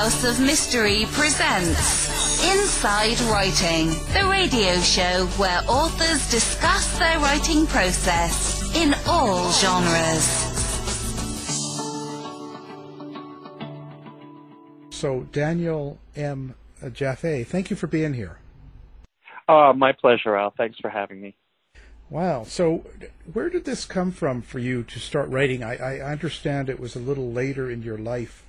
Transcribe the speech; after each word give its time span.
House 0.00 0.24
of 0.24 0.40
Mystery 0.40 1.04
presents 1.10 2.42
Inside 2.42 3.20
Writing, 3.30 3.88
the 4.14 4.26
radio 4.30 4.80
show 4.80 5.26
where 5.36 5.60
authors 5.68 6.30
discuss 6.30 6.98
their 6.98 7.18
writing 7.18 7.66
process 7.66 8.74
in 8.74 8.94
all 9.06 9.52
genres. 9.52 10.24
So, 14.88 15.28
Daniel 15.32 15.98
M. 16.16 16.54
Jaffe, 16.94 17.44
thank 17.44 17.68
you 17.68 17.76
for 17.76 17.86
being 17.86 18.14
here. 18.14 18.38
Uh, 19.50 19.74
my 19.76 19.92
pleasure, 19.92 20.34
Al. 20.34 20.54
Thanks 20.56 20.78
for 20.80 20.88
having 20.88 21.20
me. 21.20 21.36
Wow. 22.08 22.44
So, 22.44 22.86
where 23.30 23.50
did 23.50 23.66
this 23.66 23.84
come 23.84 24.12
from 24.12 24.40
for 24.40 24.60
you 24.60 24.82
to 24.82 24.98
start 24.98 25.28
writing? 25.28 25.62
I, 25.62 25.76
I 25.76 26.10
understand 26.10 26.70
it 26.70 26.80
was 26.80 26.96
a 26.96 27.00
little 27.00 27.30
later 27.30 27.70
in 27.70 27.82
your 27.82 27.98
life. 27.98 28.46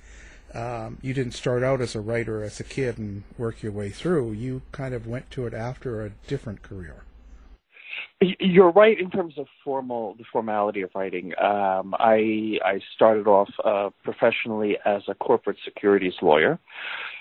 Um, 0.54 0.98
you 1.00 1.14
didn't 1.14 1.32
start 1.32 1.62
out 1.62 1.80
as 1.80 1.94
a 1.94 2.00
writer 2.00 2.42
as 2.42 2.60
a 2.60 2.64
kid 2.64 2.98
and 2.98 3.22
work 3.38 3.62
your 3.62 3.72
way 3.72 3.90
through. 3.90 4.32
You 4.32 4.62
kind 4.70 4.94
of 4.94 5.06
went 5.06 5.30
to 5.32 5.46
it 5.46 5.54
after 5.54 6.04
a 6.04 6.10
different 6.26 6.62
career. 6.62 7.04
You're 8.20 8.70
right 8.70 8.98
in 8.98 9.10
terms 9.10 9.34
of 9.36 9.46
formal 9.64 10.14
the 10.14 10.24
formality 10.30 10.82
of 10.82 10.90
writing. 10.94 11.32
Um, 11.40 11.94
I 11.98 12.58
I 12.64 12.80
started 12.94 13.26
off 13.26 13.48
uh, 13.64 13.90
professionally 14.04 14.78
as 14.84 15.02
a 15.08 15.14
corporate 15.14 15.56
securities 15.64 16.14
lawyer, 16.22 16.60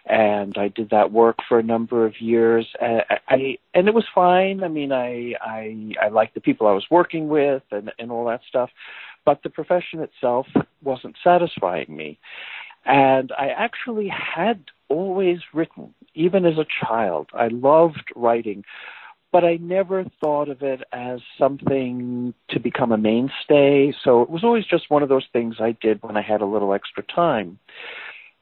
and 0.05 0.55
I 0.57 0.67
did 0.67 0.91
that 0.91 1.11
work 1.11 1.37
for 1.49 1.57
a 1.57 1.63
number 1.63 2.05
of 2.05 2.21
years. 2.21 2.67
I, 2.79 3.19
I 3.27 3.57
and 3.73 3.87
it 3.87 3.95
was 3.95 4.05
fine. 4.13 4.63
I 4.63 4.67
mean, 4.67 4.91
I 4.91 5.33
I 5.41 5.93
I 5.99 6.09
liked 6.09 6.35
the 6.35 6.41
people 6.41 6.67
I 6.67 6.73
was 6.73 6.85
working 6.91 7.29
with 7.29 7.63
and 7.71 7.91
and 7.97 8.11
all 8.11 8.25
that 8.25 8.41
stuff, 8.47 8.69
but 9.25 9.41
the 9.41 9.49
profession 9.49 10.01
itself 10.01 10.45
wasn't 10.83 11.15
satisfying 11.23 11.95
me. 11.95 12.19
And 12.85 13.31
I 13.37 13.49
actually 13.49 14.09
had 14.09 14.63
always 14.89 15.39
written, 15.53 15.93
even 16.13 16.45
as 16.45 16.57
a 16.57 16.65
child. 16.85 17.29
I 17.33 17.47
loved 17.47 18.11
writing 18.15 18.63
but 19.31 19.45
I 19.45 19.55
never 19.55 20.05
thought 20.19 20.49
of 20.49 20.61
it 20.61 20.81
as 20.91 21.21
something 21.37 22.33
to 22.49 22.59
become 22.59 22.91
a 22.91 22.97
mainstay. 22.97 23.93
So 24.03 24.21
it 24.21 24.29
was 24.29 24.43
always 24.43 24.65
just 24.65 24.89
one 24.89 25.03
of 25.03 25.09
those 25.09 25.25
things 25.31 25.55
I 25.59 25.71
did 25.81 26.03
when 26.03 26.17
I 26.17 26.21
had 26.21 26.41
a 26.41 26.45
little 26.45 26.73
extra 26.73 27.03
time. 27.03 27.57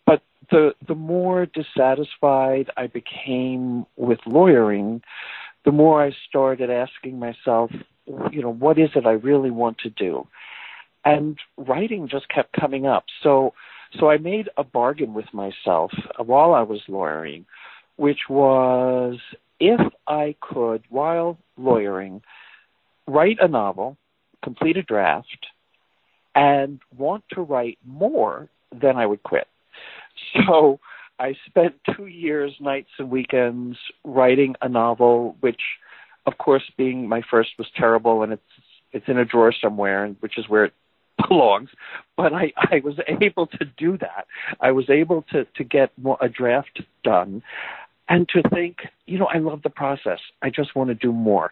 But 0.05 0.21
the 0.49 0.73
the 0.87 0.95
more 0.95 1.45
dissatisfied 1.45 2.71
I 2.75 2.87
became 2.87 3.85
with 3.97 4.19
lawyering, 4.25 5.01
the 5.63 5.71
more 5.71 6.03
I 6.03 6.11
started 6.27 6.71
asking 6.71 7.19
myself, 7.19 7.71
you 8.31 8.41
know, 8.41 8.53
what 8.53 8.79
is 8.79 8.89
it 8.95 9.05
I 9.05 9.11
really 9.11 9.51
want 9.51 9.77
to 9.79 9.89
do? 9.89 10.27
And 11.05 11.37
writing 11.57 12.07
just 12.07 12.27
kept 12.29 12.59
coming 12.59 12.87
up. 12.87 13.05
So 13.21 13.53
so 13.97 14.09
I 14.09 14.17
made 14.17 14.49
a 14.57 14.63
bargain 14.63 15.13
with 15.13 15.25
myself 15.33 15.91
while 16.17 16.53
I 16.53 16.61
was 16.61 16.81
lawyering, 16.87 17.45
which 17.95 18.19
was 18.29 19.17
if 19.59 19.81
I 20.07 20.35
could, 20.41 20.83
while 20.89 21.37
lawyering, 21.57 22.21
write 23.07 23.37
a 23.41 23.47
novel, 23.47 23.97
complete 24.43 24.77
a 24.77 24.83
draft, 24.83 25.47
and 26.35 26.79
want 26.97 27.23
to 27.33 27.41
write 27.41 27.77
more, 27.85 28.49
then 28.71 28.97
I 28.97 29.05
would 29.05 29.23
quit. 29.23 29.47
So 30.47 30.79
I 31.17 31.35
spent 31.47 31.75
two 31.95 32.07
years, 32.07 32.53
nights 32.59 32.89
and 32.99 33.09
weekends, 33.09 33.77
writing 34.03 34.55
a 34.61 34.69
novel, 34.69 35.35
which, 35.39 35.61
of 36.25 36.37
course, 36.37 36.63
being 36.77 37.07
my 37.07 37.21
first 37.29 37.51
was 37.57 37.67
terrible, 37.75 38.23
and 38.23 38.33
it's 38.33 38.41
it's 38.91 39.07
in 39.07 39.17
a 39.17 39.25
drawer 39.25 39.53
somewhere, 39.53 40.03
and 40.03 40.15
which 40.19 40.37
is 40.37 40.49
where 40.49 40.65
it 40.65 40.73
belongs. 41.27 41.69
But 42.17 42.33
I 42.33 42.51
I 42.57 42.81
was 42.83 42.95
able 43.21 43.47
to 43.47 43.65
do 43.77 43.97
that. 43.97 44.27
I 44.59 44.71
was 44.71 44.89
able 44.89 45.23
to 45.31 45.45
to 45.45 45.63
get 45.63 45.91
more, 45.97 46.17
a 46.21 46.29
draft 46.29 46.81
done, 47.03 47.41
and 48.09 48.27
to 48.29 48.41
think, 48.49 48.79
you 49.05 49.19
know, 49.19 49.27
I 49.27 49.37
love 49.37 49.61
the 49.61 49.69
process. 49.69 50.19
I 50.41 50.49
just 50.49 50.75
want 50.75 50.89
to 50.89 50.95
do 50.95 51.13
more. 51.13 51.51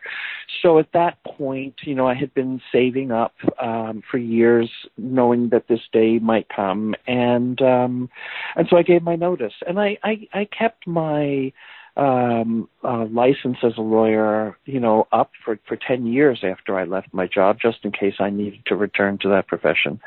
So 0.62 0.80
at 0.80 0.92
that 0.94 1.24
point, 1.24 1.76
you 1.84 1.94
know, 1.94 2.08
I 2.08 2.16
had 2.16 2.34
been 2.34 2.60
saving 2.72 3.12
up 3.12 3.36
um, 3.62 4.02
for 4.10 4.18
years, 4.18 4.70
knowing 4.98 5.50
that 5.50 5.68
this 5.68 5.82
day 5.94 6.18
might 6.20 6.48
come, 6.50 6.96
and 7.06 7.62
um, 7.62 8.10
and 8.56 8.68
so 8.70 8.78
I 8.78 8.82
gave 8.82 9.04
my 9.04 9.16
notice, 9.16 9.54
and 9.68 9.80
I 9.80 9.98
I, 10.04 10.28
I 10.34 10.46
kept 10.46 10.88
my 10.88 11.54
um, 11.98 12.70
uh, 12.84 13.06
license 13.06 13.58
as 13.64 13.74
a 13.78 13.82
lawyer, 13.82 14.58
you 14.66 14.80
know, 14.80 15.08
up 15.12 15.32
for 15.44 15.60
for 15.68 15.76
ten 15.76 16.06
years 16.06 16.44
after 16.44 16.80
I 16.80 16.86
left 16.86 17.14
my 17.14 17.28
job, 17.28 17.58
just 17.62 17.80
in 17.84 17.92
case 17.92 18.16
I 18.20 18.30
needed 18.30 18.62
to 18.68 18.76
return 18.76 19.18
to 19.24 19.30
that 19.30 19.48
profession. 19.48 20.00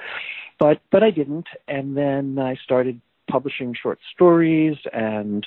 But 0.59 0.81
but 0.91 1.03
I 1.03 1.11
didn't, 1.11 1.49
and 1.69 1.97
then 1.97 2.39
I 2.39 2.56
started 2.62 3.00
publishing 3.31 3.75
short 3.81 3.99
stories 4.12 4.77
and 4.93 5.47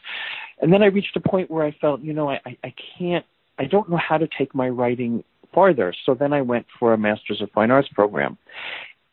and 0.61 0.71
then 0.71 0.81
I 0.81 0.85
reached 0.85 1.15
a 1.15 1.19
point 1.19 1.51
where 1.51 1.65
I 1.65 1.71
felt, 1.81 2.01
you 2.01 2.13
know, 2.13 2.29
I, 2.29 2.39
I 2.63 2.73
can't 2.97 3.25
I 3.59 3.65
don't 3.65 3.89
know 3.89 3.97
how 3.97 4.17
to 4.17 4.27
take 4.37 4.55
my 4.55 4.69
writing 4.69 5.23
farther. 5.53 5.93
So 6.05 6.15
then 6.15 6.33
I 6.33 6.41
went 6.41 6.65
for 6.79 6.93
a 6.93 6.97
Masters 6.97 7.41
of 7.41 7.51
Fine 7.51 7.71
Arts 7.71 7.89
program. 7.89 8.37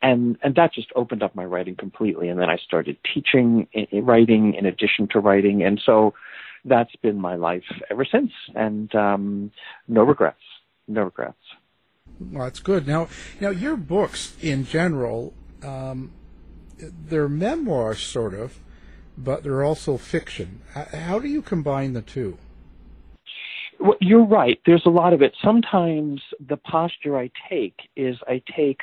And 0.01 0.37
and 0.41 0.55
that 0.55 0.73
just 0.73 0.87
opened 0.95 1.21
up 1.21 1.35
my 1.35 1.45
writing 1.45 1.75
completely. 1.75 2.29
And 2.29 2.39
then 2.39 2.49
I 2.49 2.57
started 2.57 2.97
teaching 3.13 3.67
writing 3.93 4.55
in 4.55 4.65
addition 4.65 5.07
to 5.11 5.19
writing. 5.19 5.61
And 5.63 5.79
so 5.85 6.13
that's 6.65 6.95
been 6.97 7.19
my 7.19 7.35
life 7.35 7.63
ever 7.89 8.05
since. 8.05 8.31
And 8.55 8.93
um, 8.95 9.51
no 9.87 10.03
regrets. 10.03 10.39
No 10.87 11.03
regrets. 11.03 11.37
Well, 12.19 12.45
that's 12.45 12.59
good. 12.59 12.87
Now, 12.87 13.07
now 13.39 13.49
your 13.49 13.75
books 13.75 14.35
in 14.41 14.65
general, 14.65 15.33
um, 15.63 16.11
they're 16.79 17.29
memoirs, 17.29 18.01
sort 18.01 18.33
of, 18.33 18.59
but 19.17 19.43
they're 19.43 19.63
also 19.63 19.97
fiction. 19.97 20.61
How 20.73 21.19
do 21.19 21.27
you 21.27 21.41
combine 21.41 21.93
the 21.93 22.01
two? 22.01 22.37
Well, 23.79 23.97
you're 23.99 24.25
right. 24.25 24.59
There's 24.65 24.85
a 24.85 24.89
lot 24.89 25.13
of 25.13 25.21
it. 25.21 25.33
Sometimes 25.43 26.21
the 26.47 26.57
posture 26.57 27.17
I 27.17 27.31
take 27.49 27.75
is 27.95 28.15
I 28.27 28.41
take 28.55 28.81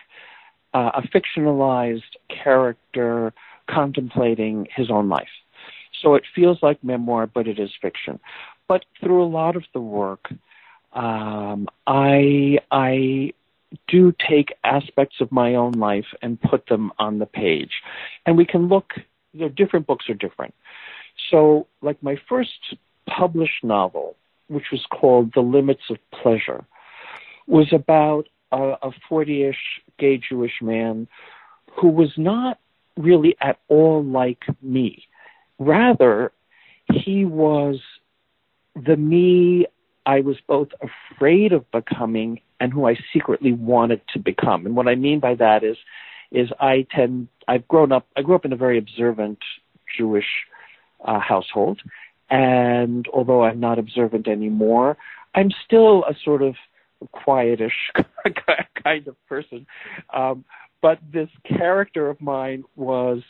uh, 0.75 0.91
a 0.95 1.03
fictionalized 1.03 2.03
character 2.29 3.33
contemplating 3.71 4.67
his 4.75 4.91
own 4.91 5.09
life. 5.09 5.29
So 6.03 6.15
it 6.15 6.25
feels 6.35 6.59
like 6.63 6.83
memoir, 6.83 7.27
but 7.27 7.49
it 7.49 7.59
is 7.59 7.71
fiction. 7.81 8.21
But 8.69 8.85
through 9.01 9.23
a 9.23 9.27
lot 9.27 9.57
of 9.57 9.65
the 9.73 9.81
work, 9.81 10.31
um, 10.93 11.69
I 11.87 12.59
I 12.71 13.33
do 13.87 14.15
take 14.29 14.55
aspects 14.65 15.17
of 15.21 15.31
my 15.31 15.55
own 15.55 15.73
life 15.73 16.07
and 16.23 16.41
put 16.41 16.67
them 16.67 16.93
on 16.99 17.19
the 17.19 17.27
page. 17.27 17.83
And 18.25 18.37
we 18.37 18.47
can 18.47 18.69
look, 18.69 18.93
you 19.33 19.49
different 19.49 19.87
books 19.87 20.09
are 20.09 20.15
different. 20.15 20.55
So, 21.31 21.67
like 21.83 22.03
my 22.03 22.17
first 22.29 22.75
published 23.07 23.65
novel, 23.65 24.17
which 24.49 24.67
was 24.71 24.85
called 24.91 25.33
The 25.35 25.41
Limits 25.41 25.91
of 25.91 25.99
Pleasure, 26.11 26.65
was 27.47 27.73
about 27.73 28.29
a 28.53 28.91
40 29.09 29.45
ish 29.45 29.81
gay 29.99 30.17
Jewish 30.17 30.63
man 30.63 31.07
who 31.73 31.89
was 31.89 32.13
not 32.17 32.59
really 32.97 33.37
at 33.41 33.59
all 33.69 34.03
like 34.03 34.45
me. 34.63 35.08
Rather, 35.59 36.33
he 36.93 37.25
was 37.25 37.81
the 38.75 38.97
me 38.97 39.67
I 40.07 40.21
was 40.21 40.37
both 40.47 40.69
afraid 40.81 41.53
of 41.53 41.71
becoming 41.71 42.41
and 42.61 42.73
who 42.73 42.89
I 42.89 42.97
secretly 43.13 43.53
wanted 43.53 44.01
to 44.15 44.19
become. 44.19 44.65
And 44.65 44.75
what 44.75 44.89
I 44.89 44.95
mean 44.95 45.21
by 45.21 45.35
that 45.35 45.63
is, 45.63 45.77
is 46.31 46.49
I 46.59 46.87
tend, 46.95 47.29
I've 47.47 47.69
grown 47.69 47.93
up, 47.93 48.07
I 48.17 48.23
grew 48.23 48.35
up 48.35 48.47
in 48.47 48.53
a 48.53 48.57
very 48.57 48.79
observant 48.79 49.39
Jewish 49.97 50.25
uh, 51.05 51.21
household. 51.21 51.81
And 52.31 53.07
although 53.13 53.45
I'm 53.45 53.61
not 53.61 53.79
observant 53.79 54.29
anymore, 54.29 54.97
I'm 55.35 55.51
still 55.67 56.05
a 56.05 56.15
sort 56.25 56.43
of 56.43 56.55
quietish 57.13 57.71
kind 58.83 59.09
of 59.09 59.17
person. 59.29 59.67
Um, 60.13 60.45
but 60.81 60.99
this 61.13 61.29
character 61.47 62.09
of 62.09 62.21
mine 62.21 62.65
was 62.77 63.23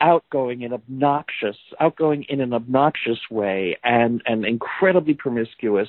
outgoing 0.00 0.64
and 0.64 0.74
obnoxious, 0.74 1.56
outgoing 1.80 2.24
in 2.28 2.40
an 2.40 2.52
obnoxious 2.52 3.18
way, 3.30 3.78
and 3.84 4.22
and 4.26 4.44
incredibly 4.44 5.14
promiscuous, 5.14 5.88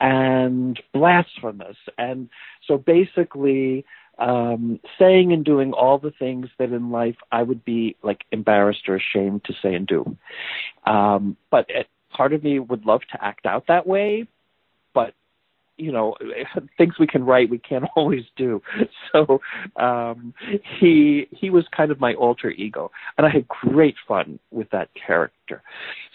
and 0.00 0.80
blasphemous, 0.92 1.76
and 1.98 2.28
so 2.66 2.78
basically 2.78 3.84
um, 4.18 4.78
saying 4.98 5.32
and 5.32 5.44
doing 5.44 5.72
all 5.72 5.98
the 5.98 6.12
things 6.18 6.48
that 6.58 6.72
in 6.72 6.90
life 6.90 7.16
I 7.32 7.42
would 7.42 7.64
be 7.64 7.96
like 8.02 8.20
embarrassed 8.30 8.88
or 8.88 8.96
ashamed 8.96 9.44
to 9.44 9.54
say 9.62 9.74
and 9.74 9.86
do. 9.86 10.16
Um, 10.86 11.36
but 11.50 11.66
it, 11.68 11.88
part 12.10 12.32
of 12.32 12.44
me 12.44 12.58
would 12.58 12.84
love 12.84 13.00
to 13.12 13.24
act 13.24 13.46
out 13.46 13.64
that 13.68 13.86
way, 13.86 14.26
you 15.80 15.92
know 15.92 16.14
things 16.76 16.94
we 16.98 17.06
can 17.06 17.24
write 17.24 17.50
we 17.50 17.58
can't 17.58 17.84
always 17.96 18.24
do. 18.36 18.62
So 19.12 19.40
um 19.76 20.34
he 20.78 21.28
he 21.30 21.50
was 21.50 21.66
kind 21.76 21.90
of 21.90 22.00
my 22.00 22.14
alter 22.14 22.50
ego 22.50 22.90
and 23.16 23.26
i 23.26 23.30
had 23.30 23.48
great 23.48 23.96
fun 24.06 24.38
with 24.50 24.70
that 24.70 24.88
character. 24.94 25.62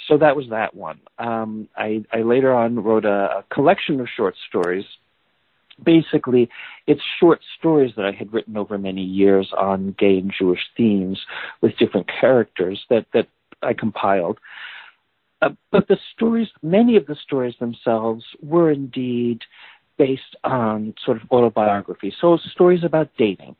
So 0.07 0.17
that 0.17 0.35
was 0.35 0.50
that 0.50 0.75
one. 0.75 1.00
Um 1.19 1.67
i 1.75 2.03
i 2.12 2.21
later 2.21 2.53
on 2.53 2.83
wrote 2.83 3.06
a, 3.06 3.39
a 3.39 3.44
collection 3.53 4.00
of 4.00 4.07
short 4.15 4.35
stories. 4.47 4.85
Basically 5.83 6.50
it's 6.88 7.01
short 7.19 7.41
stories 7.57 7.94
that 7.97 8.06
i 8.06 8.12
had 8.12 8.31
written 8.31 8.56
over 8.56 8.77
many 8.77 9.03
years 9.03 9.51
on 9.57 9.95
gay 9.97 10.17
and 10.19 10.31
jewish 10.38 10.62
themes 10.77 11.19
with 11.62 11.75
different 11.77 12.07
characters 12.07 12.85
that 12.89 13.06
that 13.13 13.27
I 13.62 13.73
compiled. 13.73 14.39
Uh, 15.42 15.50
but 15.72 15.88
the 15.88 15.98
stories, 16.14 16.48
many 16.62 16.96
of 16.96 17.06
the 17.06 17.16
stories 17.16 17.56
themselves, 17.60 18.24
were 18.42 18.72
indeed 18.72 19.42
based 19.98 20.36
on 20.44 20.94
sort 21.06 21.22
of 21.22 21.24
autobiography. 21.32 22.14
So 22.20 22.38
stories 22.52 22.84
about 22.84 23.10
dating, 23.18 23.56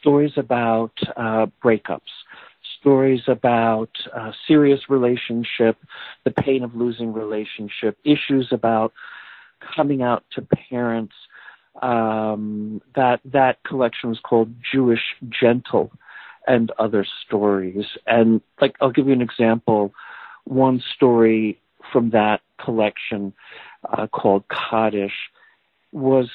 stories 0.00 0.32
about 0.36 0.92
uh, 1.16 1.46
breakups, 1.62 2.00
stories 2.80 3.22
about 3.28 3.90
uh, 4.14 4.32
serious 4.46 4.80
relationship, 4.88 5.76
the 6.24 6.30
pain 6.30 6.62
of 6.64 6.74
losing 6.74 7.12
relationship, 7.12 7.96
issues 8.04 8.48
about 8.50 8.92
coming 9.74 10.02
out 10.02 10.24
to 10.34 10.42
parents. 10.42 11.14
Um, 11.80 12.82
that 12.94 13.20
that 13.24 13.64
collection 13.64 14.10
was 14.10 14.20
called 14.22 14.52
Jewish 14.72 15.00
Gentle 15.40 15.90
and 16.46 16.70
other 16.78 17.06
stories. 17.24 17.86
And 18.06 18.42
like 18.60 18.74
I'll 18.80 18.90
give 18.90 19.06
you 19.06 19.14
an 19.14 19.22
example. 19.22 19.94
One 20.44 20.82
story 20.94 21.58
from 21.92 22.10
that 22.10 22.40
collection 22.62 23.32
uh, 23.88 24.06
called 24.06 24.44
Kaddish 24.48 25.12
was 25.92 26.28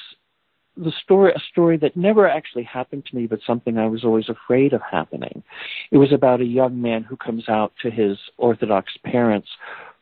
the 0.76 0.92
story 1.02 1.32
a 1.32 1.40
story 1.50 1.76
that 1.78 1.96
never 1.96 2.28
actually 2.28 2.62
happened 2.62 3.04
to 3.06 3.16
me 3.16 3.26
but 3.26 3.40
something 3.44 3.78
I 3.78 3.86
was 3.86 4.04
always 4.04 4.28
afraid 4.28 4.72
of 4.72 4.80
happening. 4.88 5.42
It 5.90 5.96
was 5.98 6.12
about 6.12 6.40
a 6.40 6.46
young 6.46 6.80
man 6.80 7.02
who 7.02 7.16
comes 7.16 7.48
out 7.48 7.72
to 7.82 7.90
his 7.90 8.16
orthodox 8.36 8.92
parents 9.04 9.48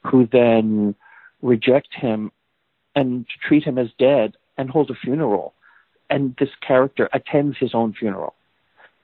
who 0.05 0.29
then 0.31 0.95
reject 1.41 1.89
him 1.93 2.31
and 2.95 3.27
treat 3.47 3.65
him 3.65 3.79
as 3.79 3.89
dead 3.99 4.35
and 4.59 4.71
hold 4.71 4.91
a 4.91 4.95
funeral 4.95 5.55
and 6.11 6.35
this 6.39 6.51
character 6.67 7.09
attends 7.13 7.57
his 7.59 7.75
own 7.75 7.93
funeral 7.93 8.35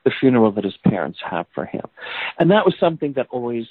the 0.04 0.12
funeral 0.20 0.50
that 0.52 0.64
his 0.64 0.76
parents 0.84 1.18
have 1.28 1.46
for 1.54 1.64
him 1.64 1.84
and 2.38 2.50
that 2.50 2.64
was 2.64 2.74
something 2.78 3.12
that 3.14 3.26
always 3.30 3.66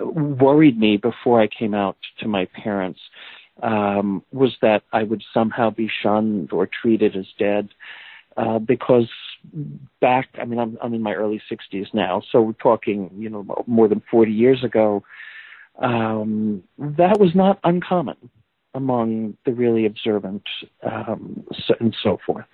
worried 0.00 0.78
me 0.78 0.96
before 0.96 1.40
I 1.40 1.48
came 1.48 1.74
out 1.74 1.96
to 2.20 2.28
my 2.28 2.46
parents 2.46 3.00
um, 3.62 4.22
was 4.32 4.56
that 4.62 4.82
I 4.92 5.02
would 5.02 5.22
somehow 5.34 5.70
be 5.70 5.90
shunned 6.02 6.52
or 6.52 6.66
treated 6.66 7.16
as 7.16 7.26
dead. 7.38 7.68
Uh, 8.36 8.58
because 8.58 9.08
back, 10.00 10.28
I 10.40 10.44
mean, 10.44 10.58
I'm, 10.58 10.78
I'm 10.80 10.94
in 10.94 11.02
my 11.02 11.14
early 11.14 11.42
60s 11.50 11.92
now, 11.92 12.22
so 12.30 12.40
we're 12.40 12.52
talking, 12.52 13.10
you 13.18 13.28
know, 13.28 13.64
more 13.66 13.88
than 13.88 14.02
40 14.10 14.32
years 14.32 14.62
ago. 14.64 15.02
Um, 15.80 16.62
that 16.78 17.18
was 17.18 17.34
not 17.34 17.58
uncommon 17.64 18.16
among 18.74 19.36
the 19.44 19.52
really 19.52 19.84
observant 19.84 20.42
um, 20.84 21.44
and 21.80 21.94
so 22.02 22.18
forth. 22.24 22.44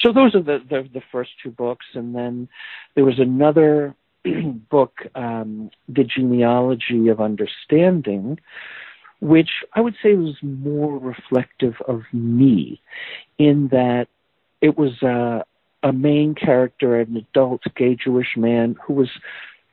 So 0.00 0.12
those 0.12 0.34
are 0.34 0.42
the, 0.42 0.58
the, 0.68 0.88
the 0.92 1.02
first 1.12 1.30
two 1.42 1.50
books, 1.50 1.86
and 1.94 2.14
then 2.14 2.48
there 2.96 3.04
was 3.04 3.18
another 3.18 3.94
book, 4.70 5.00
um, 5.14 5.70
The 5.88 6.04
Genealogy 6.04 7.08
of 7.08 7.20
Understanding, 7.20 8.38
which 9.20 9.50
I 9.74 9.80
would 9.80 9.96
say 10.02 10.14
was 10.14 10.36
more 10.42 10.98
reflective 10.98 11.74
of 11.86 12.02
me 12.12 12.80
in 13.38 13.68
that 13.68 14.08
it 14.60 14.78
was 14.78 15.02
a, 15.02 15.44
a 15.82 15.92
main 15.92 16.34
character, 16.34 17.00
an 17.00 17.16
adult 17.16 17.62
gay 17.76 17.96
Jewish 17.96 18.36
man 18.36 18.76
who 18.84 18.94
was 18.94 19.10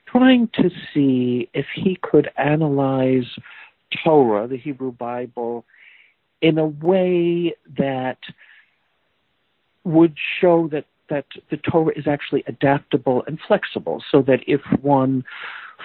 trying 0.05 0.49
to 0.53 0.69
see 0.93 1.49
if 1.53 1.65
he 1.75 1.97
could 2.01 2.29
analyze 2.37 3.25
Torah, 4.03 4.47
the 4.47 4.57
Hebrew 4.57 4.91
Bible, 4.91 5.65
in 6.41 6.57
a 6.57 6.67
way 6.67 7.53
that 7.77 8.19
would 9.83 10.15
show 10.39 10.67
that 10.71 10.85
that 11.09 11.25
the 11.49 11.57
Torah 11.57 11.93
is 11.97 12.07
actually 12.07 12.43
adaptable 12.47 13.23
and 13.27 13.39
flexible, 13.47 14.03
so 14.11 14.21
that 14.23 14.39
if 14.47 14.61
one 14.81 15.23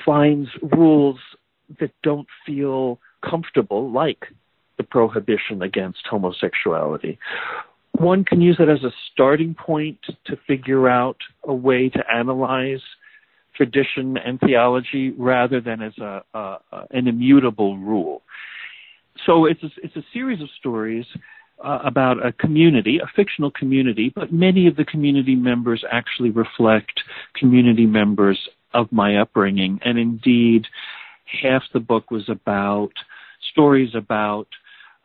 finds 0.05 0.49
rules 0.63 1.19
that 1.81 1.93
don't 2.03 2.29
feel 2.47 2.99
comfortable, 3.29 3.91
like 3.91 4.27
the 4.77 4.85
prohibition 4.85 5.63
against 5.63 6.01
homosexuality. 6.11 7.19
One 7.93 8.25
can 8.25 8.41
use 8.41 8.57
it 8.59 8.69
as 8.69 8.83
a 8.83 8.93
starting 9.13 9.55
point 9.55 9.99
to 10.27 10.37
figure 10.47 10.89
out 10.89 11.19
a 11.45 11.55
way 11.55 11.89
to 11.91 12.03
analyze 12.13 12.81
tradition 13.55 14.17
and 14.17 14.41
theology 14.41 15.11
rather 15.11 15.61
than 15.61 15.83
as 15.83 15.97
a, 15.99 16.23
a, 16.33 16.59
an 16.91 17.07
immutable 17.07 17.77
rule. 17.77 18.23
So 19.27 19.45
it's 19.45 19.63
a, 19.63 19.71
it's 19.83 19.95
a 19.97 20.05
series 20.13 20.41
of 20.41 20.49
stories 20.59 21.05
uh, 21.63 21.79
about 21.85 22.25
a 22.25 22.33
community, 22.33 22.99
a 22.99 23.11
fictional 23.15 23.51
community, 23.51 24.13
but 24.15 24.33
many 24.33 24.67
of 24.67 24.77
the 24.77 24.85
community 24.85 25.35
members 25.35 25.85
actually 25.91 26.31
reflect 26.31 27.01
community 27.35 27.87
members 27.87 28.39
of 28.75 28.91
my 28.91 29.17
upbringing, 29.17 29.79
and 29.85 29.99
indeed, 29.99 30.67
half 31.43 31.63
the 31.73 31.81
book 31.81 32.11
was 32.11 32.29
about 32.29 32.91
stories 33.53 33.95
about 33.95 34.47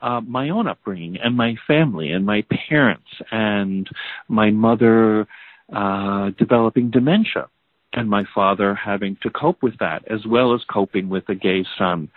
uh, 0.01 0.21
my 0.21 0.49
own 0.49 0.67
upbringing 0.67 1.17
and 1.23 1.35
my 1.35 1.55
family 1.65 2.11
and 2.11 2.25
my 2.25 2.43
parents 2.69 3.07
and 3.31 3.89
my 4.27 4.51
mother 4.51 5.27
uh, 5.73 6.29
developing 6.37 6.89
dementia 6.91 7.47
and 7.93 8.09
my 8.09 8.23
father 8.33 8.75
having 8.75 9.17
to 9.23 9.29
cope 9.29 9.63
with 9.63 9.77
that 9.79 10.03
as 10.09 10.19
well 10.27 10.53
as 10.53 10.61
coping 10.71 11.09
with 11.09 11.27
a 11.29 11.35
gay 11.35 11.65
son. 11.77 12.09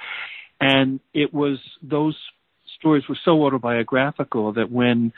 And 0.61 1.01
it 1.15 1.33
was 1.33 1.59
those 1.83 2.17
stories 2.81 3.05
were 3.09 3.19
so 3.25 3.45
autobiographical 3.45 4.53
that 4.55 4.73
when 4.73 5.13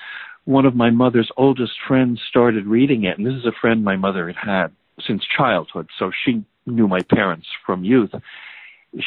one 0.45 0.67
of 0.67 0.75
my 0.75 0.91
mother's 0.91 1.31
oldest 1.37 1.73
friends 1.87 2.21
started 2.29 2.67
reading 2.67 3.05
it, 3.05 3.17
and 3.17 3.27
this 3.27 3.35
is 3.35 3.47
a 3.47 3.53
friend 3.61 3.83
my 3.85 3.97
mother 3.97 4.27
had 4.27 4.37
had 4.37 4.69
since 5.07 5.23
childhood, 5.25 5.89
so 5.99 6.11
she 6.25 6.45
knew 6.67 6.87
my 6.87 7.01
parents 7.01 7.47
from 7.65 7.85
youth. 7.85 8.11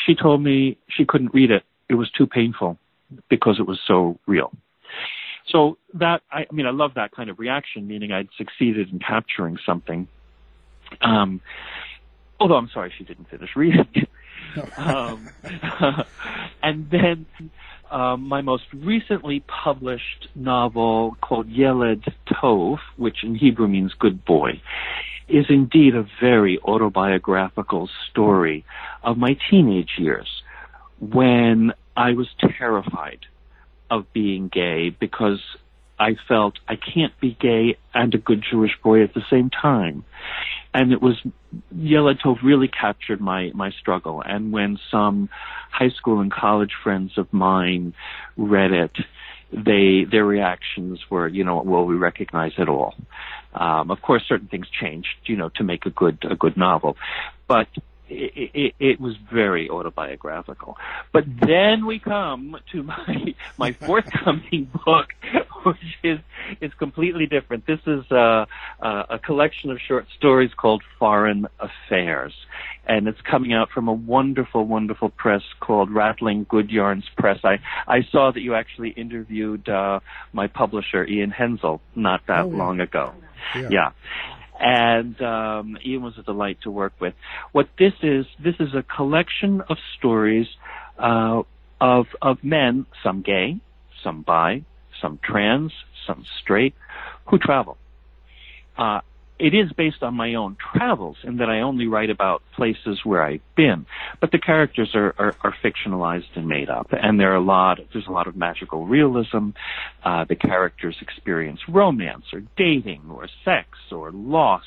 She 0.05 0.15
told 0.15 0.41
me 0.41 0.77
she 0.89 1.05
couldn't 1.05 1.33
read 1.33 1.51
it 1.51 1.63
it 1.89 1.95
was 1.95 2.09
too 2.11 2.27
painful 2.27 2.77
because 3.29 3.57
it 3.59 3.67
was 3.67 3.79
so 3.85 4.19
real. 4.25 4.51
So 5.47 5.77
that 5.93 6.21
I, 6.31 6.45
I 6.49 6.53
mean, 6.53 6.65
I 6.65 6.71
love 6.71 6.95
that 6.95 7.11
kind 7.11 7.29
of 7.29 7.39
reaction, 7.39 7.87
meaning 7.87 8.11
I'd 8.11 8.29
succeeded 8.37 8.89
in 8.91 8.99
capturing 8.99 9.57
something. 9.65 10.07
Um, 11.01 11.41
although 12.39 12.55
I'm 12.55 12.69
sorry 12.73 12.91
she 12.97 13.03
didn't 13.03 13.29
finish 13.29 13.49
reading 13.55 13.87
it. 13.93 14.09
um, 14.77 15.29
and 16.63 16.89
then 16.89 17.25
um, 17.91 18.27
my 18.27 18.41
most 18.41 18.63
recently 18.73 19.43
published 19.63 20.27
novel 20.35 21.17
called 21.21 21.49
Yeled 21.49 22.03
Tov, 22.27 22.77
which 22.97 23.23
in 23.23 23.35
Hebrew 23.35 23.67
means 23.67 23.93
good 23.97 24.25
boy, 24.25 24.61
is 25.27 25.45
indeed 25.49 25.95
a 25.95 26.05
very 26.21 26.59
autobiographical 26.59 27.89
story 28.09 28.65
of 29.03 29.17
my 29.17 29.37
teenage 29.49 29.93
years 29.97 30.27
when 30.99 31.73
I 31.95 32.13
was 32.13 32.27
terrified 32.57 33.19
of 33.89 34.11
being 34.13 34.49
gay 34.49 34.89
because 34.89 35.39
I 35.97 36.15
felt 36.27 36.55
I 36.67 36.75
can't 36.75 37.17
be 37.19 37.37
gay 37.39 37.77
and 37.93 38.13
a 38.13 38.17
good 38.17 38.43
Jewish 38.49 38.73
boy 38.83 39.03
at 39.03 39.13
the 39.13 39.23
same 39.29 39.49
time. 39.49 40.03
And 40.73 40.91
it 40.91 41.01
was 41.01 41.15
Yeled 41.73 42.19
Tov 42.19 42.43
really 42.43 42.67
captured 42.67 43.21
my 43.21 43.51
my 43.53 43.71
struggle. 43.71 44.21
And 44.25 44.51
when 44.51 44.77
some 44.91 45.29
high 45.71 45.89
school 45.89 46.19
and 46.19 46.31
college 46.31 46.73
friends 46.83 47.17
of 47.17 47.31
mine 47.31 47.93
read 48.35 48.71
it, 48.71 48.91
they 49.53 50.05
their 50.09 50.25
reactions 50.25 50.99
were, 51.09 51.27
you 51.27 51.43
know, 51.45 51.61
well, 51.61 51.85
we 51.85 51.95
recognize 51.95 52.51
it 52.57 52.67
all. 52.67 52.93
Um, 53.53 53.89
of 53.89 54.01
course, 54.01 54.23
certain 54.27 54.47
things 54.47 54.67
changed, 54.69 55.15
you 55.25 55.37
know, 55.37 55.49
to 55.55 55.63
make 55.63 55.85
a 55.85 55.89
good 55.91 56.25
a 56.29 56.35
good 56.35 56.57
novel, 56.57 56.97
but 57.47 57.67
it, 58.09 58.51
it, 58.53 58.75
it, 58.79 58.99
was 58.99 59.15
very 59.31 59.69
autobiographical. 59.69 60.77
But 61.11 61.23
then 61.41 61.85
we 61.85 61.99
come 61.99 62.55
to 62.71 62.83
my 62.83 63.35
my 63.57 63.71
forthcoming 63.73 64.69
book, 64.85 65.07
which 65.63 65.77
is 66.03 66.19
is 66.61 66.73
completely 66.75 67.25
different. 67.25 67.65
This 67.65 67.79
is 67.85 68.09
a, 68.11 68.47
a 68.81 69.19
collection 69.23 69.71
of 69.71 69.79
short 69.85 70.05
stories 70.17 70.51
called 70.55 70.83
Foreign 70.99 71.47
Affairs, 71.59 72.33
and 72.87 73.07
it's 73.07 73.21
coming 73.21 73.53
out 73.53 73.69
from 73.71 73.87
a 73.87 73.93
wonderful, 73.93 74.65
wonderful 74.65 75.09
press 75.09 75.41
called 75.59 75.91
Rattling 75.91 76.45
Good 76.49 76.69
Yarns 76.69 77.05
Press. 77.17 77.39
I 77.43 77.59
I 77.87 78.01
saw 78.11 78.31
that 78.31 78.41
you 78.41 78.55
actually 78.55 78.89
interviewed 78.89 79.67
uh, 79.67 79.99
my 80.33 80.47
publisher 80.47 81.05
Ian 81.05 81.31
Henzel 81.31 81.81
not 81.95 82.21
that 82.27 82.45
oh, 82.45 82.49
long 82.49 82.79
ago. 82.79 83.13
yeah. 83.55 83.69
yeah 83.69 83.91
and 84.59 85.21
um, 85.21 85.77
Ian 85.85 86.03
was 86.03 86.17
a 86.17 86.23
delight 86.23 86.59
to 86.63 86.71
work 86.71 86.93
with. 86.99 87.13
What 87.51 87.67
this 87.77 87.93
is, 88.01 88.25
this 88.43 88.55
is 88.59 88.69
a 88.73 88.83
collection 88.83 89.61
of 89.69 89.77
stories 89.97 90.47
uh, 90.97 91.43
of 91.81 92.05
of 92.21 92.43
men, 92.43 92.85
some 93.03 93.21
gay, 93.21 93.59
some 94.03 94.21
bi, 94.21 94.63
some 95.01 95.19
trans, 95.23 95.71
some 96.07 96.25
straight, 96.41 96.73
who 97.27 97.37
travel. 97.37 97.77
Uh, 98.77 99.01
it 99.37 99.53
is 99.53 99.71
based 99.73 100.01
on 100.01 100.13
my 100.13 100.35
own 100.35 100.55
travels 100.73 101.17
in 101.23 101.37
that 101.37 101.49
I 101.49 101.61
only 101.61 101.87
write 101.87 102.09
about 102.09 102.41
places 102.55 103.03
where 103.03 103.21
I've 103.21 103.41
been, 103.55 103.85
but 104.21 104.31
the 104.31 104.39
characters 104.39 104.95
are, 104.95 105.13
are, 105.17 105.35
are 105.41 105.55
fictionalized 105.63 106.35
and 106.35 106.47
made 106.47 106.69
up, 106.69 106.87
and 106.91 107.19
there 107.19 107.33
are 107.33 107.35
a 107.35 107.41
lot. 107.41 107.79
There's 107.91 108.07
a 108.07 108.11
lot 108.11 108.27
of 108.27 108.35
magical 108.37 108.85
realism. 108.85 109.49
Uh, 110.03 110.23
the 110.23 110.35
characters 110.35 110.95
experience 111.01 111.59
romance 111.67 112.25
or 112.31 112.43
dating 112.55 113.03
or 113.09 113.27
sex 113.43 113.67
or 113.91 114.11
loss 114.11 114.63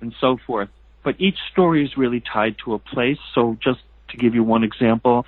and 0.00 0.14
so 0.20 0.38
forth. 0.46 0.70
But 1.04 1.16
each 1.20 1.38
story 1.52 1.84
is 1.84 1.96
really 1.96 2.20
tied 2.20 2.56
to 2.64 2.74
a 2.74 2.78
place, 2.78 3.18
so 3.34 3.56
just 3.62 3.80
to 4.10 4.16
give 4.16 4.34
you 4.34 4.42
one 4.42 4.64
example, 4.64 5.26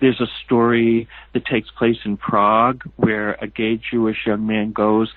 there's 0.00 0.20
a 0.20 0.28
story 0.44 1.08
that 1.32 1.44
takes 1.46 1.70
place 1.70 1.98
in 2.04 2.16
Prague 2.16 2.82
where 2.96 3.32
a 3.40 3.46
gay 3.46 3.76
Jewish 3.76 4.26
young 4.26 4.46
man 4.46 4.72
goes 4.72 5.12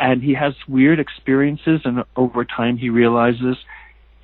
and 0.00 0.22
he 0.22 0.34
has 0.34 0.54
weird 0.68 1.00
experiences 1.00 1.80
and 1.84 2.04
over 2.16 2.44
time 2.44 2.76
he 2.76 2.90
realizes 2.90 3.56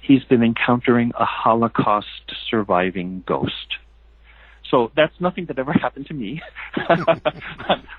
he's 0.01 0.25
been 0.25 0.43
encountering 0.43 1.13
a 1.19 1.25
Holocaust 1.25 2.35
surviving 2.49 3.23
ghost. 3.27 3.77
So 4.71 4.93
that's 4.95 5.13
nothing 5.21 5.47
that 5.47 5.59
ever 5.59 5.73
happened 5.83 6.07
to 6.07 6.15
me. 6.15 6.41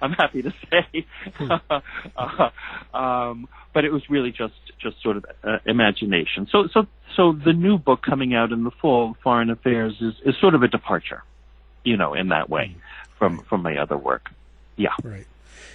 I'm 0.01 0.13
happy 0.13 0.41
to 0.41 0.53
say, 0.69 1.05
uh, 2.17 2.49
um, 2.97 3.47
but 3.73 3.85
it 3.85 3.91
was 3.91 4.03
really 4.09 4.31
just 4.31 4.53
just 4.81 5.01
sort 5.03 5.17
of 5.17 5.25
uh, 5.43 5.57
imagination. 5.65 6.47
So 6.51 6.67
so 6.73 6.87
so 7.15 7.33
the 7.33 7.53
new 7.53 7.77
book 7.77 8.01
coming 8.01 8.33
out 8.33 8.51
in 8.51 8.63
the 8.63 8.71
fall, 8.81 9.15
Foreign 9.23 9.49
Affairs, 9.49 9.93
is 10.01 10.13
is 10.25 10.35
sort 10.39 10.55
of 10.55 10.63
a 10.63 10.67
departure, 10.67 11.23
you 11.83 11.97
know, 11.97 12.13
in 12.13 12.29
that 12.29 12.49
way 12.49 12.75
from 13.19 13.43
from 13.49 13.61
my 13.61 13.77
other 13.77 13.97
work. 13.97 14.29
Yeah. 14.77 14.95
Right. 15.03 15.25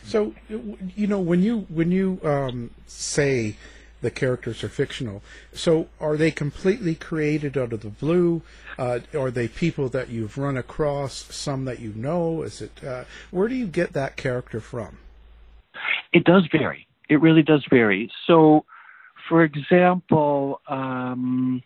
So 0.06 0.34
you 0.48 1.06
know 1.06 1.18
when 1.18 1.42
you 1.42 1.66
when 1.68 1.90
you 1.90 2.20
um, 2.22 2.70
say 2.86 3.56
the 4.02 4.10
characters 4.10 4.62
are 4.62 4.68
fictional. 4.68 5.22
So 5.52 5.88
are 6.00 6.16
they 6.16 6.30
completely 6.30 6.94
created 6.94 7.56
out 7.58 7.72
of 7.72 7.80
the 7.80 7.88
blue? 7.88 8.42
Uh, 8.78 9.00
are 9.18 9.30
they 9.30 9.48
people 9.48 9.88
that 9.88 10.10
you've 10.10 10.38
run 10.38 10.56
across? 10.56 11.34
Some 11.34 11.64
that 11.64 11.80
you 11.80 11.92
know? 11.96 12.42
Is 12.42 12.60
it 12.62 12.84
uh, 12.84 13.04
where 13.30 13.48
do 13.48 13.54
you 13.54 13.66
get 13.66 13.94
that 13.94 14.16
character 14.16 14.60
from? 14.60 14.98
It 16.12 16.24
does 16.24 16.46
vary. 16.52 16.86
It 17.08 17.20
really 17.20 17.42
does 17.42 17.64
vary. 17.68 18.10
So, 18.26 18.64
for 19.28 19.42
example, 19.42 20.60
um, 20.68 21.62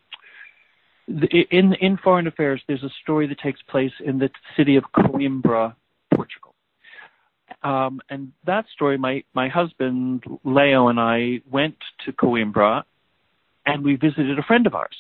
in 1.09 1.75
in 1.75 1.99
Foreign 1.99 2.27
Affairs, 2.27 2.63
there's 2.69 2.83
a 2.83 2.91
story 3.03 3.27
that 3.27 3.39
takes 3.41 3.61
place 3.63 3.93
in 4.05 4.19
the 4.19 4.31
city 4.57 4.77
of 4.77 4.85
Coimbra, 4.95 5.75
Portugal. 6.15 6.50
Um, 7.63 8.01
and 8.09 8.33
that 8.47 8.65
story, 8.73 8.97
my, 8.97 9.23
my 9.35 9.49
husband, 9.49 10.25
Leo, 10.45 10.89
and 10.89 10.99
I 10.99 11.43
went 11.51 11.77
to 12.05 12.13
Coimbra 12.13 12.85
and 13.67 13.85
we 13.85 13.97
visited 13.97 14.39
a 14.39 14.43
friend 14.43 14.67
of 14.67 14.75
ours. 14.75 14.97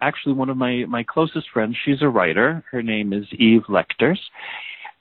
Actually, 0.00 0.34
one 0.34 0.48
of 0.48 0.56
my, 0.56 0.84
my 0.88 1.02
closest 1.02 1.50
friends, 1.52 1.76
she's 1.84 2.02
a 2.02 2.08
writer. 2.08 2.64
Her 2.70 2.82
name 2.82 3.12
is 3.12 3.26
Eve 3.32 3.62
Lecters. 3.68 4.18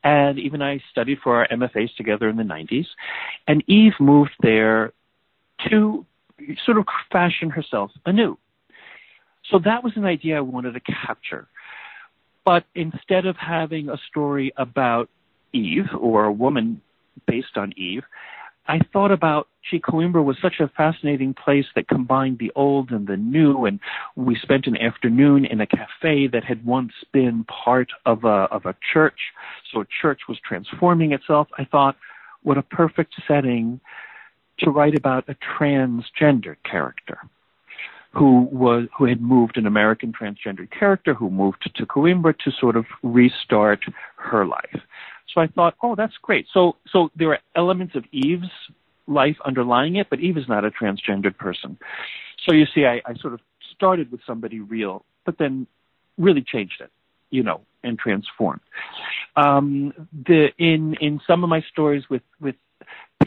And 0.03 0.37
Eve 0.39 0.53
and 0.53 0.63
I 0.63 0.81
studied 0.91 1.19
for 1.23 1.37
our 1.37 1.47
MFAs 1.47 1.95
together 1.95 2.27
in 2.29 2.35
the 2.35 2.43
90s. 2.43 2.87
And 3.47 3.63
Eve 3.67 3.93
moved 3.99 4.33
there 4.41 4.91
to 5.69 6.05
sort 6.65 6.77
of 6.77 6.85
fashion 7.11 7.49
herself 7.49 7.91
anew. 8.05 8.37
So 9.49 9.59
that 9.63 9.83
was 9.83 9.93
an 9.95 10.05
idea 10.05 10.37
I 10.37 10.41
wanted 10.41 10.73
to 10.73 10.79
capture. 10.79 11.47
But 12.45 12.65
instead 12.75 13.25
of 13.25 13.37
having 13.37 13.89
a 13.89 13.97
story 14.09 14.51
about 14.57 15.09
Eve 15.53 15.87
or 15.97 16.25
a 16.25 16.31
woman 16.31 16.81
based 17.27 17.57
on 17.57 17.73
Eve, 17.77 18.03
I 18.67 18.79
thought 18.93 19.11
about 19.11 19.47
gee, 19.69 19.79
Coimbra 19.79 20.23
was 20.23 20.37
such 20.41 20.55
a 20.59 20.69
fascinating 20.69 21.33
place 21.33 21.65
that 21.75 21.87
combined 21.87 22.39
the 22.39 22.51
old 22.55 22.91
and 22.91 23.07
the 23.07 23.17
new, 23.17 23.65
and 23.65 23.79
we 24.15 24.37
spent 24.41 24.67
an 24.67 24.77
afternoon 24.77 25.45
in 25.45 25.59
a 25.59 25.67
cafe 25.67 26.27
that 26.27 26.43
had 26.43 26.65
once 26.65 26.93
been 27.11 27.45
part 27.45 27.89
of 28.05 28.23
a 28.23 28.47
of 28.51 28.65
a 28.65 28.75
church. 28.93 29.19
So 29.71 29.81
a 29.81 29.85
church 30.01 30.21
was 30.29 30.37
transforming 30.47 31.11
itself. 31.11 31.47
I 31.57 31.65
thought, 31.65 31.97
what 32.43 32.57
a 32.57 32.61
perfect 32.61 33.15
setting 33.27 33.81
to 34.59 34.69
write 34.69 34.95
about 34.95 35.27
a 35.27 35.35
transgender 35.59 36.55
character 36.69 37.17
who 38.13 38.47
was 38.51 38.87
who 38.97 39.05
had 39.05 39.21
moved 39.21 39.57
an 39.57 39.65
American 39.65 40.13
transgender 40.13 40.69
character 40.69 41.13
who 41.13 41.29
moved 41.29 41.69
to 41.75 41.85
Coimbra 41.85 42.37
to 42.39 42.51
sort 42.59 42.75
of 42.75 42.85
restart 43.01 43.81
her 44.17 44.45
life. 44.45 44.81
So 45.33 45.41
I 45.41 45.47
thought, 45.47 45.75
oh, 45.81 45.95
that's 45.95 46.13
great. 46.21 46.47
So 46.53 46.77
so 46.91 47.09
there 47.15 47.29
are 47.29 47.39
elements 47.55 47.95
of 47.95 48.03
Eve's 48.11 48.49
life 49.07 49.37
underlying 49.45 49.95
it, 49.97 50.07
but 50.09 50.19
Eve 50.19 50.37
is 50.37 50.47
not 50.47 50.63
a 50.65 50.71
transgendered 50.71 51.37
person. 51.37 51.77
So 52.47 52.53
you 52.53 52.65
see, 52.73 52.85
I, 52.85 53.01
I 53.05 53.15
sort 53.15 53.33
of 53.33 53.39
started 53.75 54.11
with 54.11 54.21
somebody 54.25 54.59
real, 54.59 55.05
but 55.25 55.37
then 55.37 55.67
really 56.17 56.41
changed 56.41 56.81
it, 56.81 56.91
you 57.29 57.43
know, 57.43 57.61
and 57.83 57.97
transformed. 57.97 58.61
Um, 59.35 59.93
the 60.25 60.49
in 60.57 60.95
in 61.01 61.19
some 61.27 61.43
of 61.43 61.49
my 61.49 61.61
stories 61.71 62.03
with 62.09 62.23
with 62.39 62.55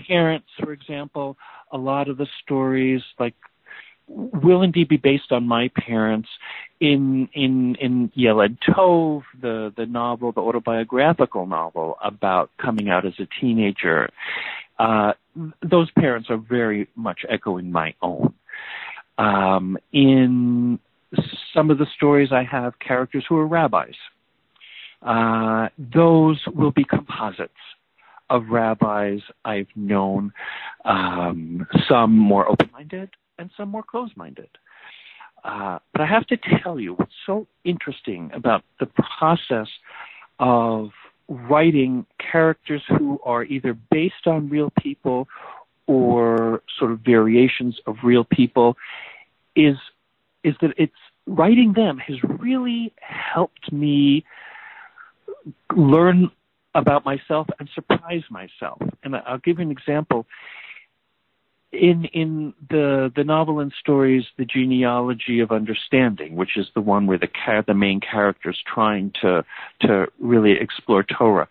parents, 0.07 0.49
for 0.61 0.73
example, 0.73 1.37
a 1.73 1.79
lot 1.79 2.09
of 2.09 2.17
the 2.17 2.26
stories 2.43 3.03
like 3.19 3.35
will 4.09 4.63
indeed 4.63 4.89
be 4.89 4.97
based 4.97 5.33
on 5.33 5.47
my 5.47 5.69
parents 5.69 6.29
in 6.81 7.29
in 7.33 7.75
in 7.77 8.13
Yeled 8.15 8.59
Tov, 8.61 9.23
the 9.41 9.73
the 9.77 9.87
novel, 9.87 10.33
the 10.33 10.41
autobiographical 10.41 11.47
novel 11.47 11.97
about 12.03 12.51
coming 12.59 12.89
out 12.89 13.07
as 13.07 13.15
a 13.19 13.27
teenager. 13.41 14.09
Uh, 14.79 15.13
those 15.63 15.91
parents 15.93 16.29
are 16.31 16.37
very 16.37 16.89
much 16.95 17.21
echoing 17.29 17.73
my 17.73 17.95
own. 18.03 18.35
Um, 19.19 19.79
in 19.93 20.79
some 21.55 21.71
of 21.71 21.79
the 21.79 21.87
stories, 21.97 22.31
I 22.33 22.45
have 22.45 22.79
characters 22.79 23.25
who 23.29 23.37
are 23.37 23.47
rabbis. 23.47 23.95
Uh, 25.03 25.69
those 25.79 26.43
will 26.55 26.73
be 26.73 26.85
composites 26.85 27.53
of 28.29 28.49
rabbis 28.49 29.21
I've 29.45 29.69
known, 29.77 30.33
um, 30.85 31.67
some 31.89 32.17
more 32.17 32.49
open 32.49 32.71
minded, 32.73 33.11
and 33.38 33.50
some 33.57 33.69
more 33.69 33.83
closed 33.83 34.16
minded. 34.16 34.49
Uh, 35.45 35.78
but 35.93 36.00
I 36.00 36.07
have 36.07 36.26
to 36.28 36.37
tell 36.62 36.81
you 36.81 36.95
what's 36.95 37.14
so 37.25 37.47
interesting 37.64 38.31
about 38.35 38.64
the 38.81 38.87
process 39.19 39.69
of 40.38 40.90
writing 41.28 42.07
characters 42.19 42.83
who 42.88 43.21
are 43.25 43.45
either 43.45 43.75
based 43.90 44.26
on 44.26 44.49
real 44.49 44.71
people 44.81 45.28
or 45.87 46.62
sort 46.78 46.90
of 46.90 47.00
variations 47.00 47.78
of 47.87 47.97
real 48.02 48.25
people 48.25 48.76
is 49.55 49.76
is 50.43 50.55
that 50.61 50.73
it's 50.76 50.93
writing 51.26 51.73
them 51.73 51.99
has 51.99 52.16
really 52.38 52.93
helped 53.00 53.73
me 53.73 54.25
learn 55.75 56.31
about 56.75 57.05
myself 57.05 57.49
and 57.59 57.69
surprise 57.75 58.23
myself. 58.31 58.81
And 59.02 59.16
I'll 59.16 59.38
give 59.38 59.59
you 59.59 59.64
an 59.64 59.71
example 59.71 60.26
in 61.76 62.04
in 62.06 62.54
the 62.71 63.12
the 63.14 63.25
novel 63.25 63.61
and 63.61 63.73
stories, 63.78 64.25
the 64.38 64.45
genealogy 64.45 65.40
of 65.40 65.50
understanding, 65.52 66.37
which 66.37 66.56
is 66.56 66.66
the 66.75 66.80
one 66.80 67.06
where 67.06 67.18
the 67.18 67.28
car, 67.28 67.62
the 67.66 67.75
main 67.75 68.00
character 68.00 68.50
is 68.50 68.59
trying 68.66 69.12
to 69.23 69.45
to 69.83 70.06
really 70.18 70.52
explore 70.61 71.04
Torah. 71.04 71.49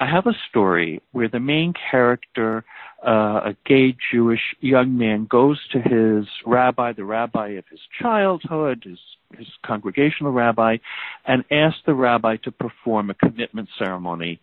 I 0.00 0.06
have 0.06 0.26
a 0.26 0.34
story 0.48 1.00
where 1.12 1.28
the 1.28 1.38
main 1.38 1.74
character, 1.90 2.64
uh, 3.06 3.50
a 3.50 3.56
gay 3.64 3.94
Jewish 4.10 4.56
young 4.60 4.98
man, 4.98 5.26
goes 5.26 5.60
to 5.72 5.80
his 5.80 6.26
rabbi, 6.44 6.92
the 6.92 7.04
rabbi 7.04 7.50
of 7.50 7.64
his 7.70 7.80
childhood, 8.00 8.84
his 8.84 8.98
his 9.38 9.48
congregational 9.64 10.32
rabbi, 10.32 10.78
and 11.26 11.44
asks 11.50 11.80
the 11.86 11.94
rabbi 11.94 12.36
to 12.36 12.50
perform 12.50 13.10
a 13.10 13.14
commitment 13.14 13.68
ceremony 13.78 14.40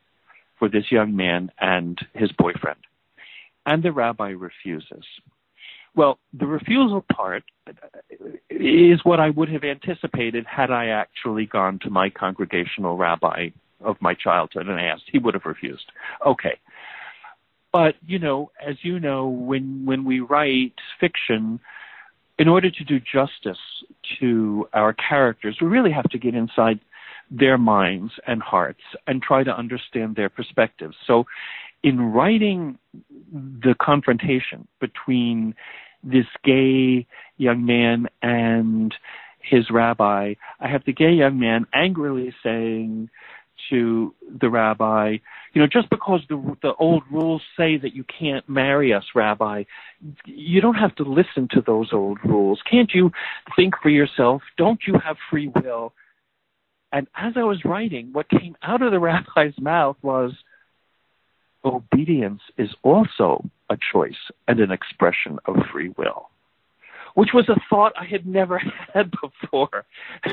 for 0.58 0.70
this 0.70 0.92
young 0.92 1.16
man 1.16 1.52
and 1.60 2.00
his 2.14 2.32
boyfriend 2.34 2.80
and 3.70 3.84
the 3.84 3.92
rabbi 3.92 4.30
refuses. 4.30 5.06
Well, 5.96 6.18
the 6.34 6.48
refusal 6.48 7.06
part 7.14 7.44
is 8.50 9.00
what 9.04 9.20
I 9.20 9.30
would 9.30 9.50
have 9.50 9.64
anticipated 9.64 10.46
had 10.46 10.72
I 10.72 10.88
actually 10.88 11.46
gone 11.46 11.78
to 11.84 11.90
my 11.90 12.10
congregational 12.10 12.98
rabbi 12.98 13.50
of 13.82 13.96
my 14.02 14.16
childhood 14.16 14.68
and 14.68 14.80
asked. 14.80 15.04
He 15.12 15.20
would 15.20 15.36
have 15.36 15.46
refused. 15.46 15.92
Okay. 16.26 16.58
But, 17.72 17.94
you 18.08 18.18
know, 18.18 18.52
as 18.60 18.78
you 18.82 19.00
know, 19.00 19.28
when, 19.28 19.86
when 19.86 20.04
we 20.04 20.20
write 20.20 20.74
fiction, 21.00 21.60
in 22.40 22.48
order 22.48 22.72
to 22.72 22.84
do 22.84 23.00
justice 23.00 23.64
to 24.20 24.68
our 24.74 24.94
characters, 24.94 25.58
we 25.62 25.68
really 25.68 25.92
have 25.92 26.10
to 26.10 26.18
get 26.18 26.34
inside 26.34 26.80
their 27.30 27.60
minds 27.60 28.14
and 28.26 28.42
hearts 28.42 28.82
and 29.06 29.22
try 29.22 29.44
to 29.44 29.56
understand 29.56 30.16
their 30.16 30.30
perspectives. 30.30 30.96
So 31.06 31.26
in 31.84 32.00
writing 32.00 32.78
the 33.32 33.76
confrontation 33.80 34.68
between 34.80 35.56
this 36.04 36.26
gay 36.44 37.06
young 37.38 37.66
man 37.66 38.08
and 38.22 38.94
his 39.42 39.70
rabbi, 39.70 40.36
I 40.60 40.68
have 40.68 40.84
the 40.86 40.94
gay 40.94 41.12
young 41.12 41.40
man 41.40 41.66
angrily 41.74 42.34
saying 42.44 43.10
to 43.70 44.14
the 44.40 44.50
rabbi, 44.50 45.18
you 45.54 45.62
know, 45.62 45.68
just 45.68 45.90
because 45.90 46.22
the 46.30 46.58
the 46.62 46.74
old 46.76 47.04
rules 47.12 47.42
say 47.58 47.78
that 47.78 47.94
you 47.94 48.04
can't 48.04 48.48
marry 48.48 48.94
us, 48.94 49.04
rabbi, 49.16 49.64
you 50.26 50.62
don't 50.62 50.76
have 50.76 50.96
to 50.96 51.04
listen 51.04 51.48
to 51.52 51.62
those 51.62 51.90
old 51.92 52.20
rules. 52.24 52.62
Can't 52.70 52.92
you 52.94 53.12
think 53.56 53.76
for 53.82 53.90
yourself? 53.90 54.42
Don't 54.58 54.80
you 54.88 54.96
have 55.04 55.18
free 55.30 55.50
will? 55.50 55.94
And 56.92 57.08
as 57.16 57.34
I 57.36 57.44
was 57.44 57.64
writing, 57.66 58.10
what 58.14 58.30
came 58.30 58.56
out 58.64 58.82
of 58.82 58.92
the 58.92 59.00
rabbi's 59.00 59.60
mouth 59.60 59.98
was, 60.02 60.34
obedience 61.64 62.42
is 62.58 62.70
also 62.84 63.44
a 63.70 63.78
choice 63.92 64.32
and 64.48 64.60
an 64.60 64.72
expression 64.72 65.40
of 65.46 65.56
free 65.72 65.94
will, 65.98 66.30
which 67.16 67.30
was 67.34 67.50
a 67.50 67.60
thought 67.70 67.94
I 68.00 68.06
had 68.06 68.26
never 68.26 68.60
had 68.94 69.12
before. 69.12 69.86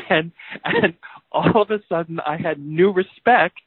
And, 0.09 0.33
and 0.65 0.95
all 1.33 1.63
of 1.63 1.71
a 1.71 1.81
sudden 1.89 2.21
I 2.21 2.37
had 2.37 2.59
new 2.59 2.93
respect 2.93 3.61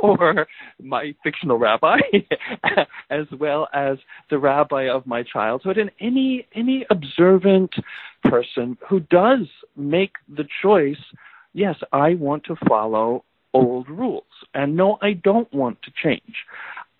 for 0.00 0.46
my 0.82 1.14
fictional 1.22 1.58
rabbi 1.58 1.98
as 3.10 3.26
well 3.38 3.68
as 3.72 3.98
the 4.30 4.38
rabbi 4.38 4.88
of 4.88 5.06
my 5.06 5.22
childhood 5.22 5.78
and 5.78 5.90
any 6.00 6.46
any 6.54 6.86
observant 6.90 7.74
person 8.24 8.76
who 8.88 9.00
does 9.00 9.46
make 9.76 10.12
the 10.28 10.46
choice 10.62 10.96
yes 11.52 11.76
I 11.92 12.14
want 12.14 12.44
to 12.44 12.56
follow 12.68 13.24
old 13.54 13.88
rules. 13.88 14.24
And 14.54 14.76
no 14.76 14.98
I 15.00 15.12
don't 15.12 15.52
want 15.52 15.82
to 15.82 15.92
change. 16.02 16.44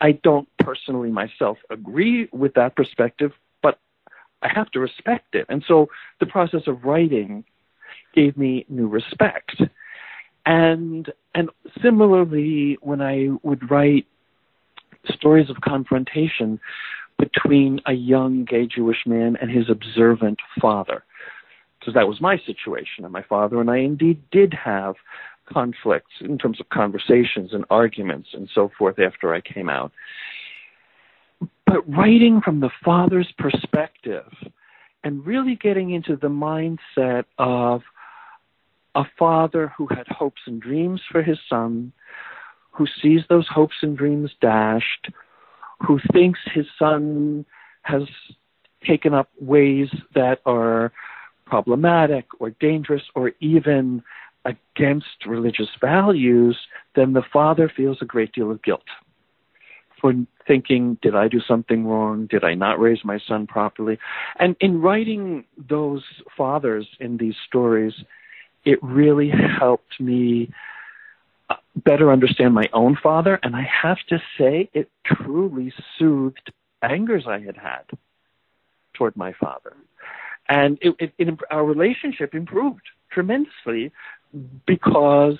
I 0.00 0.12
don't 0.12 0.48
personally 0.58 1.10
myself 1.10 1.58
agree 1.70 2.28
with 2.32 2.54
that 2.54 2.76
perspective 2.76 3.32
but 3.62 3.78
I 4.42 4.48
have 4.54 4.70
to 4.72 4.80
respect 4.80 5.34
it. 5.34 5.46
And 5.48 5.64
so 5.66 5.88
the 6.20 6.26
process 6.26 6.62
of 6.66 6.84
writing 6.84 7.44
gave 8.14 8.36
me 8.36 8.64
new 8.68 8.88
respect. 8.88 9.62
And 10.46 11.12
and 11.34 11.50
similarly, 11.82 12.78
when 12.80 13.00
I 13.00 13.28
would 13.42 13.70
write 13.70 14.06
stories 15.06 15.50
of 15.50 15.60
confrontation 15.60 16.58
between 17.18 17.80
a 17.86 17.92
young 17.92 18.44
gay 18.44 18.66
Jewish 18.66 19.04
man 19.06 19.36
and 19.40 19.50
his 19.50 19.68
observant 19.68 20.38
father, 20.60 21.04
because 21.78 21.94
that 21.94 22.08
was 22.08 22.20
my 22.20 22.38
situation, 22.46 23.04
and 23.04 23.12
my 23.12 23.22
father 23.22 23.60
and 23.60 23.70
I 23.70 23.78
indeed 23.78 24.22
did 24.30 24.54
have 24.54 24.94
conflicts 25.52 26.12
in 26.20 26.38
terms 26.38 26.60
of 26.60 26.68
conversations 26.68 27.50
and 27.52 27.64
arguments 27.70 28.28
and 28.32 28.48
so 28.54 28.70
forth 28.78 28.98
after 28.98 29.34
I 29.34 29.40
came 29.40 29.68
out. 29.68 29.92
But 31.66 31.88
writing 31.88 32.40
from 32.44 32.60
the 32.60 32.70
father's 32.84 33.32
perspective 33.38 34.30
and 35.04 35.24
really 35.26 35.54
getting 35.54 35.90
into 35.90 36.16
the 36.16 36.28
mindset 36.28 37.24
of 37.38 37.82
a 38.94 39.04
father 39.18 39.72
who 39.76 39.86
had 39.86 40.06
hopes 40.08 40.40
and 40.46 40.60
dreams 40.60 41.00
for 41.10 41.22
his 41.22 41.38
son, 41.48 41.92
who 42.72 42.86
sees 43.00 43.20
those 43.28 43.46
hopes 43.48 43.76
and 43.82 43.96
dreams 43.96 44.30
dashed, 44.40 45.08
who 45.86 46.00
thinks 46.12 46.40
his 46.54 46.66
son 46.78 47.44
has 47.82 48.02
taken 48.86 49.14
up 49.14 49.28
ways 49.40 49.88
that 50.14 50.40
are 50.46 50.92
problematic 51.46 52.26
or 52.40 52.50
dangerous 52.50 53.02
or 53.14 53.32
even 53.40 54.02
against 54.48 55.26
religious 55.26 55.68
values, 55.80 56.56
then 56.94 57.12
the 57.12 57.22
father 57.32 57.70
feels 57.74 57.98
a 58.00 58.04
great 58.04 58.32
deal 58.32 58.50
of 58.50 58.62
guilt 58.62 58.84
for 60.00 60.12
thinking, 60.46 60.98
did 61.02 61.14
I 61.14 61.28
do 61.28 61.40
something 61.40 61.86
wrong? 61.86 62.26
Did 62.26 62.44
I 62.44 62.54
not 62.54 62.80
raise 62.80 63.04
my 63.04 63.18
son 63.26 63.46
properly? 63.46 63.98
And 64.38 64.56
in 64.60 64.80
writing 64.80 65.44
those 65.68 66.02
fathers 66.36 66.86
in 67.00 67.16
these 67.16 67.34
stories, 67.46 67.92
it 68.64 68.78
really 68.82 69.30
helped 69.58 70.00
me 70.00 70.50
uh, 71.50 71.56
better 71.76 72.12
understand 72.12 72.54
my 72.54 72.68
own 72.72 72.96
father. 73.02 73.38
And 73.42 73.56
I 73.56 73.66
have 73.82 73.98
to 74.08 74.18
say, 74.38 74.70
it 74.72 74.90
truly 75.04 75.72
soothed 75.98 76.52
angers 76.82 77.24
I 77.26 77.40
had 77.40 77.56
had 77.56 77.84
toward 78.94 79.16
my 79.16 79.32
father. 79.32 79.74
And 80.48 80.78
it, 80.80 80.94
it, 80.98 81.12
it, 81.18 81.38
our 81.50 81.64
relationship 81.64 82.34
improved 82.34 82.82
tremendously 83.10 83.92
because 84.66 85.38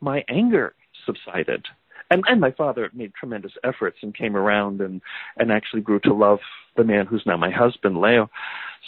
my 0.00 0.24
anger 0.28 0.74
subsided. 1.06 1.64
And, 2.10 2.22
and 2.28 2.40
my 2.40 2.50
father 2.52 2.90
made 2.92 3.12
tremendous 3.14 3.52
efforts 3.64 3.96
and 4.02 4.14
came 4.14 4.36
around 4.36 4.80
and, 4.80 5.00
and 5.38 5.50
actually 5.50 5.80
grew 5.80 6.00
to 6.00 6.12
love 6.12 6.38
the 6.76 6.84
man 6.84 7.06
who's 7.06 7.22
now 7.26 7.36
my 7.36 7.50
husband, 7.50 8.00
Leo. 8.00 8.30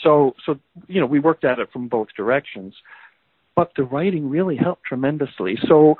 So, 0.03 0.35
so, 0.45 0.59
you 0.87 1.01
know, 1.01 1.07
we 1.07 1.19
worked 1.19 1.45
at 1.45 1.59
it 1.59 1.73
from 1.73 1.89
both 1.89 2.09
directions 2.17 2.75
but 3.57 3.73
the 3.75 3.83
writing 3.83 4.29
really 4.29 4.57
helped 4.57 4.85
tremendously. 4.85 5.59
So 5.67 5.97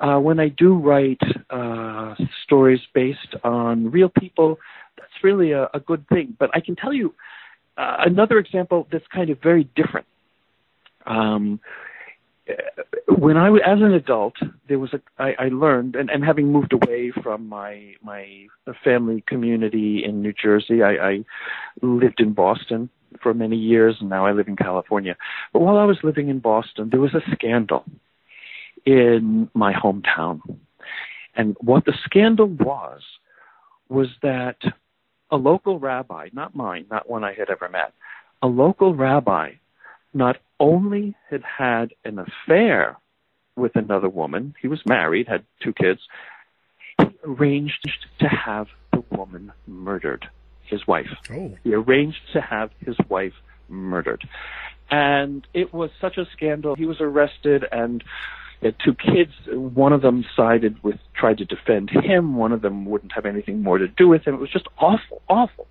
uh, 0.00 0.18
when 0.18 0.38
I 0.38 0.48
do 0.48 0.74
write 0.74 1.20
uh, 1.48 2.14
stories 2.44 2.80
based 2.94 3.34
on 3.42 3.90
real 3.90 4.10
people, 4.10 4.58
that's 4.96 5.24
really 5.24 5.52
a, 5.52 5.68
a 5.74 5.80
good 5.80 6.06
thing. 6.08 6.36
But 6.38 6.50
I 6.54 6.60
can 6.60 6.76
tell 6.76 6.92
you 6.92 7.14
uh, 7.76 7.96
another 8.06 8.38
example 8.38 8.86
that's 8.92 9.06
kind 9.12 9.30
of 9.30 9.38
very 9.42 9.64
different. 9.74 10.06
Um, 11.06 11.58
when 13.18 13.36
I 13.36 13.50
was 13.50 13.60
as 13.66 13.78
an 13.80 13.92
adult, 13.92 14.34
there 14.68 14.78
was 14.78 14.92
a 14.92 15.00
I, 15.18 15.34
I 15.38 15.48
learned, 15.48 15.96
and, 15.96 16.10
and 16.10 16.24
having 16.24 16.52
moved 16.52 16.72
away 16.72 17.12
from 17.22 17.48
my 17.48 17.94
my 18.02 18.46
family 18.84 19.22
community 19.26 20.02
in 20.04 20.22
New 20.22 20.32
Jersey, 20.32 20.82
I, 20.82 20.92
I 20.92 21.24
lived 21.82 22.20
in 22.20 22.32
Boston 22.32 22.88
for 23.22 23.34
many 23.34 23.56
years, 23.56 23.96
and 24.00 24.08
now 24.08 24.26
I 24.26 24.32
live 24.32 24.48
in 24.48 24.56
California. 24.56 25.16
But 25.52 25.60
while 25.60 25.76
I 25.76 25.84
was 25.84 25.98
living 26.02 26.28
in 26.28 26.38
Boston, 26.38 26.88
there 26.90 27.00
was 27.00 27.14
a 27.14 27.30
scandal 27.32 27.84
in 28.86 29.50
my 29.54 29.72
hometown. 29.72 30.40
And 31.34 31.56
what 31.60 31.84
the 31.84 31.94
scandal 32.04 32.46
was, 32.46 33.02
was 33.88 34.08
that 34.22 34.56
a 35.30 35.36
local 35.36 35.78
rabbi, 35.78 36.28
not 36.32 36.56
mine, 36.56 36.86
not 36.90 37.08
one 37.08 37.24
I 37.24 37.34
had 37.34 37.50
ever 37.50 37.68
met, 37.68 37.92
a 38.42 38.46
local 38.46 38.94
rabbi 38.94 39.52
not 40.12 40.36
only 40.58 41.14
had 41.30 41.42
had 41.42 41.92
an 42.04 42.18
affair 42.18 42.98
with 43.56 43.76
another 43.76 44.08
woman, 44.08 44.54
he 44.60 44.68
was 44.68 44.80
married, 44.86 45.28
had 45.28 45.44
two 45.62 45.72
kids, 45.72 46.00
he 46.98 47.08
arranged 47.24 47.86
to 48.18 48.26
have 48.26 48.66
the 48.92 49.02
woman 49.10 49.52
murdered 49.66 50.26
his 50.64 50.86
wife. 50.86 51.08
Oh. 51.30 51.56
He 51.64 51.74
arranged 51.74 52.20
to 52.32 52.40
have 52.40 52.70
his 52.84 52.96
wife 53.08 53.32
murdered. 53.68 54.26
And 54.90 55.46
it 55.54 55.72
was 55.72 55.90
such 56.00 56.16
a 56.16 56.26
scandal. 56.32 56.74
He 56.74 56.86
was 56.86 57.00
arrested 57.00 57.64
and 57.70 58.02
had 58.62 58.74
two 58.84 58.94
kids. 58.94 59.32
One 59.48 59.92
of 59.92 60.02
them 60.02 60.24
sided 60.36 60.82
with, 60.82 60.96
tried 61.14 61.38
to 61.38 61.44
defend 61.44 61.90
him. 61.90 62.36
One 62.36 62.52
of 62.52 62.62
them 62.62 62.86
wouldn't 62.86 63.12
have 63.12 63.26
anything 63.26 63.62
more 63.62 63.78
to 63.78 63.88
do 63.88 64.08
with 64.08 64.26
him. 64.26 64.34
It 64.34 64.40
was 64.40 64.50
just 64.50 64.66
awful, 64.78 65.22
awful. 65.28 65.66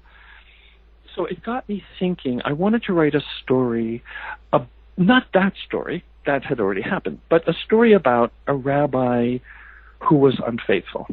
So 1.15 1.25
it 1.25 1.43
got 1.43 1.67
me 1.67 1.83
thinking. 1.99 2.41
I 2.45 2.53
wanted 2.53 2.83
to 2.83 2.93
write 2.93 3.15
a 3.15 3.21
story, 3.43 4.03
uh, 4.53 4.65
not 4.97 5.23
that 5.33 5.53
story, 5.65 6.03
that 6.25 6.43
had 6.43 6.59
already 6.59 6.81
happened, 6.81 7.19
but 7.29 7.47
a 7.47 7.53
story 7.65 7.93
about 7.93 8.31
a 8.47 8.53
rabbi 8.53 9.39
who 9.99 10.15
was 10.15 10.39
unfaithful 10.45 11.07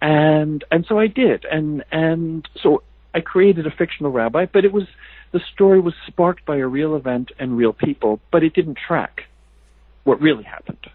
and 0.00 0.64
and 0.70 0.86
so 0.88 0.98
I 0.98 1.06
did, 1.06 1.44
and 1.44 1.84
and 1.90 2.48
so 2.62 2.82
I 3.14 3.20
created 3.20 3.66
a 3.66 3.70
fictional 3.70 4.12
rabbi, 4.12 4.46
but 4.46 4.64
it 4.64 4.72
was 4.72 4.84
the 5.32 5.40
story 5.52 5.80
was 5.80 5.94
sparked 6.06 6.44
by 6.46 6.56
a 6.56 6.66
real 6.66 6.94
event 6.94 7.32
and 7.38 7.56
real 7.56 7.72
people, 7.72 8.20
but 8.30 8.42
it 8.42 8.54
didn't 8.54 8.78
track 8.78 9.24
what 10.04 10.20
really 10.20 10.44
happened 10.44 10.86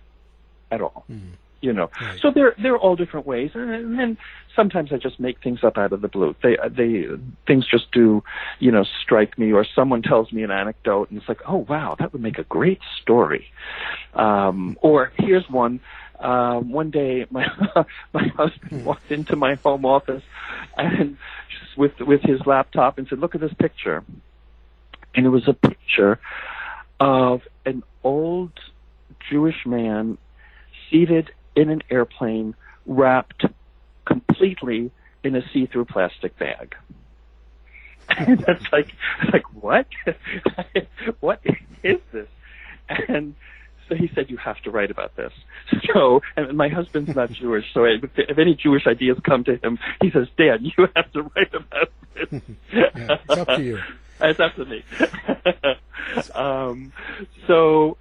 at 0.71 0.81
all. 0.81 1.05
Mm. 1.11 1.33
You 1.63 1.71
know, 1.71 1.89
right. 2.01 2.19
so 2.19 2.29
there 2.29 2.53
there 2.61 2.73
are 2.73 2.77
all 2.77 2.97
different 2.97 3.25
ways, 3.25 3.51
and, 3.53 3.97
then 3.97 4.17
sometimes 4.53 4.91
I 4.91 4.97
just 4.97 5.17
make 5.17 5.41
things 5.41 5.63
up 5.63 5.77
out 5.77 5.93
of 5.93 6.01
the 6.01 6.09
blue. 6.09 6.35
They 6.43 6.57
they 6.69 7.05
things 7.47 7.65
just 7.65 7.89
do, 7.93 8.21
you 8.59 8.69
know, 8.69 8.83
strike 9.01 9.37
me, 9.37 9.53
or 9.53 9.65
someone 9.73 10.01
tells 10.01 10.33
me 10.33 10.43
an 10.43 10.51
anecdote, 10.51 11.09
and 11.09 11.17
it's 11.17 11.29
like, 11.29 11.39
oh 11.47 11.65
wow, 11.69 11.95
that 11.99 12.11
would 12.11 12.21
make 12.21 12.37
a 12.37 12.43
great 12.43 12.81
story. 13.01 13.47
Um, 14.13 14.77
or 14.81 15.13
here's 15.17 15.49
one 15.49 15.79
uh, 16.19 16.59
one 16.59 16.89
day 16.89 17.25
my 17.31 17.47
my 18.13 18.27
husband 18.27 18.81
hmm. 18.81 18.83
walked 18.83 19.11
into 19.11 19.37
my 19.37 19.55
home 19.55 19.85
office 19.85 20.23
and 20.77 21.17
just 21.49 21.77
with 21.77 21.99
with 22.01 22.21
his 22.23 22.45
laptop 22.45 22.97
and 22.97 23.07
said, 23.07 23.19
"Look 23.19 23.35
at 23.35 23.41
this 23.41 23.53
picture," 23.53 24.03
and 25.15 25.25
it 25.25 25.29
was 25.29 25.47
a 25.47 25.53
picture 25.53 26.19
of 26.99 27.41
an 27.65 27.83
old 28.03 28.51
Jewish 29.29 29.65
man 29.65 30.17
seated 30.89 31.31
in 31.55 31.69
an 31.69 31.81
airplane, 31.89 32.55
wrapped 32.85 33.45
completely 34.05 34.91
in 35.23 35.35
a 35.35 35.41
see-through 35.53 35.85
plastic 35.85 36.37
bag. 36.37 36.75
And 38.09 38.39
that's 38.47 38.71
like, 38.71 38.91
like 39.31 39.43
what? 39.53 39.87
what 41.19 41.41
is 41.83 41.99
this? 42.11 42.27
And 42.89 43.35
so 43.87 43.95
he 43.95 44.09
said, 44.13 44.29
"You 44.29 44.37
have 44.37 44.59
to 44.61 44.71
write 44.71 44.91
about 44.91 45.15
this." 45.15 45.31
So, 45.93 46.21
and 46.35 46.57
my 46.57 46.69
husband's 46.69 47.15
not 47.15 47.31
Jewish, 47.33 47.65
so 47.73 47.85
if, 47.85 48.03
if 48.17 48.37
any 48.37 48.55
Jewish 48.55 48.87
ideas 48.87 49.17
come 49.23 49.43
to 49.45 49.57
him, 49.57 49.79
he 50.01 50.11
says, 50.11 50.27
"Dad, 50.37 50.59
you 50.61 50.87
have 50.95 51.11
to 51.13 51.23
write 51.23 51.53
about 51.53 51.89
this." 52.15 52.41
yeah, 52.73 53.17
it's 53.29 53.29
up 53.29 53.47
to 53.47 53.63
you. 53.63 53.79
It's 54.21 54.39
up 54.39 54.55
to 54.55 54.65
me. 54.65 54.83
um, 56.35 56.93
so, 57.47 57.97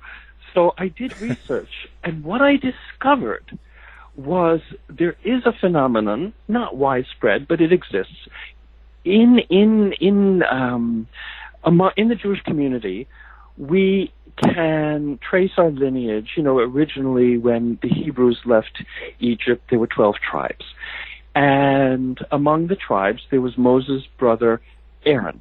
so 0.54 0.74
I 0.78 0.88
did 0.88 1.18
research, 1.20 1.88
and 2.04 2.24
what 2.24 2.42
I 2.42 2.56
discovered 2.56 3.58
was 4.16 4.60
there 4.88 5.16
is 5.24 5.46
a 5.46 5.52
phenomenon, 5.58 6.34
not 6.48 6.76
widespread, 6.76 7.48
but 7.48 7.60
it 7.60 7.72
exists 7.72 8.28
in 9.04 9.40
in 9.50 9.92
in 10.00 10.42
um, 10.42 11.08
in 11.96 12.08
the 12.08 12.14
Jewish 12.14 12.42
community. 12.42 13.08
We 13.56 14.12
can 14.42 15.18
trace 15.28 15.52
our 15.56 15.70
lineage, 15.70 16.30
you 16.36 16.42
know, 16.42 16.58
originally 16.58 17.38
when 17.38 17.78
the 17.82 17.88
Hebrews 17.88 18.40
left 18.46 18.82
Egypt, 19.20 19.64
there 19.70 19.78
were 19.78 19.86
12 19.86 20.16
tribes. 20.30 20.64
And 21.34 22.18
among 22.30 22.68
the 22.68 22.76
tribes, 22.76 23.22
there 23.30 23.40
was 23.40 23.56
Moses' 23.56 24.02
brother 24.18 24.60
Aaron. 25.04 25.40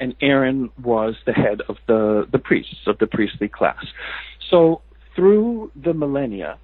And 0.00 0.16
Aaron 0.20 0.70
was 0.82 1.14
the 1.26 1.32
head 1.32 1.60
of 1.68 1.76
the, 1.86 2.26
the 2.30 2.38
priests, 2.38 2.86
of 2.86 2.98
the 2.98 3.06
priestly 3.06 3.48
class. 3.48 3.84
So 4.50 4.82
through 5.14 5.72
the 5.74 5.94
millennia, 5.94 6.58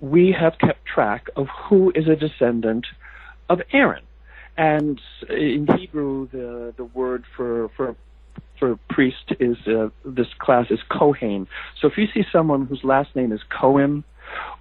we 0.00 0.34
have 0.38 0.58
kept 0.58 0.84
track 0.86 1.28
of 1.36 1.48
who 1.68 1.92
is 1.94 2.08
a 2.08 2.16
descendant 2.16 2.86
of 3.48 3.60
Aaron. 3.72 4.04
And 4.56 5.00
in 5.28 5.66
Hebrew, 5.76 6.28
the, 6.30 6.74
the 6.76 6.84
word 6.84 7.24
for, 7.36 7.70
for 7.76 7.96
for 8.58 8.78
priest 8.88 9.32
is 9.40 9.56
uh, 9.66 9.88
this 10.04 10.28
class 10.38 10.66
is 10.70 10.78
Kohen. 10.88 11.46
So 11.80 11.88
if 11.88 11.96
you 11.96 12.06
see 12.14 12.22
someone 12.32 12.66
whose 12.66 12.82
last 12.84 13.14
name 13.16 13.32
is 13.32 13.40
Cohen 13.48 14.04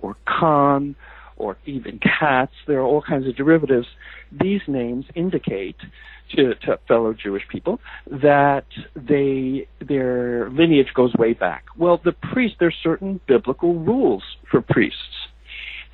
or 0.02 0.16
Kahn 0.26 0.96
or 1.38 1.58
even 1.66 2.00
Katz. 2.00 2.54
there 2.68 2.80
are 2.80 2.86
all 2.86 3.02
kinds 3.02 3.28
of 3.28 3.36
derivatives. 3.36 3.88
These 4.32 4.62
names 4.68 5.06
indicate 5.16 5.78
to, 6.36 6.56
to 6.56 6.80
fellow 6.88 7.14
Jewish 7.14 7.44
people 7.50 7.80
that 8.10 8.66
they 8.96 9.68
their 9.80 10.50
lineage 10.50 10.94
goes 10.96 11.14
way 11.16 11.34
back. 11.34 11.66
Well, 11.78 12.00
the 12.04 12.14
priest 12.14 12.56
there's 12.60 12.76
certain 12.82 13.20
biblical 13.28 13.76
rules 13.76 14.24
for 14.50 14.62
priests, 14.62 14.98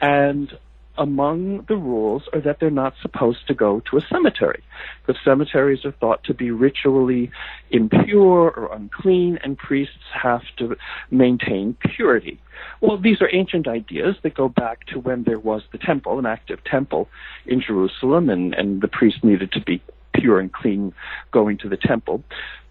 and 0.02 0.52
among 1.00 1.66
the 1.70 1.78
rules 1.78 2.24
are 2.34 2.42
that 2.42 2.60
they're 2.60 2.70
not 2.70 2.94
supposed 3.02 3.48
to 3.48 3.54
go 3.54 3.82
to 3.90 3.98
a 3.98 4.02
cemetery 4.12 4.62
because 5.02 5.20
cemeteries 5.24 5.86
are 5.86 5.94
thought 5.94 6.24
to 6.26 6.34
be 6.34 6.52
ritually 6.52 7.32
impure 7.72 8.52
or 8.52 8.74
unclean 8.74 9.40
and 9.42 9.58
priests 9.58 10.12
have 10.14 10.42
to 10.58 10.76
maintain 11.10 11.76
purity. 11.96 12.38
Well, 12.82 12.98
these 12.98 13.22
are 13.22 13.30
ancient 13.34 13.68
ideas 13.68 14.18
that 14.24 14.36
go 14.36 14.50
back 14.50 14.86
to 14.88 15.00
when 15.00 15.24
there 15.24 15.40
was 15.40 15.64
the 15.72 15.78
temple, 15.78 16.20
an 16.20 16.26
active 16.26 16.60
temple 16.66 17.08
in 17.46 17.62
Jerusalem, 17.62 18.30
and, 18.30 18.54
and 18.54 18.82
the 18.82 18.90
priest 18.90 19.24
needed 19.24 19.54
to 19.54 19.62
be 19.62 19.82
pure 20.14 20.40
and 20.40 20.52
clean 20.52 20.94
going 21.32 21.58
to 21.60 21.70
the 21.70 21.78
temple. 21.78 22.22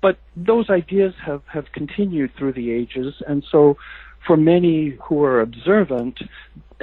But 0.03 0.19
those 0.37 0.69
ideas 0.69 1.15
have, 1.25 1.43
have 1.47 1.73
continued 1.73 2.33
through 2.37 2.53
the 2.53 2.71
ages, 2.73 3.15
and 3.27 3.43
so 3.51 3.79
for 4.27 4.37
many 4.37 4.99
who 5.03 5.25
are 5.25 5.41
observant 5.41 6.21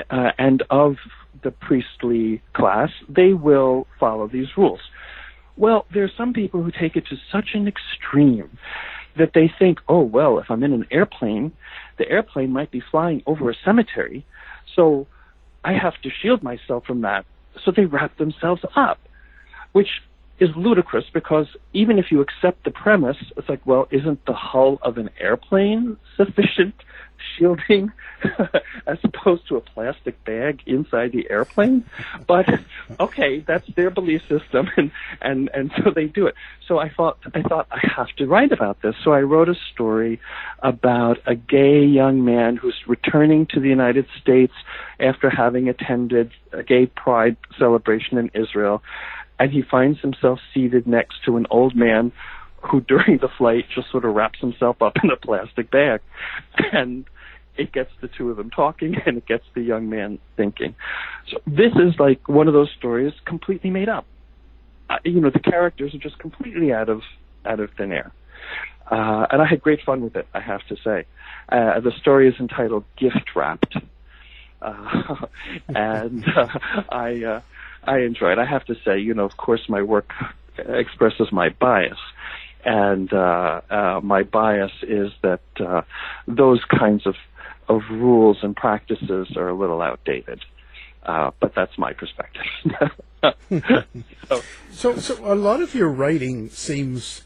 uh, 0.10 0.32
and 0.40 0.64
of 0.70 0.96
the 1.43 1.52
priestly 1.52 2.41
class, 2.54 2.89
they 3.10 3.34
will 3.34 3.88
follow 4.00 4.28
these 4.28 4.48
rules. 4.58 4.80
Well, 5.58 5.86
there 5.93 6.04
are 6.04 6.12
some 6.17 6.34
people 6.34 6.63
who 6.63 6.71
take 6.71 6.95
it 6.95 7.06
to 7.08 7.15
such 7.32 7.50
an 7.54 7.67
extreme 7.67 8.58
that 9.17 9.32
they 9.34 9.50
think, 9.58 9.80
oh, 9.88 10.02
well, 10.02 10.39
if 10.39 10.45
I'm 10.50 10.63
in 10.63 10.74
an 10.74 10.86
airplane, 10.91 11.54
the 11.98 12.10
airplane 12.10 12.52
might 12.52 12.71
be 12.71 12.84
flying 12.91 13.24
over 13.26 13.50
a 13.50 13.56
cemetery, 13.63 14.26
so 14.76 15.08
I 15.63 15.74
have 15.74 15.93
to 16.04 16.10
shield 16.21 16.43
myself 16.43 16.86
from 16.86 17.02
that. 17.02 17.26
So 17.63 17.71
they 17.71 17.86
wrap 17.86 18.17
themselves 18.17 18.63
up, 18.76 19.00
which 19.71 19.88
is 20.39 20.50
ludicrous 20.56 21.06
because 21.13 21.48
even 21.74 21.98
if 21.98 22.12
you 22.12 22.21
accept 22.21 22.63
the 22.65 22.71
premise, 22.71 23.17
it's 23.38 23.48
like, 23.48 23.65
well, 23.65 23.88
isn't 23.91 24.26
the 24.26 24.34
hull 24.34 24.80
of 24.82 24.98
an 24.98 25.10
airplane 25.19 25.98
sufficient 26.17 26.76
shielding 27.38 27.91
as 28.88 28.98
opposed 29.04 29.48
to 29.48 29.56
a 29.56 29.62
plastic 29.62 30.24
bag 30.26 30.62
inside 30.65 31.12
the 31.12 31.30
airplane. 31.30 31.86
But 32.28 32.48
okay, 33.00 33.39
that's 33.39 33.67
their 33.76 33.89
belief 33.89 34.21
system, 34.28 34.69
and 34.78 34.91
and 35.21 35.50
and 35.54 35.71
so 35.78 35.91
they 35.91 36.06
do 36.06 36.28
it. 36.28 36.36
So 36.67 36.80
I 36.80 36.89
thought 36.89 37.17
I 37.34 37.41
thought 37.41 37.67
I 37.71 37.80
have 37.95 38.10
to 38.17 38.28
write 38.28 38.52
about 38.52 38.82
this. 38.82 38.95
So 39.04 39.13
I 39.13 39.21
wrote 39.21 39.50
a 39.50 39.56
story 39.74 40.19
about 40.60 41.19
a 41.26 41.36
gay 41.36 41.84
young 41.84 42.26
man 42.26 42.58
who's 42.58 42.76
returning 42.88 43.45
to 43.48 43.60
the 43.60 43.69
United 43.69 44.08
States 44.21 44.54
after 45.00 45.30
having 45.30 45.69
attended 45.69 46.32
a 46.52 46.63
gay 46.63 46.86
pride 46.86 47.38
celebration 47.58 48.17
in 48.17 48.32
Israel, 48.34 48.82
and 49.39 49.52
he 49.52 49.62
finds 49.62 50.00
himself 50.00 50.39
seated 50.54 50.88
next 50.88 51.24
to 51.26 51.38
an 51.38 51.45
old 51.50 51.76
man 51.76 52.12
who 52.62 52.82
during 52.82 53.17
the 53.17 53.30
flight 53.38 53.65
just 53.74 53.91
sort 53.91 54.06
of 54.06 54.13
wraps 54.13 54.39
himself 54.39 54.82
up 54.82 54.93
in 55.04 55.10
a 55.10 55.15
plastic 55.15 55.69
bag 55.69 56.02
and 56.71 57.06
it 57.58 57.71
gets 57.71 57.91
the 58.02 58.08
two 58.08 58.30
of 58.30 58.38
them 58.38 58.50
talking 58.50 58.95
and 59.06 59.17
it 59.17 59.26
gets 59.26 59.45
the 59.54 59.62
young 59.62 59.89
man 59.89 60.19
thinking. 60.36 60.76
So 61.30 61.38
this 61.48 61.74
is 61.76 62.00
like 62.00 62.28
one 62.28 62.48
of 62.48 62.54
those 62.54 62.69
stories 62.78 63.13
completely 63.26 63.69
made 63.69 63.89
up. 63.89 64.06
Uh, 64.89 64.98
you 65.04 65.19
know, 65.19 65.32
the 65.32 65.39
characters 65.39 65.95
are 65.95 66.00
just 66.00 66.19
completely 66.19 66.71
out 66.71 66.89
of 66.89 67.02
out 67.45 67.60
of 67.60 67.71
thin 67.78 67.91
air. 67.91 68.12
Uh, 68.89 69.26
and 69.32 69.41
I 69.41 69.45
had 69.45 69.62
great 69.62 69.82
fun 69.84 70.02
with 70.02 70.15
it, 70.15 70.28
I 70.34 70.39
have 70.39 70.62
to 70.67 70.76
say. 70.84 71.06
Uh, 71.50 71.80
the 71.80 71.91
story 72.00 72.28
is 72.28 72.36
entitled 72.39 72.84
Gift 72.98 73.36
Wrapped. 73.36 73.76
Uh, 74.62 75.26
and 75.69 76.24
uh, 76.28 76.48
I 76.89 77.24
uh, 77.24 77.41
I 77.86 78.00
enjoy 78.00 78.32
it. 78.32 78.39
I 78.39 78.45
have 78.45 78.65
to 78.65 78.76
say, 78.86 79.00
you 79.00 79.13
know, 79.13 79.26
of 79.26 79.38
course, 79.38 79.62
my 79.69 79.82
work 79.82 80.12
expresses 80.58 81.32
my 81.32 81.50
bias, 81.50 81.98
and 82.63 83.12
uh, 83.13 83.62
uh, 83.69 84.00
my 84.04 84.24
bias 84.24 84.71
is 84.84 85.12
that 85.21 85.41
uh, 85.60 85.82
those 86.28 86.62
kinds 86.65 87.06
of 87.06 87.15
of 87.67 87.82
rules 87.89 88.38
and 88.43 88.56
practices 88.56 89.36
are 89.36 89.50
a 89.50 89.54
little 89.54 89.82
outdated. 89.82 90.43
Uh, 91.04 91.32
but 91.39 91.54
that's 91.56 91.78
my 91.78 91.93
perspective. 91.93 92.43
so, 94.71 94.95
so, 94.98 95.34
a 95.34 95.36
lot 95.36 95.62
of 95.62 95.76
your 95.76 95.89
writing 95.89 96.50
seems, 96.50 97.21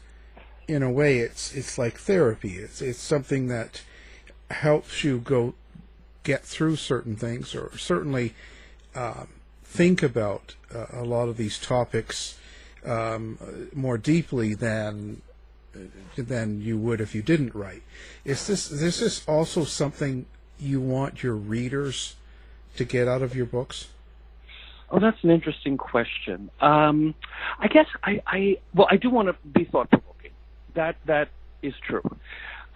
in 0.68 0.82
a 0.82 0.90
way, 0.90 1.18
it's 1.18 1.54
it's 1.54 1.78
like 1.78 1.98
therapy. 1.98 2.56
It's 2.56 2.82
it's 2.82 2.98
something 2.98 3.48
that 3.48 3.82
helps 4.50 5.02
you 5.02 5.18
go 5.18 5.54
get 6.24 6.44
through 6.44 6.76
certain 6.76 7.16
things, 7.16 7.54
or 7.54 7.76
certainly 7.78 8.34
um, 8.94 9.28
think 9.70 10.02
about 10.02 10.56
uh, 10.74 10.86
a 10.92 11.04
lot 11.04 11.28
of 11.28 11.36
these 11.36 11.58
topics 11.58 12.36
um, 12.84 13.38
more 13.72 13.98
deeply 13.98 14.54
than 14.54 15.22
than 16.16 16.60
you 16.60 16.76
would 16.76 17.00
if 17.00 17.14
you 17.14 17.22
didn't 17.22 17.54
write. 17.54 17.82
Is 18.24 18.46
this 18.48 19.00
is 19.00 19.24
also 19.28 19.64
something 19.64 20.26
you 20.58 20.80
want 20.80 21.22
your 21.22 21.34
readers 21.34 22.16
to 22.76 22.84
get 22.84 23.06
out 23.06 23.22
of 23.22 23.36
your 23.36 23.46
books? 23.46 23.86
Oh, 24.90 24.98
that's 24.98 25.22
an 25.22 25.30
interesting 25.30 25.76
question. 25.78 26.50
Um, 26.60 27.14
I 27.60 27.68
guess 27.68 27.86
I, 28.02 28.20
I 28.26 28.58
well, 28.74 28.88
I 28.90 28.96
do 28.96 29.08
want 29.08 29.28
to 29.28 29.36
be 29.48 29.64
thought 29.64 29.88
provoking. 29.88 30.32
That 30.74 30.96
that 31.06 31.28
is 31.62 31.74
true. 31.86 32.02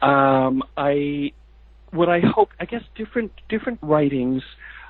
Um, 0.01 0.63
I 0.77 1.33
what 1.91 2.09
I 2.09 2.21
hope, 2.21 2.51
I 2.61 2.67
guess, 2.67 2.83
different 2.95 3.33
different 3.49 3.81
writings. 3.83 4.43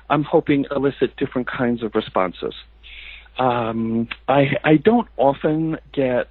I'm 0.09 0.23
hoping 0.23 0.65
elicit 0.75 1.15
different 1.17 1.47
kinds 1.49 1.83
of 1.83 1.95
responses. 1.95 2.53
Um, 3.37 4.07
I 4.27 4.57
I 4.63 4.77
don't 4.77 5.07
often 5.17 5.77
get 5.93 6.29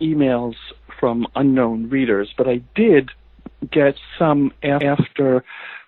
emails 0.00 0.54
from 0.98 1.26
unknown 1.34 1.90
readers, 1.90 2.32
but 2.36 2.48
I 2.48 2.62
did 2.74 3.10
get 3.70 3.94
some 4.18 4.52
after 4.62 5.44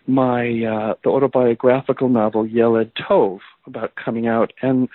my 0.07 0.65
uh, 0.65 0.95
the 1.05 1.11
autobiographical 1.11 2.09
novel 2.09 2.47
Yeled 2.47 2.91
Tov 2.95 3.41
about 3.67 3.95
coming 3.95 4.27
out, 4.27 4.53
and 4.63 4.89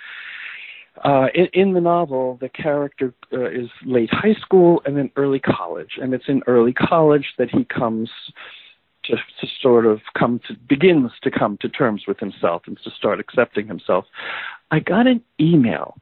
uh, 1.04 1.26
in, 1.34 1.48
in 1.52 1.72
the 1.72 1.80
novel 1.80 2.36
the 2.40 2.48
character 2.48 3.12
uh, 3.32 3.50
is 3.50 3.68
late 3.84 4.10
high 4.12 4.34
school 4.40 4.82
and 4.84 4.96
then 4.96 5.10
early 5.16 5.40
college, 5.40 5.98
and 6.00 6.14
it's 6.14 6.28
in 6.28 6.42
early 6.46 6.72
college 6.72 7.34
that 7.38 7.50
he 7.50 7.64
comes 7.64 8.10
to, 9.06 9.16
to 9.16 9.52
sort 9.60 9.86
of 9.86 10.00
come 10.18 10.40
to 10.48 10.54
begins 10.68 11.12
to 11.22 11.30
come 11.30 11.58
to 11.60 11.68
terms 11.68 12.04
with 12.06 12.18
himself 12.18 12.62
and 12.66 12.78
to 12.84 12.90
start 12.90 13.20
accepting 13.20 13.66
himself. 13.66 14.04
I 14.70 14.80
got 14.80 15.06
an 15.06 15.22
email 15.40 15.96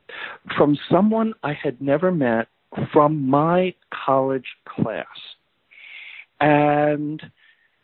from 0.57 0.79
someone 0.91 1.35
I 1.43 1.53
had 1.53 1.81
never 1.81 2.11
met 2.11 2.49
from 2.93 3.29
my 3.29 3.75
college 3.93 4.57
class. 4.67 5.07
And 6.41 7.23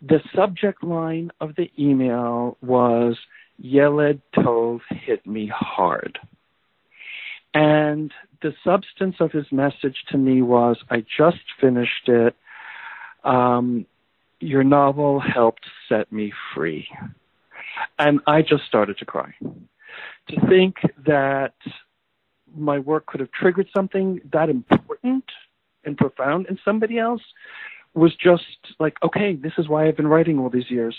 the 0.01 0.21
subject 0.35 0.83
line 0.83 1.31
of 1.41 1.55
the 1.57 1.71
email 1.79 2.57
was 2.63 3.17
Yeled 3.59 4.21
Tov 4.37 4.81
hit 4.91 5.27
me 5.27 5.51
hard. 5.55 6.19
And 7.55 8.13
the 8.43 8.55
substance 8.65 9.17
of 9.21 9.33
his 9.33 9.47
message 9.51 9.97
to 10.11 10.19
me 10.19 10.43
was 10.43 10.79
I 10.91 11.05
just 11.17 11.39
finished 11.61 12.09
it. 12.09 12.37
Um, 13.25 13.87
your 14.41 14.65
novel 14.65 15.21
helped 15.21 15.67
set 15.89 16.13
me 16.13 16.33
free. 16.55 16.89
And 17.99 18.21
I 18.27 18.43
just 18.43 18.65
started 18.67 18.99
to 18.99 19.05
cry. 19.05 19.35
To 19.41 20.47
think 20.49 20.77
that 21.07 21.55
my 22.57 22.79
work 22.79 23.07
could 23.07 23.21
have 23.21 23.31
triggered 23.33 23.69
something 23.75 24.21
that 24.33 24.49
important 24.49 25.25
and 25.85 25.97
profound 25.97 26.47
in 26.47 26.59
somebody 26.65 26.99
else 26.99 27.23
was 27.95 28.15
just 28.15 28.45
like, 28.79 28.97
okay, 29.03 29.35
this 29.35 29.53
is 29.59 29.69
why 29.69 29.87
I've 29.87 29.97
been 29.97 30.07
writing 30.07 30.39
all 30.39 30.51
these 30.51 30.71
years 30.71 30.97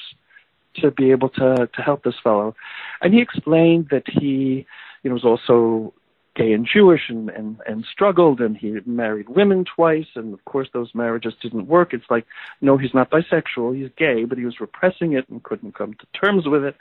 to 0.76 0.92
be 0.92 1.12
able 1.12 1.30
to 1.30 1.70
to 1.74 1.82
help 1.82 2.04
this 2.04 2.16
fellow. 2.24 2.56
And 3.02 3.14
he 3.14 3.22
explained 3.22 3.88
that 3.92 4.04
he, 4.08 4.66
you 5.04 5.10
know, 5.10 5.14
was 5.14 5.26
also 5.26 5.94
gay 6.40 6.54
and 6.54 6.68
Jewish 6.72 7.02
and, 7.10 7.30
and, 7.30 7.58
and 7.68 7.86
struggled 7.92 8.40
and 8.40 8.56
he 8.56 8.78
married 8.86 9.30
women 9.30 9.66
twice 9.76 10.08
and 10.16 10.34
of 10.34 10.44
course 10.46 10.70
those 10.74 10.90
marriages 10.94 11.34
didn't 11.42 11.68
work. 11.68 11.94
It's 11.94 12.10
like, 12.10 12.26
no, 12.62 12.78
he's 12.78 12.94
not 12.94 13.12
bisexual, 13.12 13.78
he's 13.78 13.90
gay, 13.98 14.24
but 14.24 14.38
he 14.38 14.46
was 14.46 14.60
repressing 14.60 15.14
it 15.14 15.28
and 15.30 15.44
couldn't 15.44 15.76
come 15.76 15.94
to 15.96 16.20
terms 16.20 16.48
with 16.48 16.64
it. 16.64 16.76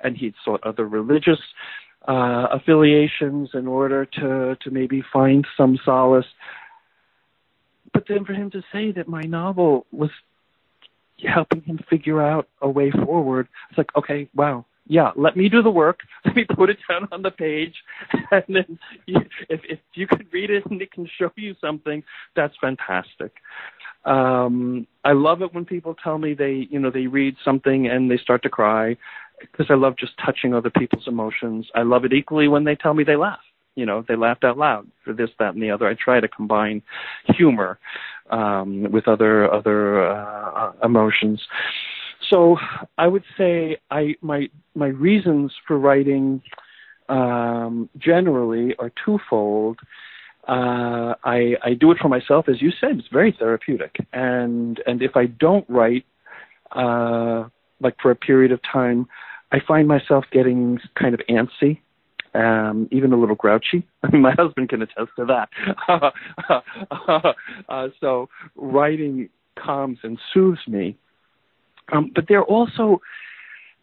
And 0.00 0.16
he'd 0.16 0.34
sought 0.44 0.62
other 0.64 0.86
religious 0.86 1.38
uh, 2.06 2.48
affiliations 2.52 3.50
in 3.54 3.66
order 3.66 4.04
to 4.04 4.56
to 4.62 4.70
maybe 4.70 5.02
find 5.12 5.46
some 5.56 5.78
solace. 5.84 6.26
But 7.92 8.04
then 8.08 8.24
for 8.24 8.34
him 8.34 8.50
to 8.50 8.62
say 8.72 8.92
that 8.92 9.08
my 9.08 9.22
novel 9.22 9.86
was 9.90 10.10
helping 11.24 11.62
him 11.62 11.80
figure 11.88 12.20
out 12.20 12.48
a 12.60 12.68
way 12.68 12.90
forward. 12.90 13.48
It's 13.70 13.78
like, 13.78 13.96
okay, 13.96 14.28
wow, 14.34 14.66
yeah, 14.86 15.10
let 15.16 15.36
me 15.36 15.48
do 15.48 15.62
the 15.62 15.70
work. 15.70 16.00
Let 16.24 16.36
me 16.36 16.44
put 16.44 16.70
it 16.70 16.78
down 16.88 17.08
on 17.12 17.22
the 17.22 17.30
page, 17.30 17.74
and 18.30 18.44
then 18.48 18.78
you, 19.06 19.20
if 19.48 19.60
if 19.68 19.78
you 19.94 20.06
can 20.06 20.26
read 20.32 20.50
it 20.50 20.64
and 20.70 20.80
it 20.80 20.92
can 20.92 21.08
show 21.18 21.30
you 21.36 21.54
something, 21.60 22.02
that's 22.34 22.54
fantastic. 22.60 23.32
Um, 24.04 24.86
I 25.04 25.12
love 25.12 25.42
it 25.42 25.52
when 25.52 25.64
people 25.64 25.94
tell 26.02 26.18
me 26.18 26.34
they, 26.34 26.68
you 26.70 26.78
know, 26.78 26.90
they 26.90 27.08
read 27.08 27.34
something 27.44 27.88
and 27.88 28.10
they 28.10 28.18
start 28.18 28.42
to 28.44 28.48
cry 28.48 28.96
because 29.40 29.66
I 29.68 29.74
love 29.74 29.96
just 29.98 30.12
touching 30.24 30.54
other 30.54 30.70
people's 30.70 31.08
emotions. 31.08 31.66
I 31.74 31.82
love 31.82 32.04
it 32.04 32.12
equally 32.12 32.48
when 32.48 32.64
they 32.64 32.76
tell 32.76 32.94
me 32.94 33.04
they 33.04 33.16
laugh. 33.16 33.40
You 33.74 33.84
know, 33.84 34.04
they 34.08 34.16
laughed 34.16 34.44
out 34.44 34.56
loud 34.56 34.86
for 35.04 35.12
this, 35.12 35.28
that, 35.38 35.54
and 35.54 35.62
the 35.62 35.70
other. 35.70 35.86
I 35.86 35.94
try 35.94 36.18
to 36.18 36.28
combine 36.28 36.82
humor 37.36 37.78
um, 38.30 38.90
with 38.90 39.06
other 39.06 39.52
other 39.52 40.10
uh, 40.10 40.72
emotions. 40.82 41.42
So 42.30 42.56
I 42.98 43.06
would 43.06 43.24
say 43.38 43.78
I 43.90 44.16
my 44.20 44.48
my 44.74 44.88
reasons 44.88 45.52
for 45.66 45.78
writing 45.78 46.42
um, 47.08 47.88
generally 47.98 48.74
are 48.78 48.92
twofold. 49.04 49.78
Uh, 50.48 51.14
I, 51.24 51.56
I 51.62 51.74
do 51.74 51.90
it 51.90 51.98
for 52.00 52.08
myself, 52.08 52.48
as 52.48 52.62
you 52.62 52.70
said. 52.80 52.98
It's 52.98 53.08
very 53.12 53.34
therapeutic, 53.36 53.96
and 54.12 54.80
and 54.86 55.02
if 55.02 55.16
I 55.16 55.26
don't 55.26 55.68
write, 55.68 56.04
uh, 56.72 57.48
like 57.80 57.96
for 58.00 58.10
a 58.10 58.16
period 58.16 58.52
of 58.52 58.60
time, 58.62 59.08
I 59.52 59.58
find 59.66 59.88
myself 59.88 60.24
getting 60.32 60.78
kind 60.98 61.14
of 61.14 61.20
antsy, 61.28 61.80
um, 62.34 62.88
even 62.92 63.12
a 63.12 63.16
little 63.16 63.34
grouchy. 63.34 63.86
My 64.12 64.32
husband 64.38 64.68
can 64.68 64.82
attest 64.82 65.10
to 65.16 65.24
that. 65.26 65.48
uh, 67.68 67.88
so 68.00 68.28
writing 68.54 69.28
calms 69.58 69.98
and 70.04 70.18
soothes 70.32 70.60
me. 70.68 70.96
Um, 71.92 72.10
but 72.14 72.26
there 72.28 72.42
also, 72.42 73.00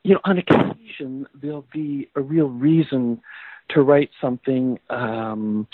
you 0.04 0.14
know, 0.14 0.22
on 0.24 0.38
occasion 0.38 1.28
there'll 1.42 1.66
be 1.74 2.10
a 2.16 2.22
real 2.22 2.50
reason 2.50 3.22
to 3.70 3.82
write 3.82 4.12
something. 4.22 4.80
Um, 4.90 5.68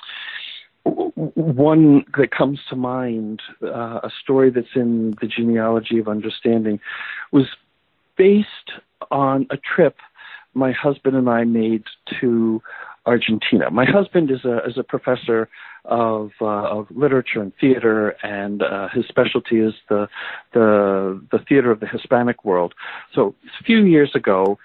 one 0.84 2.06
that 2.18 2.32
comes 2.32 2.60
to 2.70 2.76
mind, 2.76 3.42
uh, 3.62 4.00
a 4.04 4.10
story 4.24 4.50
that's 4.50 4.76
in 4.76 5.16
the 5.22 5.28
genealogy 5.28 6.00
of 6.00 6.08
understanding, 6.08 6.80
was 7.32 7.46
based 8.16 8.48
on 9.12 9.48
a 9.50 9.58
trip 9.58 9.98
my 10.54 10.72
husband 10.72 11.16
and 11.16 11.30
I 11.30 11.44
made 11.44 11.84
to 12.22 12.62
Argentina. 13.06 13.72
My 13.72 13.86
husband 13.86 14.30
is 14.30 14.46
a 14.46 14.58
is 14.68 14.78
a 14.78 14.84
professor 14.84 15.50
of 15.86 16.32
uh, 16.42 16.46
of 16.46 16.88
literature 16.92 17.42
and 17.42 17.52
theater, 17.60 18.16
and 18.24 18.62
uh, 18.62 18.90
his 18.94 19.06
specialty 19.08 19.60
is 19.60 19.74
the 19.90 20.08
the 20.54 21.22
the 21.32 21.40
theater 21.48 21.72
of 21.72 21.80
the 21.80 21.88
Hispanic 21.88 22.44
world. 22.46 22.74
So 23.16 23.36
a 23.60 23.64
few 23.64 23.86
years 23.86 24.12
ago, 24.16 24.60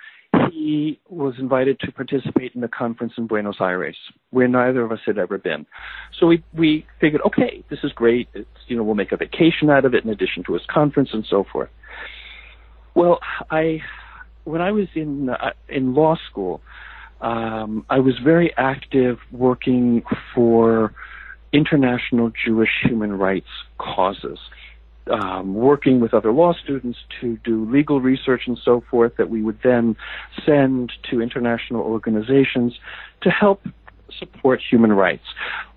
he 0.51 1.01
was 1.09 1.35
invited 1.39 1.79
to 1.81 1.93
participate 1.93 2.55
in 2.55 2.63
a 2.65 2.69
conference 2.69 3.15
in 3.17 3.27
Buenos 3.27 3.57
Aires, 3.61 3.97
where 4.31 4.49
neither 4.49 4.83
of 4.83 4.93
us 4.93 5.01
had 5.07 5.19
ever 5.19 5.39
been. 5.39 5.67
So 6.19 6.27
we 6.27 6.43
we 6.53 6.87
figured, 7.01 7.23
okay, 7.27 7.65
this 7.71 7.81
is 7.83 7.93
great. 7.93 8.29
It's 8.35 8.49
you 8.67 8.77
know 8.77 8.83
we'll 8.83 8.95
make 8.95 9.13
a 9.13 9.17
vacation 9.17 9.71
out 9.71 9.85
of 9.85 9.95
it 9.95 10.05
in 10.05 10.11
addition 10.11 10.45
to 10.45 10.55
his 10.55 10.63
conference 10.69 11.11
and 11.13 11.25
so 11.29 11.45
forth. 11.51 11.71
Well, 12.95 13.19
I 13.51 13.81
when 14.45 14.61
I 14.61 14.73
was 14.73 14.89
in 14.95 15.31
uh, 15.31 15.53
in 15.69 15.95
law 15.95 16.17
school, 16.31 16.61
um, 17.21 17.85
I 17.91 17.99
was 17.99 18.15
very 18.23 18.53
active 18.57 19.19
working 19.33 20.03
for 20.35 20.95
international 21.53 22.31
Jewish 22.45 22.71
human 22.83 23.13
rights 23.19 23.49
causes. 23.79 24.39
Um, 25.07 25.55
working 25.55 26.01
with 26.01 26.15
other 26.15 26.33
law 26.33 26.55
students 26.55 26.99
to 27.21 27.37
do 27.45 27.71
legal 27.71 28.01
research 28.01 28.45
and 28.47 28.59
so 28.65 28.83
forth 28.91 29.13
that 29.19 29.29
we 29.29 29.43
would 29.43 29.59
then 29.63 29.97
send 30.47 30.93
to 31.11 31.21
international 31.21 31.83
organizations 31.83 32.73
to 33.21 33.29
help 33.29 33.61
support 34.19 34.63
human 34.71 34.95
rights. 34.95 35.25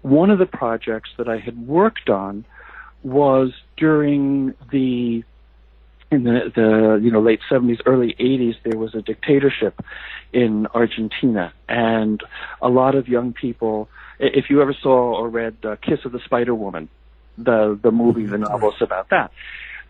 One 0.02 0.30
of 0.30 0.40
the 0.40 0.46
projects 0.46 1.10
that 1.18 1.28
I 1.28 1.40
had 1.40 1.68
worked 1.68 2.10
on 2.10 2.46
was 3.04 3.52
during 3.76 4.54
the 4.72 5.24
in 6.12 6.24
the, 6.24 6.52
the 6.56 7.00
you 7.04 7.12
know 7.12 7.22
late 7.22 7.42
70s 7.50 7.82
early 7.86 8.16
80s 8.20 8.56
there 8.64 8.78
was 8.78 8.96
a 8.96 9.02
dictatorship 9.02 9.84
in 10.34 10.68
Argentina. 10.74 11.54
And 11.68 12.22
a 12.62 12.70
lot 12.70 12.96
of 12.96 13.08
young 13.08 13.34
people 13.34 13.90
if 14.20 14.50
you 14.50 14.62
ever 14.62 14.74
saw 14.74 15.20
or 15.20 15.30
read 15.30 15.58
uh, 15.64 15.76
Kiss 15.82 16.00
of 16.06 16.12
the 16.12 16.20
Spider 16.20 16.56
Woman 16.56 16.90
the 17.38 17.78
the 17.82 17.92
movie 17.92 18.26
the 18.26 18.38
novels 18.38 18.82
about 18.82 19.10
that 19.10 19.32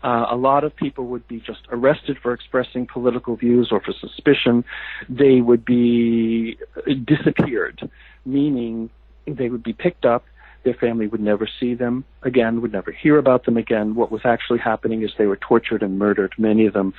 uh, 0.02 0.26
a 0.30 0.36
lot 0.36 0.64
of 0.64 0.76
people 0.76 1.06
would 1.06 1.26
be 1.26 1.40
just 1.40 1.60
arrested 1.70 2.18
for 2.22 2.32
expressing 2.32 2.86
political 2.86 3.34
views 3.34 3.70
or 3.72 3.80
for 3.80 3.92
suspicion. 3.92 4.64
They 5.08 5.40
would 5.40 5.64
be 5.64 6.56
disappeared 7.04 7.90
meaning 8.24 8.90
they 9.26 9.48
would 9.48 9.62
be 9.62 9.72
picked 9.72 10.04
up 10.04 10.24
their 10.68 10.74
family 10.74 11.06
would 11.06 11.20
never 11.20 11.48
see 11.58 11.74
them 11.74 12.04
again, 12.22 12.60
would 12.60 12.72
never 12.72 12.92
hear 12.92 13.16
about 13.16 13.46
them 13.46 13.56
again. 13.56 13.94
What 13.94 14.12
was 14.12 14.20
actually 14.24 14.58
happening 14.58 15.02
is 15.02 15.10
they 15.16 15.24
were 15.24 15.38
tortured 15.38 15.82
and 15.82 15.98
murdered, 15.98 16.34
many 16.36 16.66
of 16.66 16.74
them 16.74 16.92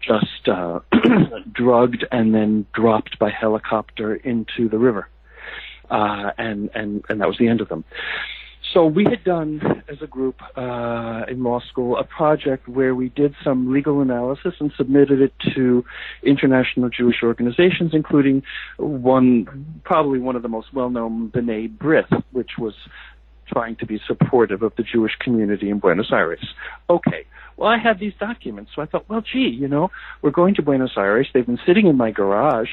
just 0.00 0.48
uh, 0.48 0.80
drugged 1.52 2.04
and 2.10 2.34
then 2.34 2.66
dropped 2.74 3.20
by 3.20 3.30
helicopter 3.30 4.16
into 4.16 4.68
the 4.68 4.78
river. 4.78 5.08
Uh, 5.88 6.32
and, 6.36 6.70
and, 6.74 7.04
and 7.08 7.20
that 7.20 7.28
was 7.28 7.36
the 7.38 7.46
end 7.46 7.60
of 7.60 7.68
them. 7.68 7.84
So 8.72 8.86
we 8.86 9.04
had 9.04 9.22
done, 9.22 9.82
as 9.88 9.98
a 10.00 10.06
group 10.06 10.40
uh, 10.56 11.24
in 11.28 11.42
law 11.42 11.60
school, 11.60 11.98
a 11.98 12.04
project 12.04 12.68
where 12.68 12.94
we 12.94 13.10
did 13.10 13.34
some 13.44 13.70
legal 13.70 14.00
analysis 14.00 14.54
and 14.60 14.72
submitted 14.76 15.20
it 15.20 15.34
to 15.54 15.84
international 16.22 16.88
Jewish 16.88 17.16
organizations, 17.22 17.90
including 17.92 18.42
one, 18.78 19.82
probably 19.84 20.20
one 20.20 20.36
of 20.36 20.42
the 20.42 20.48
most 20.48 20.72
well-known, 20.72 21.30
B'nai 21.30 21.76
B'rith, 21.76 22.22
which 22.32 22.52
was 22.58 22.74
trying 23.52 23.76
to 23.76 23.86
be 23.86 24.00
supportive 24.06 24.62
of 24.62 24.72
the 24.76 24.82
Jewish 24.82 25.16
community 25.20 25.70
in 25.70 25.78
Buenos 25.78 26.10
Aires. 26.12 26.54
Okay, 26.88 27.26
well, 27.56 27.68
I 27.68 27.78
had 27.78 27.98
these 27.98 28.14
documents, 28.18 28.72
so 28.74 28.82
I 28.82 28.86
thought, 28.86 29.08
well, 29.08 29.20
gee, 29.20 29.48
you 29.48 29.68
know, 29.68 29.90
we're 30.22 30.30
going 30.30 30.54
to 30.56 30.62
Buenos 30.62 30.96
Aires. 30.96 31.28
They've 31.32 31.46
been 31.46 31.60
sitting 31.66 31.86
in 31.86 31.96
my 31.96 32.10
garage 32.10 32.70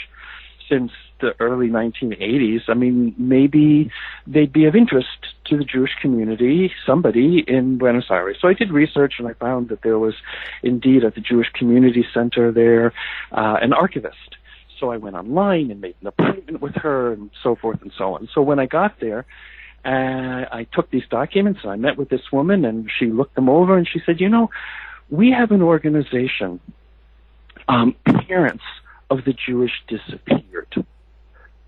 since 0.70 0.92
the 1.20 1.34
early 1.40 1.68
1980s. 1.68 2.62
I 2.70 2.74
mean, 2.76 3.14
maybe 3.18 3.92
they'd 4.26 4.54
be 4.54 4.66
of 4.66 4.76
interest 4.76 5.08
to 5.46 5.58
the 5.58 5.66
Jewish 5.66 5.92
community, 6.02 6.72
somebody 6.86 7.44
in 7.48 7.78
Buenos 7.78 8.06
Aires. 8.10 8.38
So 8.40 8.48
I 8.48 8.54
did 8.54 8.72
research 8.72 9.16
and 9.20 9.28
I 9.28 9.34
found 9.34 9.70
that 9.70 9.82
there 9.82 10.00
was 10.00 10.14
indeed 10.64 11.04
at 11.04 11.16
the 11.16 11.22
Jewish 11.22 11.50
Community 11.54 12.06
Center 12.14 12.52
there 12.52 12.94
uh, 13.32 13.58
an 13.62 13.74
archivist. 13.74 14.38
So 14.80 14.92
I 14.92 14.98
went 14.98 15.16
online 15.16 15.72
and 15.72 15.82
made 15.82 15.96
an 16.02 16.08
appointment 16.08 16.62
with 16.62 16.76
her 16.76 17.12
and 17.12 17.30
so 17.44 17.56
forth 17.56 17.82
and 17.82 17.92
so 17.98 18.14
on. 18.16 18.30
So 18.34 18.42
when 18.42 18.60
I 18.60 18.66
got 18.66 19.00
there, 19.02 19.26
uh, 19.86 20.46
I 20.52 20.68
took 20.74 20.90
these 20.92 21.08
documents 21.10 21.62
and 21.64 21.72
I 21.72 21.76
met 21.76 21.98
with 21.98 22.10
this 22.10 22.32
woman 22.32 22.66
and 22.66 22.90
she 23.00 23.08
looked 23.08 23.36
them 23.36 23.50
over 23.50 23.78
and 23.78 23.88
she 23.88 24.02
said, 24.06 24.20
you 24.20 24.30
know, 24.30 24.50
we 25.10 25.32
have 25.32 25.52
an 25.52 25.62
organization, 25.62 26.60
um, 27.68 27.96
parents 28.28 28.64
of 29.10 29.26
the 29.26 29.34
Jewish 29.34 29.72
disappeared, 29.88 30.86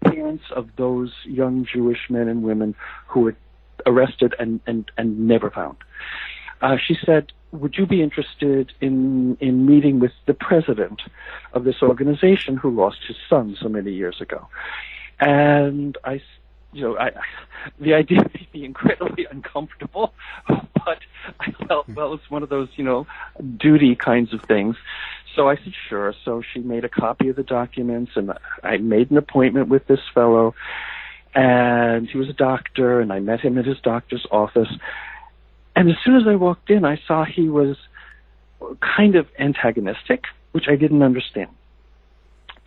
parents 0.04 0.43
of 0.56 0.69
those 0.76 1.12
young 1.26 1.65
Jewish 1.71 2.10
men 2.10 2.28
and 2.28 2.43
women 2.43 2.76
who 3.08 3.21
were 3.21 3.36
arrested 3.86 4.36
and, 4.38 4.60
and, 4.67 4.91
and 4.97 5.28
never 5.28 5.50
found. 5.50 5.78
Uh, 6.62 6.78
she 6.78 6.95
said, 7.06 7.32
would 7.52 7.76
you 7.76 7.86
be 7.86 8.02
interested 8.02 8.71
in, 8.80 9.38
in 9.41 9.65
meeting 9.65 10.00
with 10.00 10.12
the 10.26 10.34
president 10.34 11.02
of 11.54 11.63
this 11.63 11.82
organization 11.82 12.56
who 12.56 12.69
lost 12.69 13.00
his 13.08 13.17
son 13.30 13.58
so 13.60 13.67
many 13.67 13.91
years 13.91 14.21
ago? 14.21 14.47
And 15.19 15.97
I 16.04 16.21
you 16.73 16.81
know, 16.81 16.97
I, 16.97 17.12
the 17.79 17.93
idea 17.93 18.19
made 18.34 18.47
me 18.53 18.65
incredibly 18.65 19.25
uncomfortable, 19.29 20.13
but 20.47 20.99
I 21.39 21.51
felt, 21.67 21.89
well, 21.89 22.13
it's 22.13 22.29
one 22.29 22.43
of 22.43 22.49
those, 22.49 22.69
you 22.75 22.84
know, 22.84 23.07
duty 23.57 23.95
kinds 23.95 24.34
of 24.34 24.41
things. 24.43 24.75
So 25.36 25.49
I 25.49 25.55
said, 25.55 25.73
sure. 25.89 26.13
So 26.25 26.41
she 26.53 26.60
made 26.60 26.86
a 26.86 26.89
copy 26.89 27.29
of 27.29 27.36
the 27.36 27.43
documents 27.43 28.13
and 28.15 28.31
I 28.63 28.77
made 28.77 29.12
an 29.12 29.17
appointment 29.17 29.69
with 29.69 29.88
this 29.88 30.01
fellow 30.13 30.55
and 31.34 32.10
he 32.10 32.17
was 32.17 32.29
a 32.29 32.34
doctor 32.34 32.99
and 32.99 33.13
I 33.13 33.19
met 33.19 33.39
him 33.39 33.57
at 33.57 33.65
his 33.65 33.79
doctor's 33.79 34.25
office. 34.31 34.69
And 35.75 35.89
as 35.89 35.95
soon 36.03 36.15
as 36.15 36.27
I 36.27 36.36
walked 36.36 36.69
in, 36.69 36.84
I 36.84 36.99
saw 37.07 37.23
he 37.23 37.47
was 37.47 37.77
kind 38.81 39.15
of 39.15 39.27
antagonistic, 39.39 40.25
which 40.51 40.65
I 40.67 40.75
didn't 40.75 41.01
understand. 41.01 41.49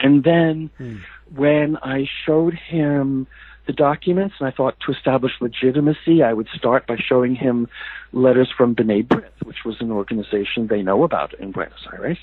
And 0.00 0.24
then 0.24 0.70
hmm. 0.78 0.96
when 1.34 1.76
I 1.76 2.08
showed 2.24 2.54
him 2.54 3.26
the 3.66 3.72
documents, 3.72 4.36
and 4.38 4.48
I 4.48 4.50
thought 4.50 4.76
to 4.86 4.92
establish 4.92 5.32
legitimacy, 5.40 6.22
I 6.22 6.32
would 6.32 6.48
start 6.54 6.86
by 6.86 6.96
showing 6.96 7.34
him 7.34 7.68
letters 8.12 8.52
from 8.56 8.74
B'nai 8.74 9.06
B'rith, 9.06 9.42
which 9.44 9.64
was 9.64 9.80
an 9.80 9.90
organization 9.90 10.66
they 10.66 10.82
know 10.82 11.02
about 11.04 11.34
in 11.34 11.52
Buenos 11.52 11.86
Aires. 11.92 12.18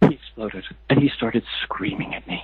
He 0.00 0.14
exploded, 0.14 0.64
and 0.88 1.00
he 1.00 1.10
started 1.10 1.44
screaming 1.62 2.14
at 2.14 2.26
me. 2.26 2.42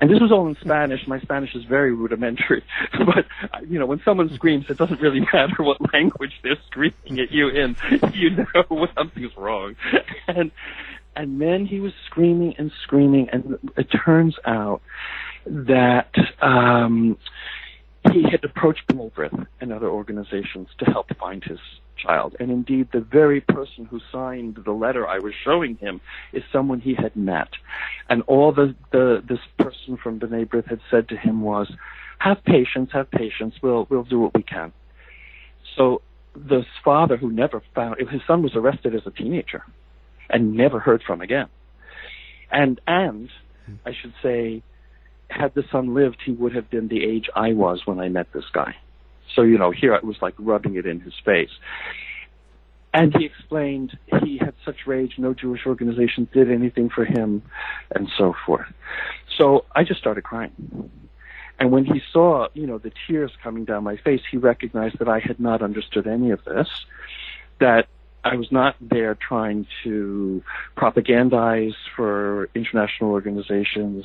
And 0.00 0.10
this 0.10 0.20
was 0.20 0.30
all 0.30 0.46
in 0.46 0.56
Spanish. 0.56 1.06
My 1.06 1.20
Spanish 1.20 1.54
is 1.54 1.64
very 1.64 1.92
rudimentary, 1.92 2.62
but 2.92 3.26
you 3.66 3.78
know, 3.78 3.86
when 3.86 4.00
someone 4.04 4.32
screams, 4.34 4.68
it 4.68 4.76
doesn't 4.76 5.00
really 5.00 5.20
matter 5.32 5.62
what 5.62 5.78
language 5.92 6.32
they're 6.42 6.58
screaming 6.66 7.20
at 7.20 7.30
you 7.32 7.48
in. 7.48 7.76
You 8.12 8.30
know 8.30 8.88
something's 8.94 9.36
wrong. 9.36 9.76
And 10.26 10.50
and 11.14 11.40
then 11.40 11.66
he 11.66 11.80
was 11.80 11.92
screaming 12.06 12.54
and 12.58 12.70
screaming, 12.82 13.28
and 13.30 13.58
it 13.76 13.84
turns 13.84 14.36
out 14.44 14.82
that 15.46 16.12
um, 16.42 17.16
he 18.12 18.22
had 18.30 18.44
approached 18.44 18.86
B'nai 18.88 19.46
and 19.60 19.72
other 19.72 19.88
organizations 19.88 20.68
to 20.78 20.84
help 20.84 21.06
find 21.18 21.42
his 21.44 21.58
child. 21.96 22.36
And 22.38 22.50
indeed, 22.50 22.88
the 22.92 23.00
very 23.00 23.40
person 23.40 23.86
who 23.86 24.00
signed 24.12 24.58
the 24.64 24.72
letter 24.72 25.06
I 25.06 25.18
was 25.18 25.32
showing 25.44 25.76
him 25.76 26.00
is 26.32 26.42
someone 26.52 26.80
he 26.80 26.94
had 26.94 27.16
met. 27.16 27.48
And 28.08 28.22
all 28.22 28.52
the, 28.52 28.74
the 28.92 29.22
this 29.26 29.38
person 29.58 29.96
from 30.02 30.20
B'nai 30.20 30.46
B'rith 30.46 30.68
had 30.68 30.80
said 30.90 31.08
to 31.08 31.16
him 31.16 31.40
was, 31.40 31.72
"Have 32.18 32.44
patience, 32.44 32.90
have 32.92 33.10
patience. 33.10 33.54
We'll 33.62 33.86
we'll 33.88 34.04
do 34.04 34.20
what 34.20 34.34
we 34.34 34.42
can." 34.42 34.72
So 35.76 36.02
this 36.34 36.66
father, 36.84 37.16
who 37.16 37.30
never 37.30 37.62
found 37.74 37.96
his 38.10 38.20
son, 38.26 38.42
was 38.42 38.52
arrested 38.54 38.94
as 38.94 39.02
a 39.06 39.10
teenager 39.10 39.62
and 40.28 40.54
never 40.54 40.78
heard 40.78 41.02
from 41.06 41.20
again. 41.20 41.48
And 42.50 42.80
and 42.86 43.30
I 43.84 43.92
should 44.00 44.14
say, 44.22 44.62
had 45.28 45.54
the 45.54 45.64
son 45.70 45.94
lived, 45.94 46.18
he 46.24 46.32
would 46.32 46.54
have 46.54 46.70
been 46.70 46.88
the 46.88 47.04
age 47.04 47.28
I 47.34 47.52
was 47.52 47.86
when 47.86 48.00
I 48.00 48.08
met 48.08 48.32
this 48.32 48.44
guy. 48.52 48.76
So 49.34 49.42
you 49.42 49.58
know, 49.58 49.70
here 49.70 49.94
it 49.94 50.04
was 50.04 50.16
like 50.22 50.34
rubbing 50.38 50.76
it 50.76 50.86
in 50.86 51.00
his 51.00 51.14
face. 51.24 51.50
And 52.94 53.14
he 53.14 53.26
explained 53.26 53.98
he 54.22 54.38
had 54.38 54.54
such 54.64 54.86
rage, 54.86 55.16
no 55.18 55.34
Jewish 55.34 55.66
organization 55.66 56.26
did 56.32 56.50
anything 56.50 56.88
for 56.88 57.04
him, 57.04 57.42
and 57.94 58.08
so 58.16 58.34
forth. 58.46 58.66
So 59.36 59.66
I 59.74 59.84
just 59.84 60.00
started 60.00 60.24
crying. 60.24 60.90
And 61.58 61.70
when 61.70 61.84
he 61.84 62.00
saw, 62.12 62.48
you 62.54 62.66
know, 62.66 62.78
the 62.78 62.92
tears 63.06 63.32
coming 63.42 63.66
down 63.66 63.84
my 63.84 63.96
face, 63.96 64.22
he 64.30 64.38
recognized 64.38 64.98
that 64.98 65.08
I 65.08 65.18
had 65.18 65.38
not 65.38 65.60
understood 65.62 66.06
any 66.06 66.30
of 66.30 66.42
this, 66.44 66.68
that 67.60 67.86
I 68.32 68.36
was 68.36 68.50
not 68.50 68.74
there 68.80 69.14
trying 69.14 69.66
to 69.84 70.42
propagandize 70.76 71.74
for 71.94 72.48
international 72.54 73.10
organizations. 73.10 74.04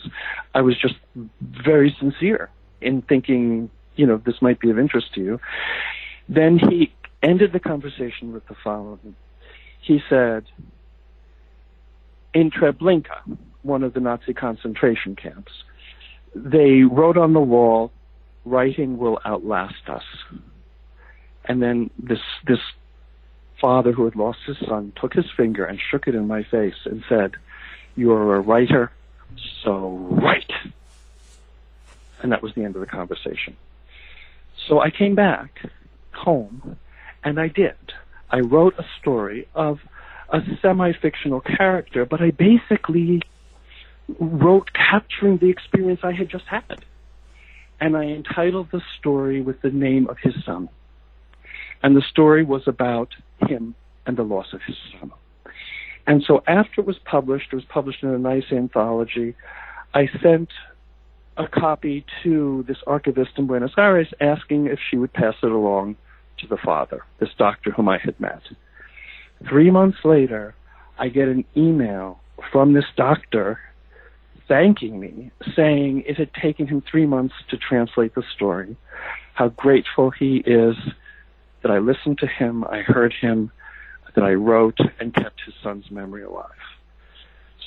I 0.53 0.61
was 0.61 0.77
just 0.79 0.95
very 1.41 1.95
sincere 1.99 2.49
in 2.81 3.01
thinking, 3.01 3.69
you 3.95 4.05
know, 4.05 4.21
this 4.23 4.35
might 4.41 4.59
be 4.59 4.69
of 4.69 4.77
interest 4.77 5.07
to 5.15 5.21
you. 5.21 5.39
Then 6.29 6.59
he 6.59 6.93
ended 7.23 7.51
the 7.51 7.59
conversation 7.59 8.31
with 8.31 8.47
the 8.47 8.55
following. 8.63 9.15
He 9.81 9.99
said, 10.09 10.45
in 12.33 12.51
Treblinka, 12.51 13.37
one 13.63 13.83
of 13.83 13.93
the 13.93 13.99
Nazi 13.99 14.33
concentration 14.33 15.15
camps, 15.15 15.51
they 16.35 16.81
wrote 16.83 17.17
on 17.17 17.33
the 17.33 17.39
wall, 17.39 17.91
writing 18.45 18.97
will 18.97 19.19
outlast 19.25 19.89
us. 19.89 20.03
And 21.45 21.61
then 21.61 21.89
this, 22.01 22.19
this 22.47 22.59
father 23.61 23.91
who 23.91 24.05
had 24.05 24.15
lost 24.15 24.39
his 24.45 24.57
son 24.67 24.91
took 24.99 25.13
his 25.13 25.29
finger 25.37 25.63
and 25.63 25.79
shook 25.79 26.07
it 26.07 26.15
in 26.15 26.27
my 26.27 26.43
face 26.43 26.75
and 26.85 27.03
said, 27.07 27.33
You're 27.95 28.35
a 28.35 28.41
writer, 28.41 28.91
so 29.63 29.89
write. 30.09 30.51
And 32.21 32.31
that 32.31 32.41
was 32.41 32.53
the 32.55 32.63
end 32.63 32.75
of 32.75 32.81
the 32.81 32.87
conversation. 32.87 33.55
So 34.67 34.79
I 34.79 34.89
came 34.89 35.15
back 35.15 35.65
home 36.11 36.77
and 37.23 37.39
I 37.39 37.47
did. 37.47 37.75
I 38.29 38.39
wrote 38.39 38.75
a 38.77 38.85
story 38.99 39.47
of 39.53 39.79
a 40.29 40.41
semi 40.61 40.93
fictional 40.93 41.41
character, 41.41 42.05
but 42.05 42.21
I 42.21 42.31
basically 42.31 43.21
wrote 44.19 44.71
capturing 44.73 45.37
the 45.37 45.49
experience 45.49 46.01
I 46.03 46.13
had 46.13 46.29
just 46.29 46.45
had. 46.45 46.83
And 47.79 47.97
I 47.97 48.03
entitled 48.03 48.69
the 48.71 48.81
story 48.99 49.41
with 49.41 49.61
the 49.61 49.71
name 49.71 50.07
of 50.07 50.17
his 50.19 50.35
son. 50.45 50.69
And 51.83 51.95
the 51.95 52.03
story 52.09 52.43
was 52.43 52.63
about 52.67 53.09
him 53.47 53.75
and 54.05 54.17
the 54.17 54.23
loss 54.23 54.47
of 54.53 54.61
his 54.65 54.75
son. 54.91 55.11
And 56.07 56.23
so 56.25 56.43
after 56.47 56.81
it 56.81 56.87
was 56.87 56.97
published, 57.05 57.47
it 57.51 57.55
was 57.55 57.65
published 57.65 58.03
in 58.03 58.09
a 58.09 58.17
nice 58.17 58.51
anthology. 58.51 59.35
I 59.93 60.07
sent 60.21 60.49
a 61.37 61.47
copy 61.47 62.05
to 62.23 62.65
this 62.67 62.77
archivist 62.87 63.31
in 63.37 63.47
Buenos 63.47 63.71
Aires 63.77 64.11
asking 64.19 64.67
if 64.67 64.79
she 64.89 64.97
would 64.97 65.13
pass 65.13 65.35
it 65.41 65.51
along 65.51 65.95
to 66.39 66.47
the 66.47 66.57
father, 66.57 67.03
this 67.19 67.29
doctor 67.37 67.71
whom 67.71 67.87
I 67.87 67.97
had 67.97 68.19
met. 68.19 68.41
Three 69.47 69.71
months 69.71 69.99
later, 70.03 70.55
I 70.99 71.09
get 71.09 71.27
an 71.27 71.45
email 71.55 72.19
from 72.51 72.73
this 72.73 72.85
doctor 72.95 73.59
thanking 74.47 74.99
me, 74.99 75.31
saying 75.55 76.03
it 76.05 76.17
had 76.17 76.33
taken 76.33 76.67
him 76.67 76.83
three 76.89 77.05
months 77.05 77.35
to 77.49 77.57
translate 77.57 78.13
the 78.15 78.23
story, 78.35 78.75
how 79.33 79.49
grateful 79.49 80.11
he 80.11 80.43
is 80.45 80.75
that 81.61 81.71
I 81.71 81.79
listened 81.79 82.17
to 82.19 82.27
him, 82.27 82.63
I 82.65 82.79
heard 82.79 83.13
him, 83.19 83.51
that 84.15 84.23
I 84.23 84.33
wrote 84.33 84.77
and 84.99 85.13
kept 85.13 85.41
his 85.45 85.53
son's 85.63 85.89
memory 85.89 86.23
alive. 86.23 86.49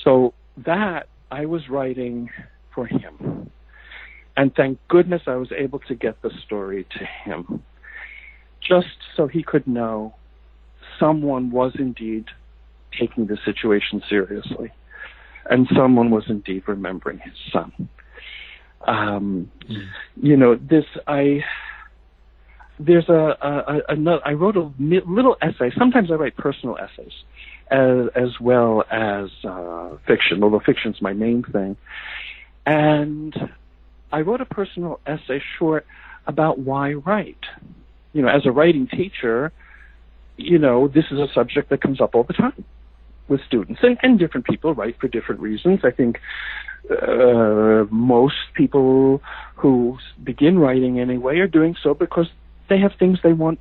So 0.03 0.33
that 0.65 1.07
I 1.31 1.45
was 1.45 1.69
writing 1.69 2.29
for 2.73 2.85
him. 2.85 3.49
And 4.37 4.53
thank 4.55 4.79
goodness 4.89 5.23
I 5.27 5.35
was 5.35 5.51
able 5.57 5.79
to 5.87 5.95
get 5.95 6.21
the 6.21 6.29
story 6.45 6.85
to 6.97 7.05
him, 7.05 7.63
just 8.61 8.97
so 9.15 9.27
he 9.27 9.43
could 9.43 9.65
know 9.65 10.13
someone 10.99 11.51
was 11.51 11.73
indeed 11.79 12.25
taking 12.99 13.27
the 13.27 13.37
situation 13.45 14.01
seriously, 14.09 14.71
and 15.49 15.67
someone 15.75 16.09
was 16.11 16.25
indeed 16.27 16.63
remembering 16.67 17.19
his 17.19 17.33
son. 17.51 17.89
Um, 18.87 19.51
mm. 19.69 19.87
You 20.21 20.37
know, 20.37 20.55
this 20.55 20.85
I 21.07 21.43
there's 22.79 23.07
a, 23.09 23.13
a, 23.13 23.81
a, 23.89 23.95
a 23.95 24.21
I 24.25 24.33
wrote 24.33 24.57
a 24.57 24.71
little 24.79 25.37
essay. 25.41 25.71
Sometimes 25.77 26.11
I 26.11 26.15
write 26.15 26.35
personal 26.35 26.77
essays 26.77 27.13
as, 27.71 28.09
as 28.15 28.39
well 28.39 28.83
as 28.91 29.29
uh, 29.43 29.97
fiction, 30.07 30.43
although 30.43 30.59
fiction's 30.59 31.01
my 31.01 31.13
main 31.13 31.43
thing. 31.43 31.77
And 32.65 33.33
I 34.11 34.21
wrote 34.21 34.41
a 34.41 34.45
personal 34.45 34.99
essay 35.05 35.41
short 35.57 35.85
about 36.27 36.59
why 36.59 36.93
write. 36.93 37.45
You 38.13 38.21
know, 38.21 38.29
as 38.29 38.45
a 38.45 38.51
writing 38.51 38.87
teacher, 38.87 39.51
you 40.37 40.57
know, 40.57 40.87
this 40.87 41.05
is 41.11 41.19
a 41.19 41.27
subject 41.33 41.69
that 41.69 41.81
comes 41.81 42.01
up 42.01 42.15
all 42.15 42.23
the 42.23 42.33
time 42.33 42.63
with 43.27 43.41
students, 43.47 43.79
and, 43.83 43.97
and 44.03 44.19
different 44.19 44.45
people 44.45 44.73
write 44.73 44.99
for 44.99 45.07
different 45.07 45.41
reasons. 45.41 45.79
I 45.83 45.91
think 45.91 46.19
uh, 46.91 47.85
most 47.89 48.35
people 48.53 49.21
who 49.55 49.97
begin 50.23 50.59
writing 50.59 50.99
anyway 50.99 51.39
are 51.39 51.47
doing 51.47 51.75
so 51.81 51.93
because 51.93 52.27
they 52.69 52.79
have 52.79 52.91
things 52.99 53.19
they 53.23 53.33
want 53.33 53.59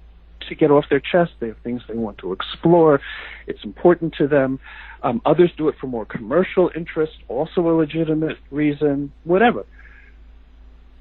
to 0.49 0.55
get 0.55 0.71
off 0.71 0.85
their 0.91 1.01
chest. 1.01 1.33
They 1.41 1.49
have 1.49 1.59
things 1.59 1.83
they 1.89 1.95
want 1.95 2.19
to 2.19 2.33
explore. 2.33 3.01
It's 3.47 3.65
important 3.65 4.15
to 4.19 4.27
them. 4.27 4.61
Um, 5.03 5.21
others 5.25 5.51
do 5.57 5.69
it 5.69 5.75
for 5.81 5.87
more 5.87 6.05
commercial 6.05 6.71
interest, 6.75 7.13
also 7.29 7.69
a 7.69 7.75
legitimate 7.75 8.39
reason, 8.51 9.13
whatever. 9.25 9.65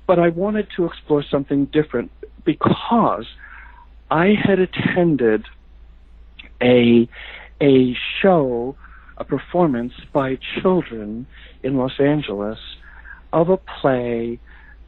But 0.07 0.19
I 0.19 0.29
wanted 0.29 0.67
to 0.75 0.85
explore 0.85 1.23
something 1.23 1.65
different 1.65 2.11
because 2.45 3.25
I 4.11 4.33
had 4.41 4.59
attended 4.59 5.45
a 6.61 7.07
a 7.61 7.95
show, 8.21 8.75
a 9.17 9.23
performance 9.23 9.93
by 10.11 10.37
children 10.61 11.25
in 11.61 11.77
Los 11.77 11.99
Angeles 11.99 12.59
of 13.31 13.49
a 13.49 13.57
play 13.57 14.39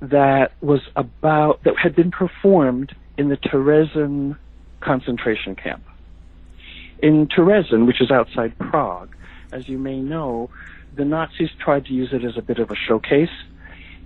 that 0.02 0.52
was 0.62 0.82
about 0.96 1.64
that 1.64 1.76
had 1.82 1.96
been 1.96 2.12
performed 2.12 2.94
in 3.18 3.30
the 3.30 3.38
Terezin 3.38 4.38
concentration 4.82 5.56
camp. 5.56 5.84
In 7.00 7.28
Terezin, 7.28 7.86
which 7.86 8.02
is 8.02 8.12
outside 8.12 8.58
Prague, 8.58 9.16
as 9.52 9.68
you 9.68 9.78
may 9.78 10.00
know, 10.00 10.50
the 10.96 11.06
Nazis 11.06 11.50
tried 11.60 11.86
to 11.86 11.94
use 11.94 12.10
it 12.14 12.24
as 12.24 12.38
a 12.38 12.42
bit 12.42 12.60
of 12.60 12.72
a 12.72 12.76
showcase. 12.76 13.30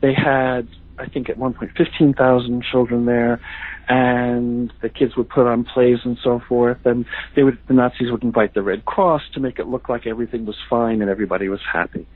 They 0.02 0.13
had, 0.13 0.67
I 0.98 1.08
think, 1.08 1.30
at 1.30 1.38
one 1.38 1.54
point, 1.54 1.72
15,000 1.78 2.63
children 2.63 3.06
there, 3.06 3.39
and 3.88 4.71
the 4.81 4.90
kids 4.90 5.15
would 5.15 5.29
put 5.29 5.48
on 5.48 5.63
plays 5.65 6.00
and 6.04 6.17
so 6.23 6.42
forth. 6.48 6.79
And 6.86 7.06
they 7.36 7.44
would, 7.44 7.58
the 7.67 7.73
Nazis 7.73 8.12
would 8.12 8.23
invite 8.23 8.54
the 8.54 8.62
Red 8.62 8.86
Cross 8.86 9.23
to 9.33 9.40
make 9.40 9.60
it 9.60 9.67
look 9.67 9.90
like 9.90 10.08
everything 10.08 10.46
was 10.46 10.58
fine 10.69 11.02
and 11.02 11.10
everybody 11.10 11.50
was 11.50 11.62
happy. 11.71 12.08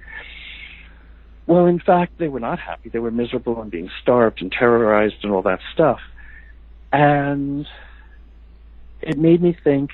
Well, 1.45 1.65
in 1.65 1.79
fact, 1.79 2.19
they 2.19 2.29
were 2.29 2.39
not 2.39 2.59
happy. 2.59 2.89
They 2.89 2.99
were 2.99 3.11
miserable 3.11 3.61
and 3.61 3.69
being 3.69 3.89
starved 4.01 4.41
and 4.41 4.51
terrorized 4.51 5.15
and 5.23 5.31
all 5.31 5.41
that 5.41 5.59
stuff. 5.73 5.99
And 6.93 7.67
it 9.01 9.17
made 9.17 9.41
me 9.41 9.57
think, 9.63 9.89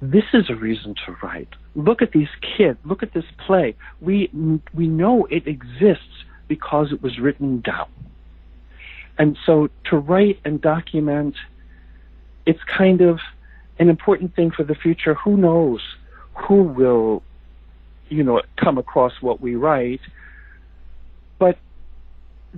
this 0.00 0.24
is 0.32 0.48
a 0.48 0.54
reason 0.54 0.94
to 1.04 1.16
write. 1.22 1.48
Look 1.74 2.00
at 2.00 2.12
these 2.12 2.28
kids. 2.40 2.78
Look 2.84 3.02
at 3.02 3.12
this 3.12 3.24
play. 3.46 3.76
We 4.00 4.30
we 4.74 4.88
know 4.88 5.26
it 5.26 5.46
exists 5.46 6.24
because 6.48 6.92
it 6.92 7.02
was 7.02 7.18
written 7.18 7.60
down. 7.60 7.88
And 9.18 9.36
so 9.46 9.68
to 9.90 9.96
write 9.96 10.40
and 10.44 10.60
document, 10.60 11.36
it's 12.46 12.62
kind 12.64 13.00
of 13.00 13.20
an 13.78 13.88
important 13.88 14.34
thing 14.34 14.50
for 14.50 14.64
the 14.64 14.74
future. 14.74 15.14
Who 15.14 15.36
knows 15.36 15.80
who 16.34 16.62
will, 16.62 17.22
you 18.08 18.22
know, 18.22 18.42
come 18.56 18.78
across 18.78 19.12
what 19.20 19.40
we 19.40 19.54
write. 19.54 20.00
But 21.38 21.58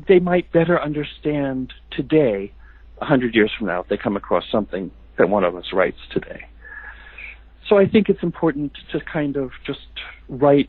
they 0.08 0.18
might 0.18 0.50
better 0.52 0.80
understand 0.80 1.72
today, 1.90 2.52
a 3.00 3.04
hundred 3.04 3.34
years 3.34 3.50
from 3.56 3.66
now, 3.66 3.80
if 3.80 3.88
they 3.88 3.96
come 3.96 4.16
across 4.16 4.44
something 4.50 4.90
that 5.18 5.28
one 5.28 5.44
of 5.44 5.54
us 5.56 5.66
writes 5.72 5.98
today. 6.12 6.46
So 7.68 7.78
I 7.78 7.86
think 7.86 8.08
it's 8.08 8.22
important 8.22 8.72
to 8.92 9.00
kind 9.00 9.36
of 9.36 9.50
just 9.66 9.80
write 10.28 10.68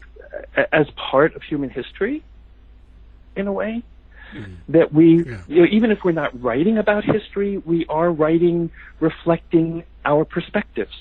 as 0.72 0.88
part 1.12 1.36
of 1.36 1.44
human 1.44 1.70
history, 1.70 2.24
in 3.36 3.48
a 3.48 3.54
way. 3.54 3.84
Mm. 4.36 4.56
That 4.70 4.94
we, 4.94 5.24
yeah. 5.24 5.42
you 5.48 5.62
know, 5.62 5.68
even 5.72 5.92
if 5.92 6.00
we're 6.04 6.12
not 6.12 6.42
writing 6.42 6.78
about 6.78 7.04
history, 7.04 7.58
we 7.60 7.86
are 7.90 8.12
writing 8.12 8.72
reflecting 9.00 9.84
our 10.04 10.26
perspectives 10.26 10.96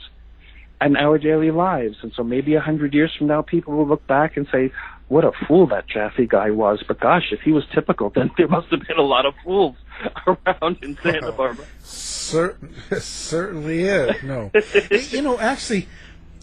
and 0.80 0.96
our 0.96 1.18
daily 1.18 1.50
lives. 1.50 1.96
And 2.02 2.12
so 2.14 2.22
maybe 2.22 2.54
a 2.54 2.60
hundred 2.60 2.92
years 2.92 3.12
from 3.16 3.28
now, 3.28 3.42
people 3.42 3.74
will 3.74 3.88
look 3.88 4.06
back 4.06 4.36
and 4.36 4.46
say, 4.52 4.72
what 5.08 5.24
a 5.24 5.32
fool 5.46 5.66
that 5.68 5.88
Jaffe 5.88 6.26
guy 6.26 6.50
was. 6.50 6.82
But 6.86 7.00
gosh, 7.00 7.32
if 7.32 7.40
he 7.40 7.52
was 7.52 7.64
typical, 7.74 8.10
then 8.14 8.30
there 8.36 8.48
must 8.48 8.68
have 8.70 8.80
been 8.86 8.98
a 8.98 9.02
lot 9.02 9.26
of 9.26 9.34
fools 9.42 9.76
around 10.26 10.78
in 10.82 10.96
Santa 11.02 11.32
Barbara. 11.32 11.66
Certain, 11.82 12.74
certainly 13.00 13.82
is. 13.82 14.22
No, 14.22 14.50
you 14.90 15.22
know, 15.22 15.38
actually, 15.38 15.88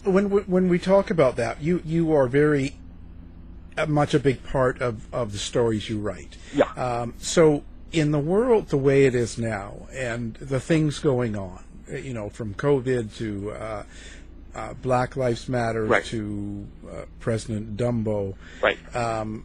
when 0.04 0.30
we, 0.30 0.42
when 0.42 0.68
we 0.68 0.78
talk 0.78 1.10
about 1.10 1.36
that, 1.36 1.62
you 1.62 1.82
you 1.84 2.12
are 2.12 2.26
very 2.28 2.76
uh, 3.76 3.86
much 3.86 4.14
a 4.14 4.20
big 4.20 4.42
part 4.44 4.80
of 4.80 5.12
of 5.12 5.32
the 5.32 5.38
stories 5.38 5.88
you 5.88 5.98
write. 5.98 6.36
Yeah. 6.54 6.72
Um, 6.76 7.14
so 7.18 7.64
in 7.92 8.10
the 8.10 8.18
world 8.18 8.68
the 8.68 8.78
way 8.78 9.04
it 9.04 9.14
is 9.14 9.38
now, 9.38 9.86
and 9.92 10.34
the 10.34 10.60
things 10.60 10.98
going 10.98 11.36
on, 11.36 11.62
you 11.88 12.14
know, 12.14 12.30
from 12.30 12.54
COVID 12.54 13.14
to 13.16 13.50
uh, 13.52 13.82
uh, 14.54 14.74
Black 14.74 15.16
Lives 15.16 15.48
Matter 15.48 15.84
right. 15.84 16.04
to 16.06 16.66
uh, 16.90 17.04
President 17.20 17.76
Dumbo. 17.76 18.34
Right. 18.62 18.78
Um, 18.94 19.44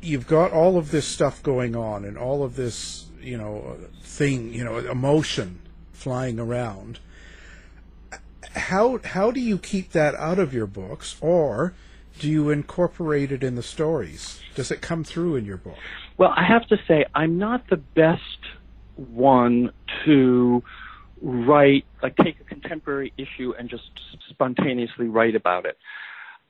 you've 0.00 0.26
got 0.26 0.52
all 0.52 0.78
of 0.78 0.90
this 0.90 1.06
stuff 1.06 1.42
going 1.42 1.74
on, 1.74 2.04
and 2.04 2.16
all 2.16 2.42
of 2.42 2.56
this, 2.56 3.05
you 3.20 3.36
know, 3.36 3.76
thing, 4.02 4.52
you 4.52 4.64
know, 4.64 4.78
emotion 4.78 5.60
flying 5.92 6.38
around. 6.38 6.98
How 8.52 9.00
how 9.04 9.30
do 9.30 9.40
you 9.40 9.58
keep 9.58 9.92
that 9.92 10.14
out 10.14 10.38
of 10.38 10.54
your 10.54 10.66
books, 10.66 11.16
or 11.20 11.74
do 12.18 12.30
you 12.30 12.50
incorporate 12.50 13.32
it 13.32 13.42
in 13.42 13.54
the 13.54 13.62
stories? 13.62 14.40
Does 14.54 14.70
it 14.70 14.80
come 14.80 15.04
through 15.04 15.36
in 15.36 15.44
your 15.44 15.58
book? 15.58 15.76
Well, 16.16 16.32
I 16.34 16.44
have 16.44 16.66
to 16.68 16.78
say, 16.88 17.04
I'm 17.14 17.38
not 17.38 17.68
the 17.68 17.76
best 17.76 18.22
one 18.96 19.70
to 20.06 20.62
write, 21.20 21.84
like 22.02 22.16
take 22.16 22.40
a 22.40 22.44
contemporary 22.44 23.12
issue 23.18 23.52
and 23.58 23.68
just 23.68 23.90
spontaneously 24.30 25.08
write 25.08 25.34
about 25.34 25.66
it. 25.66 25.76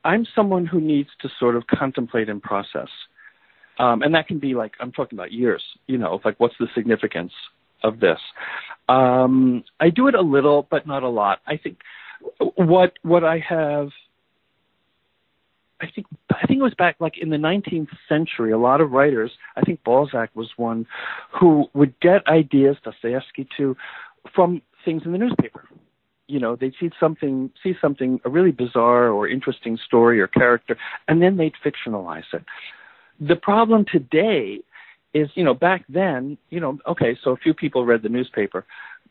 I'm 0.05 0.25
someone 0.37 0.67
who 0.67 0.81
needs 0.81 1.09
to 1.23 1.29
sort 1.41 1.57
of 1.57 1.67
contemplate 1.67 2.29
and 2.29 2.41
process. 2.41 2.89
Um, 3.79 4.03
and 4.03 4.15
that 4.15 4.27
can 4.27 4.39
be 4.39 4.55
like, 4.55 4.73
I'm 4.81 4.93
talking 4.93 5.19
about 5.19 5.33
years, 5.33 5.63
you 5.87 5.99
know, 5.99 6.21
like 6.25 6.39
what's 6.39 6.55
the 6.59 6.67
significance 6.75 7.33
of 7.83 8.01
this? 8.01 8.19
Um, 8.89 9.65
I 9.81 9.91
do 9.91 10.09
it 10.09 10.15
a 10.15 10.21
little, 10.21 10.67
but 10.71 10.87
not 10.87 11.03
a 11.03 11.09
lot. 11.09 11.41
I 11.47 11.57
think 11.57 11.79
what, 12.57 12.95
what 13.03 13.25
I 13.25 13.39
have, 13.47 13.89
I 15.81 15.87
think, 15.95 16.07
I 16.31 16.47
think 16.47 16.61
it 16.61 16.63
was 16.63 16.75
back 16.79 16.97
like 17.01 17.19
in 17.21 17.29
the 17.29 17.37
19th 17.37 17.89
century, 18.09 18.53
a 18.53 18.59
lot 18.59 18.81
of 18.81 18.93
writers, 18.93 19.31
I 19.57 19.61
think 19.61 19.85
Balzac 19.85 20.31
was 20.35 20.49
one 20.57 20.87
who 21.39 21.67
would 21.75 21.99
get 22.01 22.27
ideas, 22.27 22.77
Dostoevsky 22.83 23.47
too, 23.57 23.77
from 24.35 24.63
things 24.85 25.03
in 25.05 25.13
the 25.13 25.19
newspaper. 25.19 25.69
You 26.29 26.41
know, 26.41 26.57
they'd 26.57 26.73
see 26.81 26.91
something, 26.99 27.51
see 27.63 27.75
something, 27.81 28.21
a 28.25 28.31
really 28.31 28.51
bizarre 28.51 29.11
or 29.11 29.29
interesting 29.29 29.79
story 29.87 30.21
or 30.21 30.27
character, 30.27 30.77
and 31.07 31.23
then 31.23 31.37
they'd 31.37 31.53
fictionalize 31.65 32.25
it. 32.33 32.43
The 33.21 33.37
problem 33.37 33.85
today 33.91 34.61
is, 35.15 35.29
you 35.35 35.45
know, 35.45 35.55
back 35.55 35.85
then, 35.89 36.37
you 36.51 36.61
know, 36.61 36.79
okay, 36.87 37.17
so 37.23 37.31
a 37.31 37.37
few 37.37 37.55
people 37.55 37.85
read 37.85 38.03
the 38.03 38.09
newspaper, 38.09 38.67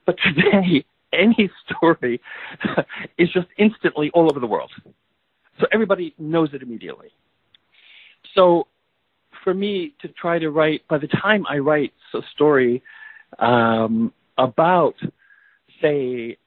but 0.06 0.16
today, 0.24 0.86
any 1.14 1.50
story 1.66 2.20
is 3.18 3.32
just 3.32 3.48
instantly 3.58 4.12
all 4.14 4.30
over 4.30 4.40
the 4.40 4.48
world. 4.48 4.72
So 5.60 5.68
everybody 5.72 6.14
knows 6.20 6.50
it 6.54 6.62
immediately. 6.62 7.10
So 8.34 8.68
for 9.44 9.54
me 9.54 9.94
to 10.02 10.10
try 10.10 10.40
to 10.40 10.50
write, 10.50 10.86
by 10.90 10.98
the 10.98 11.08
time 11.08 11.46
I 11.48 11.60
write 11.60 11.94
a 12.14 12.20
story, 12.34 12.84
um, 13.40 14.12
about, 14.38 14.96
say, 15.82 16.38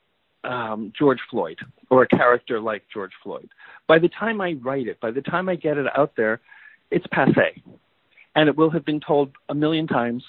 um, 0.45 0.93
George 0.99 1.19
Floyd 1.31 1.59
or 1.91 2.03
a 2.03 2.09
character 2.09 2.61
like 2.61 2.83
George 2.93 3.13
Floyd. 3.23 3.49
By 3.87 3.99
the 3.99 4.09
time 4.09 4.41
I 4.41 4.53
write 4.63 4.87
it, 4.87 5.01
by 5.01 5.11
the 5.11 5.23
time 5.23 5.49
I 5.49 5.57
get 5.57 5.79
it 5.79 5.87
out 5.97 6.13
there, 6.17 6.41
it's 6.91 7.07
passe. 7.13 7.63
And 8.35 8.49
it 8.49 8.57
will 8.57 8.71
have 8.71 8.85
been 8.85 9.01
told 9.01 9.33
a 9.49 9.55
million 9.55 9.87
times, 9.87 10.23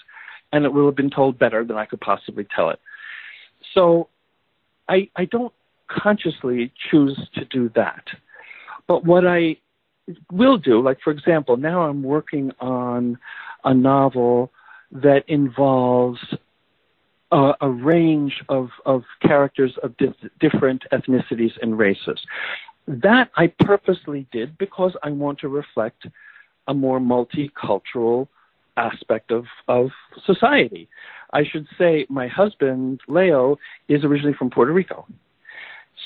and 0.51 0.65
it 0.65 0.73
will 0.73 0.85
have 0.85 0.95
been 0.95 1.11
told 1.11 1.37
better 1.37 1.63
than 1.63 1.77
I 1.77 1.85
could 1.85 2.01
possibly 2.01 2.47
tell 2.55 2.69
it. 2.69 2.79
So 3.73 4.09
I, 4.87 5.09
I 5.15 5.25
don't 5.25 5.53
consciously 5.87 6.71
choose 6.89 7.19
to 7.35 7.45
do 7.45 7.69
that. 7.75 8.03
But 8.87 9.05
what 9.05 9.27
I 9.27 9.57
will 10.31 10.57
do, 10.57 10.81
like 10.81 10.99
for 11.03 11.11
example, 11.11 11.57
now 11.57 11.83
I'm 11.83 12.01
working 12.01 12.51
on 12.59 13.17
a 13.63 13.73
novel 13.73 14.51
that 14.91 15.23
involves 15.27 16.19
uh, 17.31 17.53
a 17.61 17.69
range 17.69 18.33
of, 18.49 18.69
of 18.85 19.03
characters 19.21 19.73
of 19.83 19.95
di- 19.97 20.15
different 20.39 20.83
ethnicities 20.91 21.51
and 21.61 21.77
races. 21.77 22.19
That 22.87 23.29
I 23.35 23.53
purposely 23.59 24.27
did 24.31 24.57
because 24.57 24.95
I 25.03 25.11
want 25.11 25.39
to 25.39 25.47
reflect 25.47 26.07
a 26.69 26.73
more 26.73 26.99
multicultural 27.01 28.29
aspect 28.77 29.31
of, 29.31 29.43
of 29.67 29.89
society. 30.25 30.87
I 31.33 31.43
should 31.43 31.67
say 31.77 32.05
my 32.09 32.27
husband, 32.27 33.01
Leo, 33.09 33.57
is 33.89 34.05
originally 34.05 34.35
from 34.39 34.49
Puerto 34.49 34.71
Rico. 34.71 35.05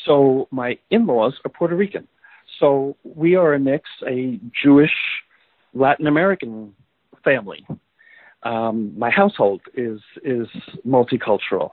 So 0.06 0.48
my 0.50 0.80
in 0.90 1.06
laws 1.06 1.36
are 1.46 1.50
Puerto 1.50 1.76
Rican. 1.76 2.08
So 2.60 2.98
we 3.04 3.36
are 3.36 3.54
a 3.54 3.60
mix, 3.60 3.88
a 4.08 4.40
Jewish 4.64 4.96
Latin 5.76 6.08
American 6.08 6.74
family 7.24 7.64
um, 8.46 8.94
my 8.98 9.10
household 9.10 9.62
is 9.76 10.00
is 10.24 10.48
multicultural. 10.86 11.72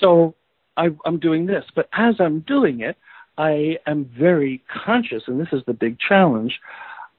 So 0.00 0.34
I, 0.76 0.88
I'm 1.04 1.18
doing 1.18 1.46
this, 1.46 1.64
but 1.74 1.88
as 1.92 2.16
I'm 2.18 2.40
doing 2.40 2.80
it, 2.80 2.96
I 3.38 3.78
am 3.86 4.10
very 4.18 4.62
conscious, 4.84 5.22
and 5.26 5.40
this 5.40 5.48
is 5.52 5.62
the 5.66 5.72
big 5.72 5.98
challenge, 5.98 6.58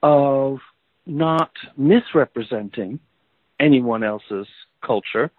of 0.06 0.60
not 1.08 1.52
misrepresenting 1.78 3.00
anyone 3.60 4.04
else's 4.04 4.46
culture 4.86 5.32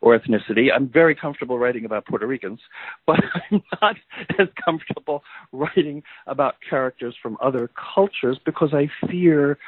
or 0.00 0.18
ethnicity. 0.18 0.68
I'm 0.74 0.88
very 0.88 1.14
comfortable 1.14 1.58
writing 1.58 1.84
about 1.84 2.06
Puerto 2.06 2.26
Ricans, 2.26 2.58
but 3.06 3.20
I'm 3.50 3.62
not 3.82 3.96
as 4.38 4.48
comfortable 4.64 5.22
writing 5.52 6.02
about 6.26 6.54
characters 6.68 7.14
from 7.22 7.36
other 7.42 7.70
cultures 7.94 8.38
because 8.46 8.72
I 8.72 8.88
fear 9.06 9.58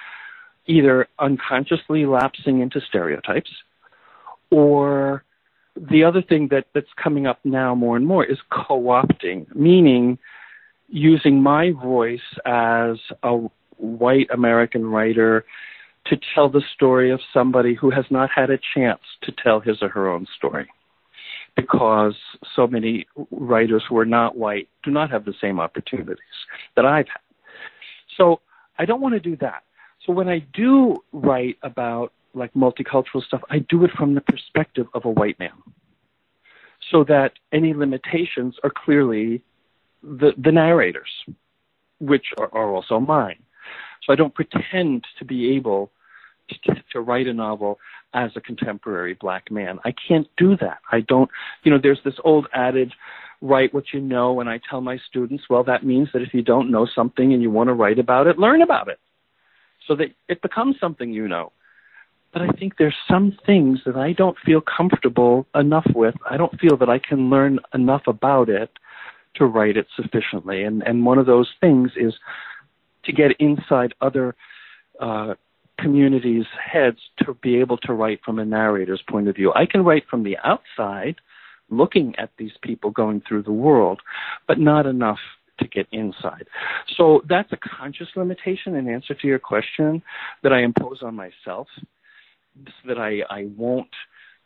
either 0.64 1.07
unconsciously 1.18 2.07
lapsing 2.07 2.61
into 2.62 2.80
stereotypes 2.80 3.50
or 4.50 5.22
the 5.76 6.02
other 6.02 6.22
thing 6.22 6.48
that, 6.50 6.64
that's 6.72 6.86
coming 6.96 7.26
up 7.26 7.40
now 7.44 7.74
more 7.74 7.96
and 7.96 8.07
more 8.07 8.24
is 8.24 8.38
co-opting, 8.50 9.54
meaning 9.54 10.18
using 10.88 11.42
my 11.42 11.72
voice 11.72 12.20
as 12.46 12.96
a 13.22 13.48
white 13.77 14.29
American 14.31 14.87
writer 14.87 15.45
to 16.07 16.18
tell 16.35 16.49
the 16.49 16.62
story 16.74 17.11
of 17.11 17.20
somebody 17.33 17.74
who 17.74 17.91
has 17.91 18.05
not 18.11 18.31
had 18.35 18.51
a 18.51 18.59
chance 18.74 19.01
to 19.22 19.33
tell 19.33 19.61
his 19.61 19.83
or 19.83 19.89
her 19.89 20.09
own 20.09 20.27
story. 20.37 20.68
Because 21.57 22.14
so 22.55 22.66
many 22.66 23.07
writers 23.31 23.83
who 23.89 23.99
are 23.99 24.05
not 24.05 24.37
white 24.37 24.68
do 24.83 24.91
not 24.91 25.11
have 25.11 25.24
the 25.24 25.35
same 25.41 25.59
opportunities 25.59 26.18
that 26.77 26.85
I've 26.85 27.09
had. 27.09 27.20
So 28.16 28.41
I 28.79 28.85
don't 28.85 29.01
want 29.01 29.14
to 29.14 29.20
do 29.20 29.37
that. 29.37 29.62
So 30.05 30.12
when 30.12 30.29
I 30.29 30.41
do 30.53 30.97
write 31.12 31.59
about 31.62 32.12
like 32.35 32.53
multicultural 32.55 33.24
stuff, 33.24 33.41
I 33.51 33.61
do 33.61 33.85
it 33.85 33.91
from 33.93 34.14
the 34.14 34.20
perspective 34.20 34.87
of 34.95 35.05
a 35.05 35.11
white 35.11 35.39
man. 35.39 35.53
So 36.91 37.03
that 37.05 37.33
any 37.53 37.74
limitations 37.74 38.57
are 38.62 38.70
clearly 38.70 39.43
the, 40.03 40.33
the 40.37 40.53
narrators, 40.53 41.11
which 41.99 42.27
are, 42.39 42.51
are 42.53 42.70
also 42.70 43.01
mine. 43.01 43.43
So 44.07 44.12
I 44.12 44.16
don't 44.16 44.34
pretend 44.34 45.04
to 45.18 45.24
be 45.24 45.57
able 45.57 45.90
to, 46.50 46.74
to, 46.92 47.00
write 47.00 47.26
a 47.26 47.34
novel 47.34 47.78
as 48.14 48.30
a 48.36 48.40
contemporary 48.40 49.14
black 49.14 49.50
man. 49.50 49.80
I 49.84 49.92
can't 50.09 50.28
do 50.36 50.57
that. 50.59 50.78
I 50.92 51.00
don't, 51.00 51.28
you 51.64 51.72
know, 51.72 51.78
there's 51.82 51.98
this 52.04 52.14
old 52.22 52.46
adage, 52.54 52.92
write 53.42 53.74
what 53.74 53.86
you 53.92 54.00
know, 54.00 54.38
and 54.38 54.48
I 54.48 54.61
tell 54.70 54.80
my 54.80 54.96
students, 55.09 55.44
well, 55.50 55.64
that 55.64 55.84
means 55.84 56.09
that 56.12 56.22
if 56.22 56.32
you 56.32 56.42
don't 56.42 56.70
know 56.70 56.86
something 56.94 57.32
and 57.32 57.42
you 57.42 57.50
want 57.50 57.68
to 57.68 57.74
write 57.74 57.98
about 57.98 58.28
it, 58.28 58.38
learn 58.38 58.62
about 58.62 58.88
it 58.88 59.00
so 59.86 59.96
that 59.96 60.09
it 60.28 60.40
becomes 60.42 60.76
something 60.80 61.12
you 61.12 61.26
know. 61.26 61.52
But 62.32 62.42
I 62.42 62.48
think 62.48 62.74
there's 62.78 62.94
some 63.11 63.36
things 63.46 63.80
that 63.86 63.96
I 63.96 64.12
don't 64.12 64.36
feel 64.44 64.61
comfortable 64.61 65.46
enough 65.54 65.86
with. 65.94 66.14
I 66.28 66.36
don't 66.36 66.59
feel 66.61 66.76
that 66.76 66.88
I 66.88 66.98
can 66.98 67.30
learn 67.30 67.59
enough 67.72 68.02
about 68.07 68.48
it 68.48 68.70
to 69.36 69.46
write 69.46 69.76
it 69.76 69.86
sufficiently. 69.94 70.64
And 70.64 70.82
and 70.82 71.07
one 71.07 71.18
of 71.18 71.26
those 71.26 71.48
things 71.61 71.92
is 71.96 72.14
to 73.07 73.12
get 73.12 73.32
inside 73.38 73.94
other 74.00 74.34
uh, 75.00 75.34
communities' 75.78 76.46
heads 76.72 76.98
to 77.18 77.34
be 77.34 77.57
able 77.61 77.78
to 77.78 77.92
write 77.92 78.20
from 78.24 78.38
a 78.38 78.44
narrator's 78.44 79.02
point 79.09 79.28
of 79.28 79.36
view. 79.36 79.52
I 79.54 79.66
can 79.66 79.84
write 79.84 80.04
from 80.09 80.22
the 80.22 80.36
outside, 80.42 81.16
looking 81.70 82.14
at 82.18 82.30
these 82.38 82.52
people 82.62 82.90
going 82.90 83.22
through 83.26 83.42
the 83.42 83.52
world, 83.52 84.00
but 84.48 84.59
not 84.59 84.86
enough 84.86 85.18
to 85.59 85.68
get 85.68 85.86
inside. 85.92 86.46
So 86.96 87.22
that's 87.28 87.52
a 87.52 87.57
conscious 87.57 88.09
limitation 88.14 88.74
in 88.74 88.88
answer 88.88 89.14
to 89.14 89.26
your 89.26 89.38
question 89.38 90.02
that 90.42 90.52
I 90.52 90.62
impose 90.62 91.02
on 91.02 91.14
myself, 91.14 91.66
so 91.76 92.88
that 92.88 92.98
I, 92.98 93.20
I 93.30 93.48
won't 93.57 93.88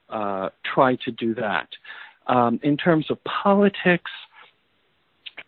uh, 0.09 0.51
try 0.75 0.97
to 1.05 1.11
do 1.11 1.35
that. 1.35 1.69
Um, 2.27 2.61
in 2.63 2.77
terms 2.77 3.07
of 3.11 3.19
politics, 3.25 4.11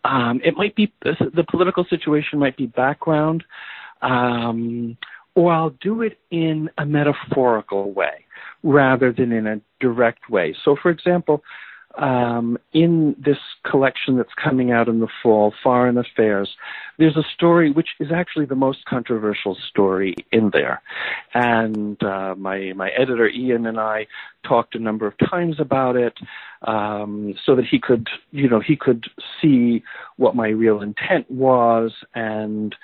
um, 0.03 0.41
it 0.43 0.55
might 0.55 0.75
be 0.75 0.91
the 1.01 1.45
political 1.49 1.85
situation 1.89 2.39
might 2.39 2.57
be 2.57 2.67
background, 2.67 3.43
um, 4.01 4.97
or 5.35 5.51
I'll 5.53 5.75
do 5.81 6.01
it 6.01 6.19
in 6.29 6.69
a 6.77 6.85
metaphorical 6.85 7.91
way 7.91 8.25
rather 8.63 9.11
than 9.11 9.31
in 9.31 9.47
a 9.47 9.61
direct 9.79 10.29
way. 10.29 10.55
So, 10.63 10.75
for 10.81 10.89
example, 10.91 11.43
um, 11.97 12.57
in 12.73 13.15
this 13.23 13.37
collection 13.69 14.17
that's 14.17 14.33
coming 14.41 14.71
out 14.71 14.87
in 14.87 14.99
the 14.99 15.07
fall, 15.21 15.53
Foreign 15.63 15.97
Affairs, 15.97 16.49
there's 16.97 17.17
a 17.17 17.23
story 17.33 17.71
which 17.71 17.89
is 17.99 18.11
actually 18.11 18.45
the 18.45 18.55
most 18.55 18.85
controversial 18.85 19.57
story 19.69 20.15
in 20.31 20.51
there. 20.51 20.81
And 21.33 22.01
uh, 22.03 22.35
my 22.37 22.73
my 22.73 22.89
editor 22.89 23.27
Ian 23.27 23.65
and 23.65 23.79
I 23.79 24.07
talked 24.47 24.75
a 24.75 24.79
number 24.79 25.07
of 25.07 25.13
times 25.17 25.59
about 25.59 25.95
it, 25.95 26.13
um, 26.63 27.35
so 27.45 27.55
that 27.55 27.65
he 27.65 27.79
could, 27.79 28.07
you 28.31 28.49
know, 28.49 28.59
he 28.59 28.75
could 28.75 29.05
see 29.41 29.83
what 30.17 30.35
my 30.35 30.49
real 30.49 30.81
intent 30.81 31.29
was, 31.31 31.91
and 32.13 32.75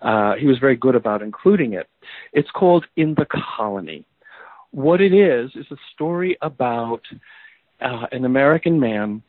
uh, 0.00 0.34
he 0.34 0.46
was 0.46 0.58
very 0.58 0.76
good 0.76 0.94
about 0.94 1.22
including 1.22 1.72
it. 1.74 1.88
It's 2.32 2.50
called 2.50 2.86
In 2.96 3.14
the 3.14 3.26
Colony. 3.26 4.04
What 4.70 5.00
it 5.00 5.12
is 5.12 5.50
is 5.54 5.66
a 5.70 5.76
story 5.92 6.38
about 6.40 7.02
uh, 7.80 8.06
an 8.10 8.24
American 8.24 8.80
man 8.80 9.22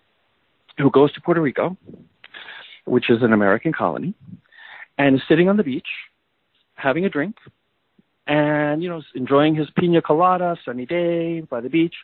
who 0.77 0.89
goes 0.89 1.11
to 1.13 1.21
Puerto 1.21 1.41
Rico, 1.41 1.77
which 2.85 3.09
is 3.09 3.21
an 3.21 3.33
American 3.33 3.73
colony, 3.73 4.13
and 4.97 5.15
is 5.15 5.21
sitting 5.27 5.49
on 5.49 5.57
the 5.57 5.63
beach 5.63 5.87
having 6.75 7.05
a 7.05 7.09
drink 7.09 7.37
and, 8.27 8.81
you 8.81 8.89
know, 8.89 9.01
enjoying 9.15 9.55
his 9.55 9.69
pina 9.77 10.01
colada, 10.01 10.57
sunny 10.63 10.85
day 10.85 11.41
by 11.41 11.61
the 11.61 11.69
beach. 11.69 11.95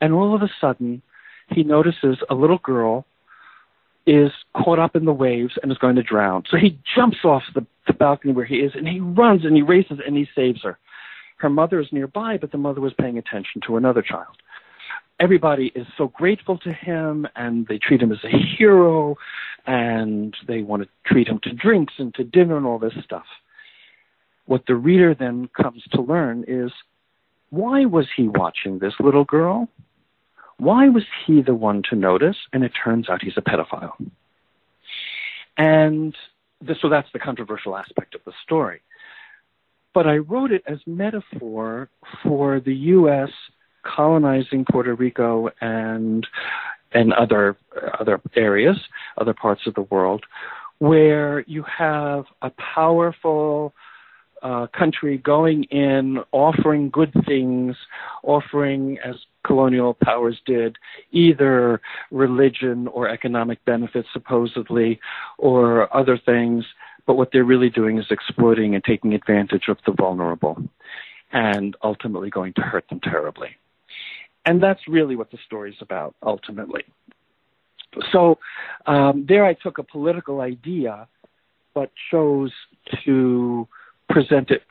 And 0.00 0.12
all 0.12 0.34
of 0.34 0.42
a 0.42 0.50
sudden, 0.60 1.02
he 1.48 1.62
notices 1.62 2.18
a 2.28 2.34
little 2.34 2.58
girl 2.58 3.06
is 4.06 4.30
caught 4.56 4.78
up 4.78 4.94
in 4.94 5.04
the 5.04 5.12
waves 5.12 5.54
and 5.62 5.72
is 5.72 5.78
going 5.78 5.96
to 5.96 6.02
drown. 6.02 6.44
So 6.48 6.56
he 6.56 6.78
jumps 6.94 7.18
off 7.24 7.42
the, 7.54 7.66
the 7.86 7.92
balcony 7.92 8.32
where 8.32 8.44
he 8.44 8.56
is 8.56 8.72
and 8.74 8.86
he 8.86 9.00
runs 9.00 9.44
and 9.44 9.56
he 9.56 9.62
races 9.62 9.98
and 10.04 10.16
he 10.16 10.28
saves 10.34 10.62
her. 10.62 10.78
Her 11.38 11.50
mother 11.50 11.80
is 11.80 11.88
nearby, 11.92 12.38
but 12.38 12.52
the 12.52 12.58
mother 12.58 12.80
was 12.80 12.92
paying 12.94 13.18
attention 13.18 13.60
to 13.66 13.76
another 13.76 14.02
child 14.02 14.36
everybody 15.18 15.72
is 15.74 15.86
so 15.96 16.08
grateful 16.08 16.58
to 16.58 16.72
him 16.72 17.26
and 17.36 17.66
they 17.66 17.78
treat 17.78 18.02
him 18.02 18.12
as 18.12 18.18
a 18.24 18.56
hero 18.58 19.16
and 19.66 20.34
they 20.46 20.62
want 20.62 20.82
to 20.82 20.88
treat 21.06 21.28
him 21.28 21.40
to 21.42 21.52
drinks 21.52 21.94
and 21.98 22.14
to 22.14 22.24
dinner 22.24 22.56
and 22.56 22.66
all 22.66 22.78
this 22.78 22.92
stuff. 23.04 23.24
What 24.44 24.64
the 24.66 24.76
reader 24.76 25.14
then 25.14 25.48
comes 25.60 25.82
to 25.92 26.02
learn 26.02 26.44
is 26.46 26.70
why 27.50 27.84
was 27.84 28.06
he 28.16 28.28
watching 28.28 28.78
this 28.78 28.94
little 29.00 29.24
girl? 29.24 29.68
Why 30.58 30.88
was 30.88 31.04
he 31.26 31.42
the 31.42 31.54
one 31.54 31.82
to 31.90 31.96
notice? 31.96 32.36
And 32.52 32.62
it 32.62 32.72
turns 32.84 33.08
out 33.08 33.22
he's 33.22 33.36
a 33.36 33.42
pedophile. 33.42 33.92
And 35.56 36.14
this, 36.60 36.76
so 36.80 36.88
that's 36.88 37.08
the 37.12 37.18
controversial 37.18 37.76
aspect 37.76 38.14
of 38.14 38.20
the 38.24 38.32
story. 38.44 38.80
But 39.94 40.06
I 40.06 40.18
wrote 40.18 40.52
it 40.52 40.62
as 40.66 40.78
metaphor 40.86 41.88
for 42.22 42.60
the 42.60 42.74
U.S 42.74 43.30
colonizing 43.94 44.64
Puerto 44.70 44.94
Rico 44.94 45.50
and 45.60 46.26
and 46.92 47.12
other 47.12 47.56
other 47.98 48.20
areas, 48.34 48.76
other 49.18 49.34
parts 49.34 49.62
of 49.66 49.74
the 49.74 49.82
world, 49.82 50.24
where 50.78 51.40
you 51.46 51.64
have 51.64 52.24
a 52.42 52.50
powerful 52.50 53.74
uh, 54.42 54.66
country 54.68 55.18
going 55.18 55.64
in, 55.64 56.18
offering 56.32 56.90
good 56.90 57.12
things, 57.26 57.76
offering, 58.22 58.98
as 59.04 59.16
colonial 59.44 59.96
powers 60.04 60.40
did, 60.44 60.76
either 61.12 61.80
religion 62.10 62.86
or 62.88 63.08
economic 63.08 63.64
benefits, 63.64 64.08
supposedly, 64.12 65.00
or 65.38 65.94
other 65.96 66.18
things. 66.18 66.64
But 67.06 67.16
what 67.16 67.30
they're 67.32 67.44
really 67.44 67.70
doing 67.70 67.98
is 67.98 68.06
exploiting 68.10 68.74
and 68.74 68.84
taking 68.84 69.14
advantage 69.14 69.68
of 69.68 69.78
the 69.86 69.92
vulnerable 69.92 70.62
and 71.32 71.76
ultimately 71.82 72.30
going 72.30 72.52
to 72.54 72.62
hurt 72.62 72.88
them 72.88 73.00
terribly. 73.00 73.56
And 74.46 74.62
that's 74.62 74.80
really 74.88 75.16
what 75.16 75.30
the 75.30 75.38
story's 75.44 75.76
about, 75.80 76.14
ultimately. 76.22 76.84
So 78.12 78.38
um, 78.86 79.26
there 79.28 79.44
I 79.44 79.54
took 79.54 79.78
a 79.78 79.82
political 79.82 80.40
idea, 80.40 81.08
but 81.74 81.90
chose 82.10 82.52
to 83.04 83.66
present 84.08 84.50
it 84.50 84.62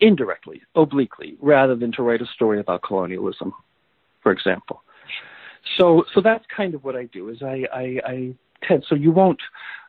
indirectly, 0.00 0.62
obliquely, 0.74 1.36
rather 1.40 1.76
than 1.76 1.92
to 1.92 2.02
write 2.02 2.20
a 2.20 2.26
story 2.34 2.58
about 2.58 2.82
colonialism, 2.82 3.52
for 4.22 4.32
example. 4.32 4.82
So, 5.78 6.04
so 6.12 6.20
that's 6.20 6.44
kind 6.54 6.74
of 6.74 6.82
what 6.82 6.96
I 6.96 7.04
do. 7.04 7.28
Is 7.28 7.40
I, 7.40 7.64
I, 7.72 7.98
I 8.04 8.34
tend 8.66 8.84
so 8.88 8.96
you 8.96 9.12
won't 9.12 9.40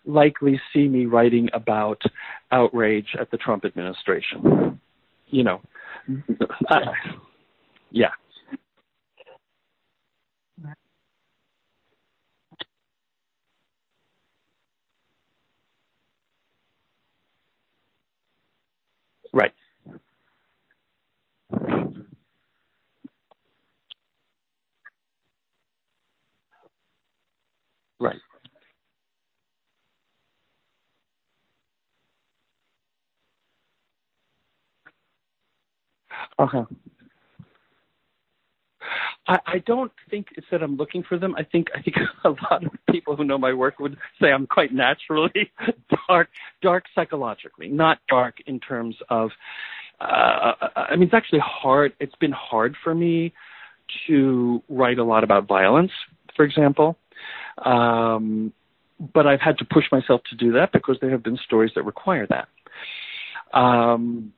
likely 0.05 0.61
see 0.71 0.87
me 0.87 1.05
writing 1.07 1.49
about 1.53 2.01
outrage 2.51 3.15
at 3.19 3.31
the 3.31 3.37
Trump 3.37 3.65
administration. 3.65 4.79
You 5.27 5.43
know, 5.43 5.61
uh, 6.69 6.79
yeah. 7.89 8.11
Right. 19.33 19.53
Right. 27.99 28.19
Uh-huh. 36.39 36.65
I, 39.27 39.39
I 39.45 39.57
don't 39.59 39.91
think 40.09 40.27
it's 40.35 40.47
that 40.51 40.61
I'm 40.61 40.75
looking 40.75 41.03
for 41.03 41.17
them. 41.17 41.35
I 41.37 41.43
think 41.43 41.67
I 41.75 41.81
think 41.81 41.97
a 42.25 42.29
lot 42.29 42.65
of 42.65 42.71
people 42.89 43.15
who 43.15 43.23
know 43.23 43.37
my 43.37 43.53
work 43.53 43.79
would 43.79 43.97
say 44.21 44.31
I'm 44.31 44.47
quite 44.47 44.73
naturally 44.73 45.51
dark, 46.07 46.29
dark 46.61 46.85
psychologically, 46.93 47.67
not 47.67 47.99
dark 48.09 48.35
in 48.45 48.59
terms 48.59 48.95
of. 49.09 49.31
Uh, 50.01 50.53
I 50.75 50.95
mean, 50.95 51.03
it's 51.03 51.13
actually 51.13 51.39
hard. 51.39 51.93
It's 51.99 52.15
been 52.15 52.33
hard 52.33 52.75
for 52.83 52.93
me 52.93 53.33
to 54.07 54.61
write 54.67 54.97
a 54.97 55.03
lot 55.03 55.23
about 55.23 55.47
violence, 55.47 55.91
for 56.35 56.43
example. 56.43 56.97
Um, 57.63 58.51
but 59.13 59.27
I've 59.27 59.39
had 59.39 59.57
to 59.59 59.65
push 59.65 59.85
myself 59.91 60.21
to 60.29 60.35
do 60.35 60.51
that 60.53 60.71
because 60.71 60.97
there 60.99 61.11
have 61.11 61.23
been 61.23 61.37
stories 61.45 61.71
that 61.75 61.83
require 61.83 62.27
that. 62.27 62.47
Um, 63.57 64.33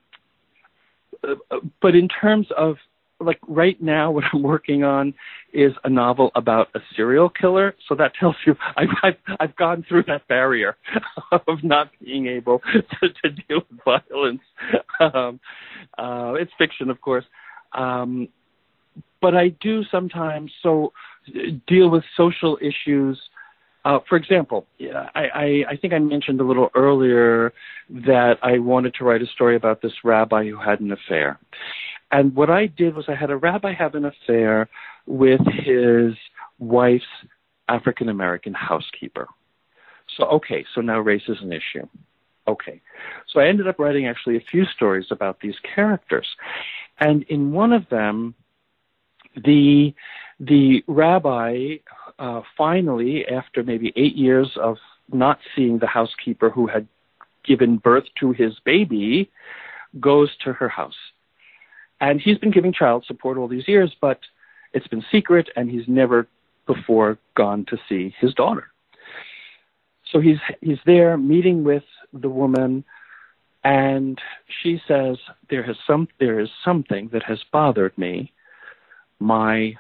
uh, 1.24 1.36
but 1.82 1.96
in 1.96 2.08
terms 2.10 2.48
of 2.56 2.76
like 3.20 3.39
right 3.47 3.82
now 3.82 4.11
what 4.11 4.24
i'm 4.34 4.43
working 4.43 4.84
on 4.84 5.13
is 5.53 5.72
a 5.86 5.89
novel 5.89 6.32
about 6.36 6.68
a 6.76 6.80
serial 6.95 7.30
killer. 7.30 7.74
So 7.88 7.95
that 7.95 8.13
tells 8.20 8.36
you 8.45 8.55
i've 8.78 8.89
i've, 9.03 9.36
I've 9.39 9.55
gone 9.55 9.86
through 9.88 10.03
that 10.07 10.28
barrier 10.28 10.76
of 11.32 11.63
not 11.63 11.91
being 12.03 12.28
able 12.28 12.59
to, 13.01 13.09
to 13.09 13.30
deal 13.30 13.61
with 13.70 13.80
violence. 13.84 14.41
Um, 14.99 15.39
uh, 15.97 16.34
it's 16.34 16.51
fiction 16.57 16.89
of 16.89 16.99
course. 17.01 17.26
Um, 17.74 18.28
but 19.22 19.36
i 19.36 19.49
do 19.59 19.84
sometimes 19.91 20.51
so 20.61 20.93
deal 21.68 21.89
with 21.89 22.03
social 22.16 22.57
issues 22.61 23.20
uh, 23.86 24.00
for 24.10 24.16
example, 24.16 24.66
I, 24.82 25.08
I, 25.16 25.64
I, 25.70 25.78
think 25.78 25.94
I 25.94 26.00
mentioned 26.00 26.42
a 26.42 26.44
little 26.44 26.70
earlier 26.74 27.54
that 27.90 28.38
I 28.42 28.58
wanted 28.58 28.96
to 28.96 29.06
write 29.06 29.22
a 29.22 29.28
story 29.28 29.56
about 29.56 29.84
this 29.84 29.94
rabbi 30.04 30.46
who 30.46 30.58
had 30.60 30.80
an 30.80 30.92
affair. 30.92 31.40
And 32.12 32.36
what 32.36 32.50
I 32.50 32.66
did 32.66 32.96
was 32.96 33.06
I 33.08 33.14
had 33.14 33.30
a 33.30 33.38
rabbi 33.38 33.74
have 33.74 33.94
an 33.94 34.06
affair 34.06 34.70
with 35.06 35.42
his 35.46 36.16
wife's 36.58 37.06
African 37.70 38.10
American 38.10 38.56
housekeeper. 38.56 39.28
So, 40.18 40.26
okay, 40.26 40.66
so 40.74 40.82
now 40.82 41.00
race 41.00 41.28
is 41.28 41.38
an 41.42 41.54
issue. 41.54 41.88
Okay. 42.48 42.82
So 43.32 43.40
I 43.40 43.48
ended 43.48 43.68
up 43.68 43.80
writing 43.80 44.08
actually 44.08 44.38
a 44.38 44.44
few 44.52 44.66
stories 44.66 45.08
about 45.12 45.40
these 45.42 45.56
characters. 45.76 46.28
And 47.00 47.24
in 47.24 47.52
one 47.52 47.74
of 47.74 47.88
them, 47.90 48.36
the 49.36 49.94
the 50.40 50.84
rabbi 50.88 51.78
uh, 52.20 52.41
finally, 52.57 53.26
after 53.28 53.63
maybe 53.63 53.93
eight 53.95 54.16
years 54.16 54.51
of 54.61 54.78
not 55.11 55.39
seeing 55.55 55.80
the 55.80 55.88
housekeeper 55.88 56.49
who 56.49 56.68
had 56.68 56.88
given 57.43 57.78
birth 57.78 58.05
to 58.20 58.32
his 58.32 58.53
baby, 58.66 59.30
goes 59.99 60.30
to 60.43 60.53
her 60.53 60.70
house. 60.70 60.95
And 62.01 62.20
he's 62.20 62.38
been 62.38 62.51
giving 62.51 62.74
child 62.74 63.05
support 63.05 63.38
all 63.38 63.47
these 63.47 63.68
years, 63.68 63.93
but 64.01 64.20
it's 64.74 64.88
been 64.88 65.05
secret, 65.11 65.49
and 65.55 65.70
he's 65.70 65.88
never 65.88 66.28
before 66.68 67.18
gone 67.36 67.66
to 67.70 67.78
see 67.88 68.13
his 68.20 68.34
daughter. 68.34 68.68
So 70.11 70.20
he's 70.20 70.38
he's 70.61 70.80
there 70.86 71.18
meeting 71.18 71.63
with 71.63 71.84
the 72.13 72.30
woman, 72.30 72.84
and 73.63 74.20
she 74.61 74.82
says 74.88 75.18
there 75.49 75.63
has 75.63 75.76
some 75.88 76.07
there 76.20 76.39
is 76.39 76.49
something 76.63 77.09
that 77.13 77.24
has 77.24 77.39
bothered 77.51 77.97
me 77.97 78.32
my 79.20 79.76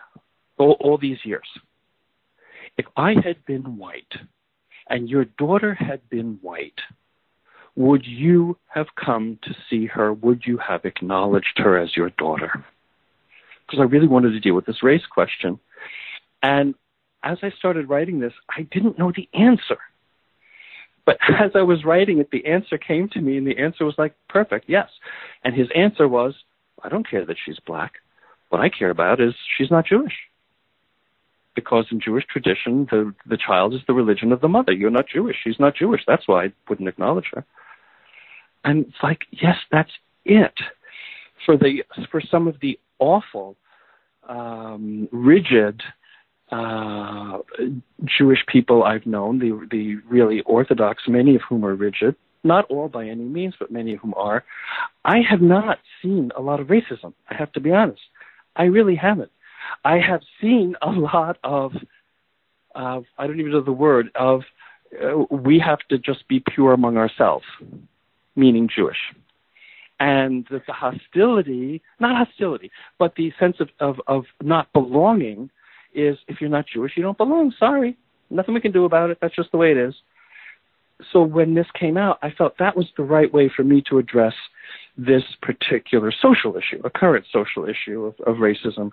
all, 0.57 0.77
all 0.79 0.97
these 0.97 1.19
years. 1.23 1.47
If 2.77 2.85
I 2.97 3.13
had 3.13 3.45
been 3.45 3.77
white, 3.77 4.13
and 4.89 5.09
your 5.09 5.25
daughter 5.25 5.73
had 5.73 6.07
been 6.09 6.39
white, 6.41 6.79
would 7.75 8.05
you 8.05 8.57
have 8.67 8.87
come 8.95 9.39
to 9.43 9.55
see 9.69 9.85
her? 9.87 10.13
Would 10.13 10.43
you 10.45 10.57
have 10.57 10.85
acknowledged 10.85 11.57
her 11.57 11.77
as 11.77 11.95
your 11.95 12.09
daughter? 12.11 12.65
Because 13.65 13.79
I 13.79 13.83
really 13.83 14.07
wanted 14.07 14.31
to 14.31 14.39
deal 14.39 14.53
with 14.53 14.65
this 14.65 14.83
race 14.83 15.05
question. 15.09 15.59
And 16.41 16.75
as 17.23 17.39
I 17.41 17.49
started 17.57 17.89
writing 17.89 18.19
this, 18.19 18.33
I 18.49 18.61
didn't 18.71 18.99
know 18.99 19.11
the 19.13 19.27
answer. 19.33 19.77
But 21.05 21.17
as 21.39 21.51
I 21.55 21.63
was 21.63 21.83
writing 21.83 22.19
it, 22.19 22.31
the 22.31 22.45
answer 22.45 22.77
came 22.77 23.09
to 23.09 23.21
me, 23.21 23.37
and 23.37 23.47
the 23.47 23.57
answer 23.57 23.85
was 23.85 23.95
like, 23.97 24.15
perfect, 24.29 24.65
yes. 24.67 24.89
And 25.43 25.55
his 25.55 25.67
answer 25.75 26.07
was, 26.07 26.33
I 26.83 26.89
don't 26.89 27.09
care 27.09 27.25
that 27.25 27.37
she's 27.43 27.59
black. 27.65 27.93
What 28.49 28.61
I 28.61 28.69
care 28.69 28.89
about 28.89 29.19
is 29.19 29.33
she's 29.57 29.71
not 29.71 29.87
Jewish. 29.87 30.13
Because 31.55 31.85
in 31.91 32.01
Jewish 32.01 32.25
tradition, 32.25 32.87
the, 32.91 33.13
the 33.25 33.37
child 33.37 33.73
is 33.73 33.81
the 33.87 33.93
religion 33.93 34.31
of 34.31 34.41
the 34.41 34.47
mother. 34.47 34.73
You're 34.73 34.89
not 34.89 35.07
Jewish. 35.07 35.37
She's 35.43 35.59
not 35.59 35.75
Jewish. 35.75 36.01
That's 36.05 36.27
why 36.27 36.45
I 36.45 36.53
wouldn't 36.67 36.89
acknowledge 36.89 37.29
her. 37.33 37.45
And 38.63 38.85
it's 38.87 38.97
like, 39.01 39.21
yes, 39.31 39.55
that's 39.71 39.91
it. 40.25 40.53
For 41.45 41.57
the 41.57 41.83
for 42.11 42.21
some 42.21 42.47
of 42.47 42.55
the 42.61 42.79
awful, 42.99 43.55
um, 44.27 45.07
rigid 45.11 45.81
uh, 46.51 47.39
Jewish 48.03 48.39
people 48.47 48.83
I've 48.83 49.05
known, 49.05 49.39
the 49.39 49.67
the 49.69 49.97
really 50.09 50.41
Orthodox, 50.41 51.03
many 51.07 51.35
of 51.35 51.41
whom 51.47 51.65
are 51.65 51.75
rigid, 51.75 52.15
not 52.43 52.65
all 52.69 52.87
by 52.87 53.05
any 53.07 53.23
means, 53.23 53.55
but 53.59 53.71
many 53.71 53.93
of 53.93 53.99
whom 53.99 54.13
are. 54.15 54.43
I 55.03 55.17
have 55.29 55.41
not 55.41 55.79
seen 56.01 56.31
a 56.37 56.41
lot 56.41 56.59
of 56.59 56.67
racism. 56.67 57.13
I 57.29 57.35
have 57.35 57.51
to 57.53 57.59
be 57.59 57.71
honest. 57.71 58.01
I 58.55 58.63
really 58.63 58.95
haven't. 58.95 59.31
I 59.83 59.99
have 59.99 60.21
seen 60.41 60.75
a 60.81 60.89
lot 60.89 61.37
of, 61.43 61.73
uh, 62.75 63.01
I 63.17 63.27
don't 63.27 63.39
even 63.39 63.51
know 63.51 63.61
the 63.61 63.71
word 63.71 64.09
of, 64.15 64.41
uh, 65.01 65.25
we 65.29 65.59
have 65.59 65.79
to 65.89 65.97
just 65.97 66.27
be 66.27 66.43
pure 66.53 66.73
among 66.73 66.97
ourselves 66.97 67.45
meaning 68.35 68.69
Jewish. 68.73 68.97
And 69.99 70.45
that 70.51 70.65
the 70.67 70.73
hostility, 70.73 71.81
not 71.99 72.27
hostility, 72.27 72.69
but 72.99 73.15
the 73.15 73.31
sense 73.39 73.57
of, 73.59 73.69
of, 73.79 74.01
of 74.07 74.25
not 74.41 74.71
belonging 74.73 75.49
is 75.93 76.17
if 76.27 76.41
you're 76.41 76.49
not 76.49 76.65
Jewish, 76.67 76.93
you 76.97 77.03
don't 77.03 77.17
belong. 77.17 77.53
Sorry. 77.57 77.97
Nothing 78.29 78.53
we 78.53 78.61
can 78.61 78.73
do 78.73 78.83
about 78.83 79.09
it. 79.09 79.19
That's 79.21 79.35
just 79.35 79.51
the 79.51 79.57
way 79.57 79.71
it 79.71 79.77
is. 79.77 79.95
So 81.13 81.21
when 81.21 81.53
this 81.53 81.67
came 81.79 81.95
out, 81.95 82.19
I 82.21 82.31
felt 82.31 82.57
that 82.59 82.75
was 82.75 82.87
the 82.97 83.03
right 83.03 83.33
way 83.33 83.49
for 83.55 83.63
me 83.63 83.83
to 83.89 83.97
address 83.97 84.33
this 84.97 85.23
particular 85.41 86.11
social 86.11 86.55
issue, 86.55 86.81
a 86.83 86.89
current 86.89 87.25
social 87.31 87.67
issue 87.67 88.05
of, 88.05 88.15
of 88.25 88.37
racism, 88.37 88.91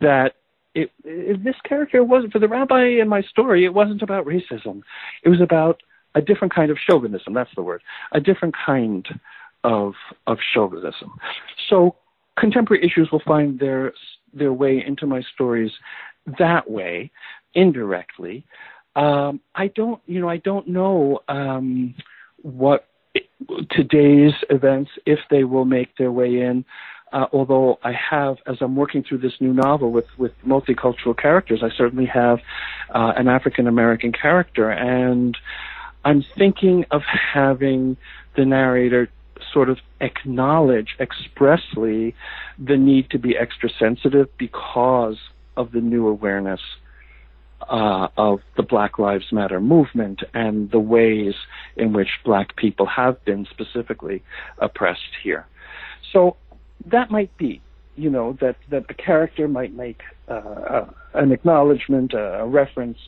that 0.00 0.34
it, 0.74 0.90
it, 1.04 1.42
this 1.42 1.56
character 1.66 2.04
wasn't 2.04 2.32
for 2.32 2.38
the 2.38 2.48
rabbi 2.48 2.84
in 3.00 3.08
my 3.08 3.22
story. 3.22 3.64
It 3.64 3.74
wasn't 3.74 4.02
about 4.02 4.26
racism. 4.26 4.82
It 5.22 5.28
was 5.28 5.40
about 5.40 5.82
a 6.14 6.20
different 6.20 6.54
kind 6.54 6.70
of 6.70 6.78
chauvinism. 6.78 7.34
That's 7.34 7.50
the 7.56 7.62
word. 7.62 7.82
A 8.12 8.20
different 8.20 8.54
kind 8.66 9.06
of 9.64 9.94
of 10.26 10.38
chauvinism. 10.54 11.12
So 11.68 11.96
contemporary 12.38 12.84
issues 12.84 13.08
will 13.10 13.22
find 13.26 13.58
their 13.58 13.92
their 14.32 14.52
way 14.52 14.82
into 14.86 15.06
my 15.06 15.22
stories 15.34 15.72
that 16.38 16.70
way, 16.70 17.10
indirectly. 17.54 18.44
Um, 18.96 19.40
I 19.54 19.68
don't, 19.68 20.00
you 20.06 20.20
know, 20.20 20.28
I 20.28 20.38
don't 20.38 20.68
know 20.68 21.20
um, 21.28 21.94
what 22.42 22.86
today's 23.70 24.34
events, 24.50 24.90
if 25.06 25.18
they 25.30 25.44
will 25.44 25.64
make 25.64 25.96
their 25.96 26.12
way 26.12 26.40
in. 26.40 26.64
Uh, 27.12 27.26
although 27.32 27.78
I 27.82 27.92
have, 27.92 28.36
as 28.46 28.56
I'm 28.60 28.76
working 28.76 29.02
through 29.02 29.18
this 29.18 29.32
new 29.40 29.54
novel 29.54 29.90
with, 29.90 30.04
with 30.18 30.32
multicultural 30.46 31.16
characters, 31.16 31.62
I 31.62 31.70
certainly 31.74 32.04
have 32.06 32.40
uh, 32.94 33.12
an 33.16 33.28
African 33.28 33.66
American 33.66 34.12
character, 34.12 34.70
and 34.70 35.36
I'm 36.04 36.22
thinking 36.36 36.84
of 36.90 37.02
having 37.02 37.96
the 38.36 38.44
narrator 38.44 39.08
sort 39.52 39.70
of 39.70 39.78
acknowledge 40.00 40.96
expressly 41.00 42.14
the 42.58 42.76
need 42.76 43.08
to 43.10 43.18
be 43.18 43.36
extra 43.36 43.70
sensitive 43.78 44.28
because 44.36 45.16
of 45.56 45.72
the 45.72 45.80
new 45.80 46.06
awareness 46.06 46.60
uh, 47.62 48.08
of 48.16 48.40
the 48.56 48.62
Black 48.62 48.98
Lives 48.98 49.26
Matter 49.32 49.60
movement 49.60 50.22
and 50.34 50.70
the 50.70 50.78
ways 50.78 51.34
in 51.76 51.92
which 51.92 52.08
black 52.24 52.56
people 52.56 52.86
have 52.86 53.22
been 53.24 53.46
specifically 53.50 54.22
oppressed 54.58 55.16
here. 55.22 55.46
So 56.12 56.36
that 56.86 57.10
might 57.10 57.36
be, 57.36 57.60
you 57.96 58.10
know, 58.10 58.36
that, 58.40 58.56
that 58.70 58.84
a 58.88 58.94
character 58.94 59.48
might 59.48 59.74
make 59.74 60.00
uh, 60.28 60.32
uh 60.32 60.90
an 61.14 61.32
acknowledgement, 61.32 62.12
a 62.14 62.44
reference 62.46 62.98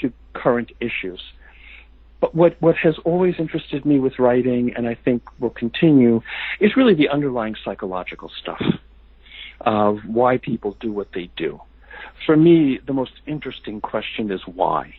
to 0.00 0.12
current 0.34 0.70
issues. 0.80 1.20
But 2.20 2.34
what, 2.34 2.56
what 2.60 2.76
has 2.76 2.94
always 3.04 3.34
interested 3.38 3.84
me 3.84 3.98
with 3.98 4.18
writing, 4.18 4.72
and 4.76 4.88
I 4.88 4.94
think 4.94 5.22
will 5.38 5.50
continue, 5.50 6.20
is 6.60 6.76
really 6.76 6.94
the 6.94 7.08
underlying 7.08 7.54
psychological 7.64 8.30
stuff 8.42 8.60
of 9.60 9.98
why 10.06 10.38
people 10.38 10.76
do 10.80 10.92
what 10.92 11.08
they 11.14 11.30
do. 11.36 11.60
For 12.26 12.36
me, 12.36 12.78
the 12.86 12.92
most 12.92 13.12
interesting 13.26 13.80
question 13.80 14.30
is 14.30 14.40
why, 14.46 14.94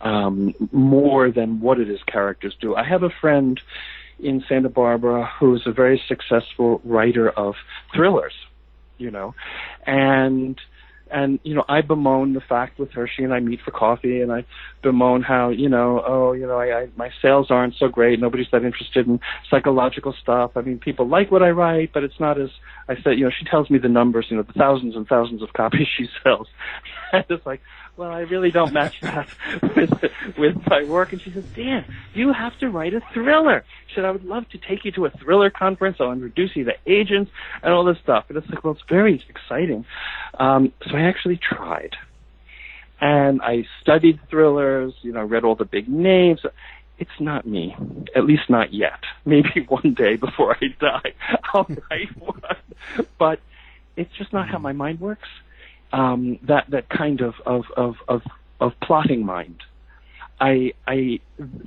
um, 0.00 0.54
more 0.72 1.30
than 1.30 1.60
what 1.60 1.80
it 1.80 1.90
is 1.90 2.00
characters 2.06 2.54
do. 2.60 2.74
I 2.74 2.84
have 2.84 3.02
a 3.02 3.10
friend 3.20 3.60
in 4.20 4.44
Santa 4.48 4.68
Barbara 4.68 5.28
who's 5.38 5.62
a 5.66 5.72
very 5.72 6.00
successful 6.08 6.80
writer 6.84 7.30
of 7.30 7.54
thrillers, 7.94 8.34
you 8.98 9.10
know, 9.10 9.34
and 9.86 10.60
and 11.12 11.38
you 11.42 11.54
know 11.54 11.64
I 11.68 11.80
bemoan 11.80 12.34
the 12.34 12.40
fact 12.40 12.78
with 12.78 12.92
her. 12.92 13.08
She 13.08 13.22
and 13.22 13.32
I 13.32 13.40
meet 13.40 13.60
for 13.64 13.70
coffee, 13.70 14.20
and 14.20 14.32
I 14.32 14.44
bemoan 14.82 15.22
how 15.22 15.50
you 15.50 15.68
know 15.68 16.02
oh 16.06 16.32
you 16.32 16.46
know 16.46 16.58
I, 16.58 16.82
I 16.82 16.88
my 16.96 17.10
sales 17.22 17.48
aren't 17.50 17.74
so 17.78 17.88
great. 17.88 18.20
Nobody's 18.20 18.46
that 18.52 18.64
interested 18.64 19.06
in 19.06 19.20
psychological 19.50 20.14
stuff. 20.20 20.52
I 20.56 20.62
mean 20.62 20.78
people 20.78 21.08
like 21.08 21.30
what 21.30 21.42
I 21.42 21.50
write, 21.50 21.92
but 21.92 22.04
it's 22.04 22.20
not 22.20 22.40
as 22.40 22.50
I 22.88 22.94
said. 23.02 23.18
You 23.18 23.24
know 23.24 23.30
she 23.36 23.44
tells 23.50 23.70
me 23.70 23.78
the 23.78 23.88
numbers. 23.88 24.26
You 24.30 24.36
know 24.36 24.42
the 24.42 24.52
thousands 24.52 24.96
and 24.96 25.06
thousands 25.06 25.42
of 25.42 25.52
copies 25.54 25.86
she 25.96 26.06
sells. 26.22 26.48
and 27.12 27.24
it's 27.30 27.46
like 27.46 27.60
well, 27.98 28.12
I 28.12 28.20
really 28.20 28.52
don't 28.52 28.72
match 28.72 28.98
that 29.02 29.28
with 29.74 29.90
with 30.38 30.56
my 30.68 30.84
work. 30.84 31.12
And 31.12 31.20
she 31.20 31.32
says, 31.32 31.44
Dan, 31.54 31.84
you 32.14 32.32
have 32.32 32.56
to 32.60 32.70
write 32.70 32.94
a 32.94 33.00
thriller. 33.12 33.64
She 33.88 33.96
said, 33.96 34.04
I 34.04 34.12
would 34.12 34.24
love 34.24 34.48
to 34.50 34.58
take 34.58 34.84
you 34.84 34.92
to 34.92 35.06
a 35.06 35.10
thriller 35.10 35.50
conference. 35.50 35.96
I'll 36.00 36.12
introduce 36.12 36.54
you 36.54 36.64
to 36.64 36.74
agents 36.86 37.30
and 37.62 37.74
all 37.74 37.84
this 37.84 37.98
stuff. 38.02 38.26
And 38.28 38.38
it's 38.38 38.48
like, 38.48 38.62
well, 38.62 38.74
it's 38.74 38.82
very 38.88 39.22
exciting. 39.28 39.84
Um, 40.38 40.72
so 40.86 40.96
I 40.96 41.02
actually 41.02 41.38
tried. 41.38 41.96
And 43.00 43.42
I 43.42 43.64
studied 43.80 44.20
thrillers, 44.30 44.94
you 45.02 45.12
know, 45.12 45.24
read 45.24 45.44
all 45.44 45.56
the 45.56 45.64
big 45.64 45.88
names. 45.88 46.40
It's 46.98 47.10
not 47.20 47.46
me, 47.46 47.76
at 48.16 48.24
least 48.24 48.48
not 48.48 48.72
yet. 48.72 49.00
Maybe 49.24 49.66
one 49.68 49.94
day 49.94 50.16
before 50.16 50.56
I 50.60 50.66
die, 50.80 51.14
I'll 51.52 51.66
write 51.90 52.16
one. 52.16 52.40
But 53.18 53.40
it's 53.96 54.12
just 54.16 54.32
not 54.32 54.48
how 54.48 54.58
my 54.58 54.72
mind 54.72 55.00
works 55.00 55.28
um, 55.92 56.38
that 56.46 56.70
that 56.70 56.88
kind 56.88 57.20
of 57.20 57.34
of, 57.46 57.64
of 57.76 57.94
of 58.08 58.22
of 58.60 58.72
plotting 58.82 59.24
mind. 59.24 59.62
I 60.40 60.72
I 60.86 61.20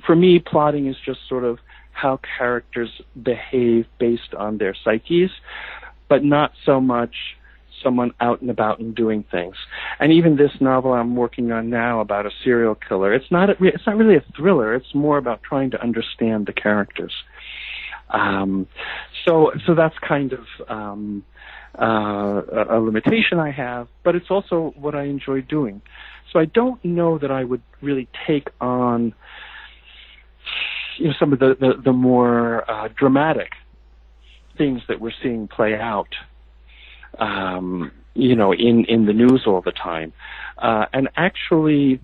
for 0.06 0.16
me, 0.16 0.38
plotting 0.38 0.86
is 0.86 0.96
just 1.04 1.20
sort 1.28 1.44
of 1.44 1.58
how 1.92 2.20
characters 2.38 2.90
behave 3.22 3.86
based 3.98 4.34
on 4.36 4.58
their 4.58 4.74
psyches, 4.84 5.30
but 6.08 6.24
not 6.24 6.52
so 6.64 6.80
much 6.80 7.14
someone 7.82 8.12
out 8.20 8.40
and 8.40 8.50
about 8.50 8.78
and 8.78 8.94
doing 8.94 9.24
things. 9.30 9.56
And 9.98 10.12
even 10.12 10.36
this 10.36 10.52
novel 10.60 10.92
I'm 10.92 11.16
working 11.16 11.52
on 11.52 11.68
now 11.68 12.00
about 12.00 12.26
a 12.26 12.30
serial 12.44 12.76
killer, 12.76 13.12
it's 13.12 13.30
not 13.30 13.50
a, 13.50 13.56
it's 13.60 13.86
not 13.86 13.96
really 13.96 14.16
a 14.16 14.24
thriller. 14.36 14.74
It's 14.74 14.94
more 14.94 15.18
about 15.18 15.42
trying 15.42 15.70
to 15.72 15.82
understand 15.82 16.46
the 16.46 16.52
characters. 16.52 17.12
Um, 18.10 18.66
so 19.24 19.52
so 19.66 19.74
that's 19.74 19.96
kind 20.06 20.32
of 20.32 20.44
um, 20.68 21.24
uh, 21.78 22.42
a 22.68 22.78
limitation 22.80 23.38
I 23.38 23.50
have, 23.50 23.88
but 24.02 24.14
it's 24.14 24.30
also 24.30 24.74
what 24.76 24.94
I 24.94 25.04
enjoy 25.04 25.40
doing. 25.42 25.80
So 26.32 26.38
I 26.38 26.44
don't 26.46 26.82
know 26.84 27.18
that 27.18 27.30
I 27.30 27.44
would 27.44 27.62
really 27.80 28.08
take 28.26 28.48
on 28.60 29.14
you 30.98 31.08
know 31.08 31.14
some 31.18 31.32
of 31.32 31.38
the 31.38 31.56
the, 31.58 31.74
the 31.82 31.92
more 31.92 32.70
uh, 32.70 32.88
dramatic 32.94 33.52
things 34.58 34.82
that 34.88 35.00
we're 35.00 35.12
seeing 35.22 35.48
play 35.48 35.74
out. 35.74 36.14
Um, 37.18 37.92
you 38.14 38.36
know, 38.36 38.52
in 38.52 38.84
in 38.86 39.06
the 39.06 39.12
news 39.12 39.42
all 39.46 39.62
the 39.62 39.72
time, 39.72 40.12
uh, 40.58 40.86
and 40.92 41.08
actually, 41.16 42.00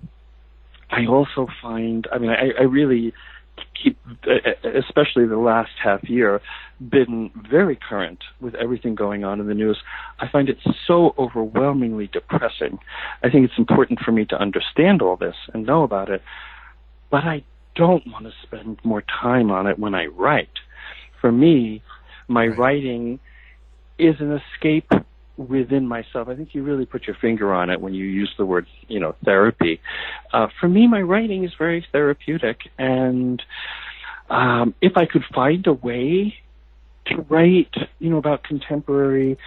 I 0.89 1.05
also 1.05 1.47
find. 1.61 2.07
I 2.11 2.17
mean, 2.17 2.31
I, 2.31 2.51
I 2.59 2.63
really 2.63 3.13
keep, 3.81 3.97
uh, 4.27 4.31
uh, 4.31 4.69
especially 4.77 5.25
the 5.25 5.37
last 5.37 5.71
half 5.83 6.03
year, 6.09 6.41
been 6.79 7.31
very 7.49 7.77
current 7.77 8.19
with 8.39 8.55
everything 8.55 8.95
going 8.95 9.23
on 9.23 9.39
in 9.39 9.47
the 9.47 9.53
news. 9.53 9.77
I 10.19 10.27
find 10.29 10.49
it 10.49 10.57
so 10.87 11.13
overwhelmingly 11.17 12.07
depressing. 12.07 12.79
I 13.23 13.29
think 13.29 13.45
it's 13.45 13.57
important 13.57 13.99
for 13.99 14.11
me 14.11 14.25
to 14.25 14.35
understand 14.35 15.01
all 15.01 15.15
this 15.15 15.35
and 15.53 15.65
know 15.65 15.83
about 15.83 16.09
it, 16.09 16.21
but 17.09 17.23
I 17.23 17.43
don't 17.75 18.05
want 18.07 18.25
to 18.25 18.31
spend 18.43 18.79
more 18.83 19.01
time 19.01 19.51
on 19.51 19.67
it 19.67 19.79
when 19.79 19.95
I 19.95 20.07
write. 20.07 20.49
For 21.21 21.31
me, 21.31 21.81
my 22.27 22.47
right. 22.47 22.57
writing 22.57 23.19
is 23.97 24.15
an 24.19 24.39
escape 24.55 24.91
within 25.39 25.87
myself. 25.87 26.27
I 26.27 26.35
think 26.35 26.53
you 26.53 26.63
really 26.63 26.85
put 26.85 27.07
your 27.07 27.15
finger 27.15 27.53
on 27.53 27.69
it 27.69 27.79
when 27.79 27.93
you 27.93 28.03
use 28.03 28.33
the 28.37 28.45
word, 28.45 28.67
you 28.87 28.99
know, 28.99 29.15
therapy. 29.23 29.79
Uh, 30.33 30.47
for 30.59 30.67
me, 30.67 30.85
my 30.85 31.01
writing 31.01 31.45
is 31.45 31.51
very 31.57 31.85
therapeutic, 31.91 32.59
and 32.77 33.41
um, 34.29 34.75
if 34.81 34.97
I 34.97 35.05
could 35.05 35.23
find 35.33 35.65
a 35.65 35.73
way 35.73 36.35
to 37.07 37.21
write, 37.29 37.73
you 37.99 38.09
know, 38.09 38.17
about 38.17 38.43
contemporary 38.43 39.37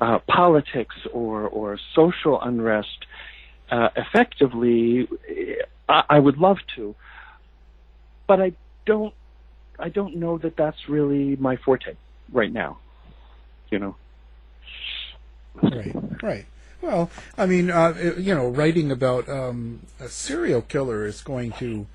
uh, 0.00 0.18
politics 0.26 0.96
or 1.12 1.42
or 1.42 1.78
social 1.94 2.40
unrest 2.42 3.06
uh, 3.70 3.88
effectively, 3.96 5.08
I, 5.88 6.02
I 6.10 6.18
would 6.18 6.38
love 6.38 6.58
to, 6.74 6.94
but 8.26 8.40
I 8.40 8.52
don't. 8.84 9.14
I 9.78 9.90
don't 9.90 10.16
know 10.16 10.38
that 10.38 10.56
that's 10.56 10.88
really 10.88 11.36
my 11.36 11.56
forte 11.56 11.94
right 12.32 12.52
now. 12.52 12.78
You 13.70 13.78
know. 13.78 13.96
Right, 15.62 15.96
right. 16.22 16.46
Well, 16.82 17.10
I 17.36 17.46
mean, 17.46 17.70
uh, 17.70 17.94
you 18.18 18.34
know, 18.34 18.48
writing 18.48 18.90
about 18.90 19.28
um, 19.28 19.80
a 19.98 20.08
serial 20.08 20.62
killer 20.62 21.06
is 21.06 21.22
going 21.22 21.52
to 21.52 21.86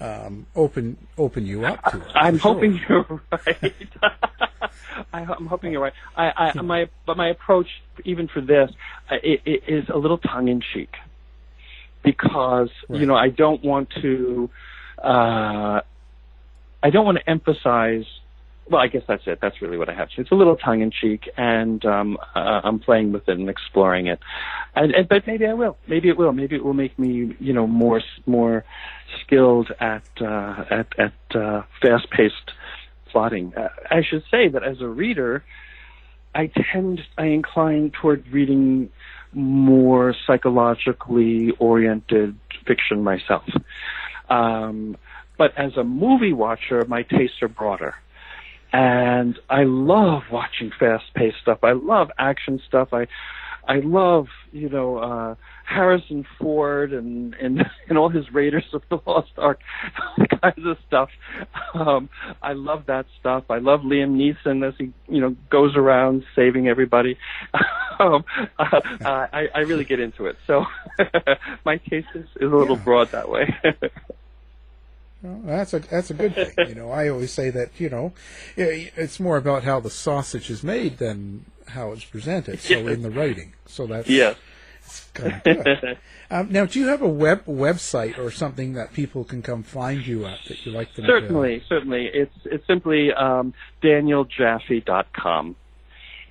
um, 0.00 0.46
open 0.56 0.96
open 1.18 1.46
you 1.46 1.64
up 1.64 1.82
to 1.90 1.98
it. 1.98 2.06
I'm 2.14 2.38
hoping 2.38 2.80
you're 2.88 3.20
right. 3.30 3.74
I, 5.12 5.22
am 5.22 5.46
hoping 5.46 5.72
you're 5.72 5.82
right. 5.82 5.92
I, 6.16 6.52
I, 6.54 6.62
my, 6.62 6.88
but 7.06 7.16
my 7.16 7.28
approach, 7.28 7.68
even 8.04 8.28
for 8.28 8.40
this, 8.40 8.70
uh, 9.10 9.16
it, 9.22 9.42
it 9.44 9.62
is 9.68 9.88
a 9.88 9.96
little 9.96 10.18
tongue 10.18 10.48
in 10.48 10.62
cheek, 10.72 10.94
because 12.02 12.70
right. 12.88 13.00
you 13.00 13.06
know 13.06 13.16
I 13.16 13.28
don't 13.28 13.62
want 13.64 13.90
to, 14.00 14.48
uh, 14.98 15.80
I 16.82 16.90
don't 16.90 17.04
want 17.04 17.18
to 17.18 17.28
emphasize 17.28 18.04
well, 18.68 18.80
I 18.80 18.86
guess 18.86 19.02
that's 19.08 19.22
it. 19.26 19.40
That's 19.42 19.60
really 19.60 19.76
what 19.76 19.88
I 19.88 19.94
have. 19.94 20.08
So 20.14 20.22
it's 20.22 20.30
a 20.30 20.36
little 20.36 20.56
tongue 20.56 20.80
in 20.80 20.90
cheek, 20.90 21.28
and 21.36 21.84
um, 21.84 22.18
uh, 22.34 22.60
I'm 22.62 22.78
playing 22.78 23.12
with 23.12 23.28
it 23.28 23.36
and 23.38 23.48
exploring 23.48 24.06
it. 24.06 24.20
And, 24.74 24.94
and 24.94 25.08
but 25.08 25.26
maybe 25.26 25.46
I 25.46 25.54
will. 25.54 25.76
Maybe 25.88 26.08
it 26.08 26.16
will. 26.16 26.32
Maybe 26.32 26.56
it 26.56 26.64
will 26.64 26.74
make 26.74 26.98
me, 26.98 27.36
you 27.40 27.52
know, 27.52 27.66
more 27.66 28.00
more 28.26 28.64
skilled 29.24 29.72
at 29.80 30.04
uh, 30.20 30.64
at 30.70 30.86
at 30.98 31.36
uh, 31.36 31.62
fast 31.82 32.10
paced 32.10 32.52
plotting. 33.10 33.52
Uh, 33.56 33.68
I 33.90 34.02
should 34.08 34.22
say 34.30 34.48
that 34.48 34.62
as 34.62 34.80
a 34.80 34.86
reader, 34.86 35.44
I 36.34 36.50
tend 36.72 37.00
I 37.18 37.26
incline 37.26 37.90
toward 37.90 38.28
reading 38.28 38.90
more 39.32 40.14
psychologically 40.26 41.52
oriented 41.58 42.36
fiction 42.66 43.02
myself. 43.02 43.48
Um, 44.28 44.96
but 45.36 45.56
as 45.56 45.76
a 45.76 45.82
movie 45.82 46.32
watcher, 46.32 46.84
my 46.86 47.02
tastes 47.02 47.42
are 47.42 47.48
broader 47.48 47.94
and 48.72 49.38
I 49.48 49.64
love 49.64 50.22
watching 50.30 50.70
fast-paced 50.78 51.38
stuff. 51.42 51.58
I 51.62 51.72
love 51.72 52.10
action 52.18 52.60
stuff. 52.66 52.92
I 52.92 53.06
I 53.66 53.80
love 53.80 54.26
you 54.52 54.68
know 54.68 54.98
uh, 54.98 55.34
Harrison 55.64 56.26
Ford 56.38 56.92
and 56.92 57.34
and 57.34 57.64
and 57.88 57.98
all 57.98 58.08
his 58.08 58.32
Raiders 58.32 58.64
of 58.72 58.82
the 58.88 58.98
Lost 59.06 59.32
Ark 59.38 59.60
kinds 60.42 60.66
of 60.66 60.76
stuff. 60.86 61.10
Um, 61.74 62.08
I 62.42 62.54
love 62.54 62.86
that 62.86 63.06
stuff. 63.18 63.44
I 63.50 63.58
love 63.58 63.80
Liam 63.80 64.16
Neeson 64.16 64.66
as 64.66 64.74
he 64.78 64.92
you 65.08 65.20
know 65.20 65.36
goes 65.50 65.76
around 65.76 66.24
saving 66.34 66.68
everybody. 66.68 67.18
um, 68.00 68.24
uh, 68.58 68.80
I 69.04 69.48
I 69.54 69.60
really 69.60 69.84
get 69.84 70.00
into 70.00 70.26
it. 70.26 70.36
So 70.46 70.64
my 71.64 71.76
taste 71.76 72.08
is, 72.14 72.26
is 72.36 72.52
a 72.52 72.56
little 72.56 72.76
yeah. 72.76 72.84
broad 72.84 73.12
that 73.12 73.28
way. 73.28 73.54
Well, 75.22 75.40
that's 75.44 75.74
a 75.74 75.80
that's 75.80 76.10
a 76.10 76.14
good 76.14 76.34
thing. 76.34 76.68
You 76.68 76.74
know, 76.74 76.90
I 76.90 77.08
always 77.08 77.32
say 77.32 77.50
that 77.50 77.78
you 77.78 77.90
know, 77.90 78.12
it's 78.56 79.20
more 79.20 79.36
about 79.36 79.64
how 79.64 79.80
the 79.80 79.90
sausage 79.90 80.50
is 80.50 80.62
made 80.62 80.98
than 80.98 81.44
how 81.68 81.92
it's 81.92 82.04
presented. 82.04 82.60
So 82.60 82.86
in 82.86 83.02
the 83.02 83.10
writing, 83.10 83.54
so 83.66 83.86
that's 83.86 84.08
yeah. 84.08 84.34
Kind 85.14 85.34
of 85.34 85.42
good. 85.64 85.98
um, 86.30 86.50
now, 86.50 86.64
do 86.64 86.80
you 86.80 86.88
have 86.88 87.02
a 87.02 87.08
web 87.08 87.44
website 87.44 88.18
or 88.18 88.30
something 88.30 88.72
that 88.72 88.92
people 88.92 89.24
can 89.24 89.40
come 89.42 89.62
find 89.62 90.04
you 90.04 90.26
at 90.26 90.38
that 90.48 90.64
you 90.66 90.72
like 90.72 90.94
them? 90.94 91.04
Certainly, 91.06 91.60
to... 91.60 91.66
certainly. 91.66 92.10
It's 92.12 92.34
it's 92.44 92.66
simply 92.66 93.12
um, 93.12 93.54
danieljaffe.com 93.82 95.56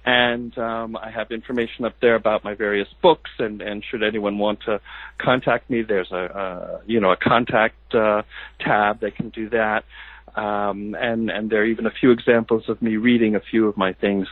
and 0.06 0.58
um, 0.58 0.96
I 0.96 1.12
have 1.12 1.32
information 1.32 1.86
up 1.86 1.96
there 2.02 2.16
about 2.16 2.44
my 2.44 2.54
various 2.54 2.88
books. 3.02 3.30
And, 3.40 3.62
and 3.62 3.84
should 3.84 4.04
anyone 4.04 4.38
want 4.38 4.62
to 4.62 4.82
contact 5.18 5.70
me, 5.70 5.82
there's 5.82 6.12
a, 6.12 6.82
you 6.86 7.00
know 7.00 7.12
a 7.12 7.18
contact 7.18 7.94
uh, 7.94 8.24
tab. 8.60 9.00
They 9.00 9.12
can 9.12 9.30
do 9.30 9.50
that. 9.50 9.84
Um, 10.36 10.96
and 10.96 11.30
and 11.30 11.50
there 11.50 11.62
are 11.62 11.66
even 11.66 11.86
a 11.86 11.92
few 11.92 12.12
examples 12.12 12.70
of 12.70 12.82
me 12.82 12.98
reading 12.98 13.36
a 13.36 13.40
few 13.40 13.68
of 13.68 13.76
my 13.78 13.94
things 13.94 14.28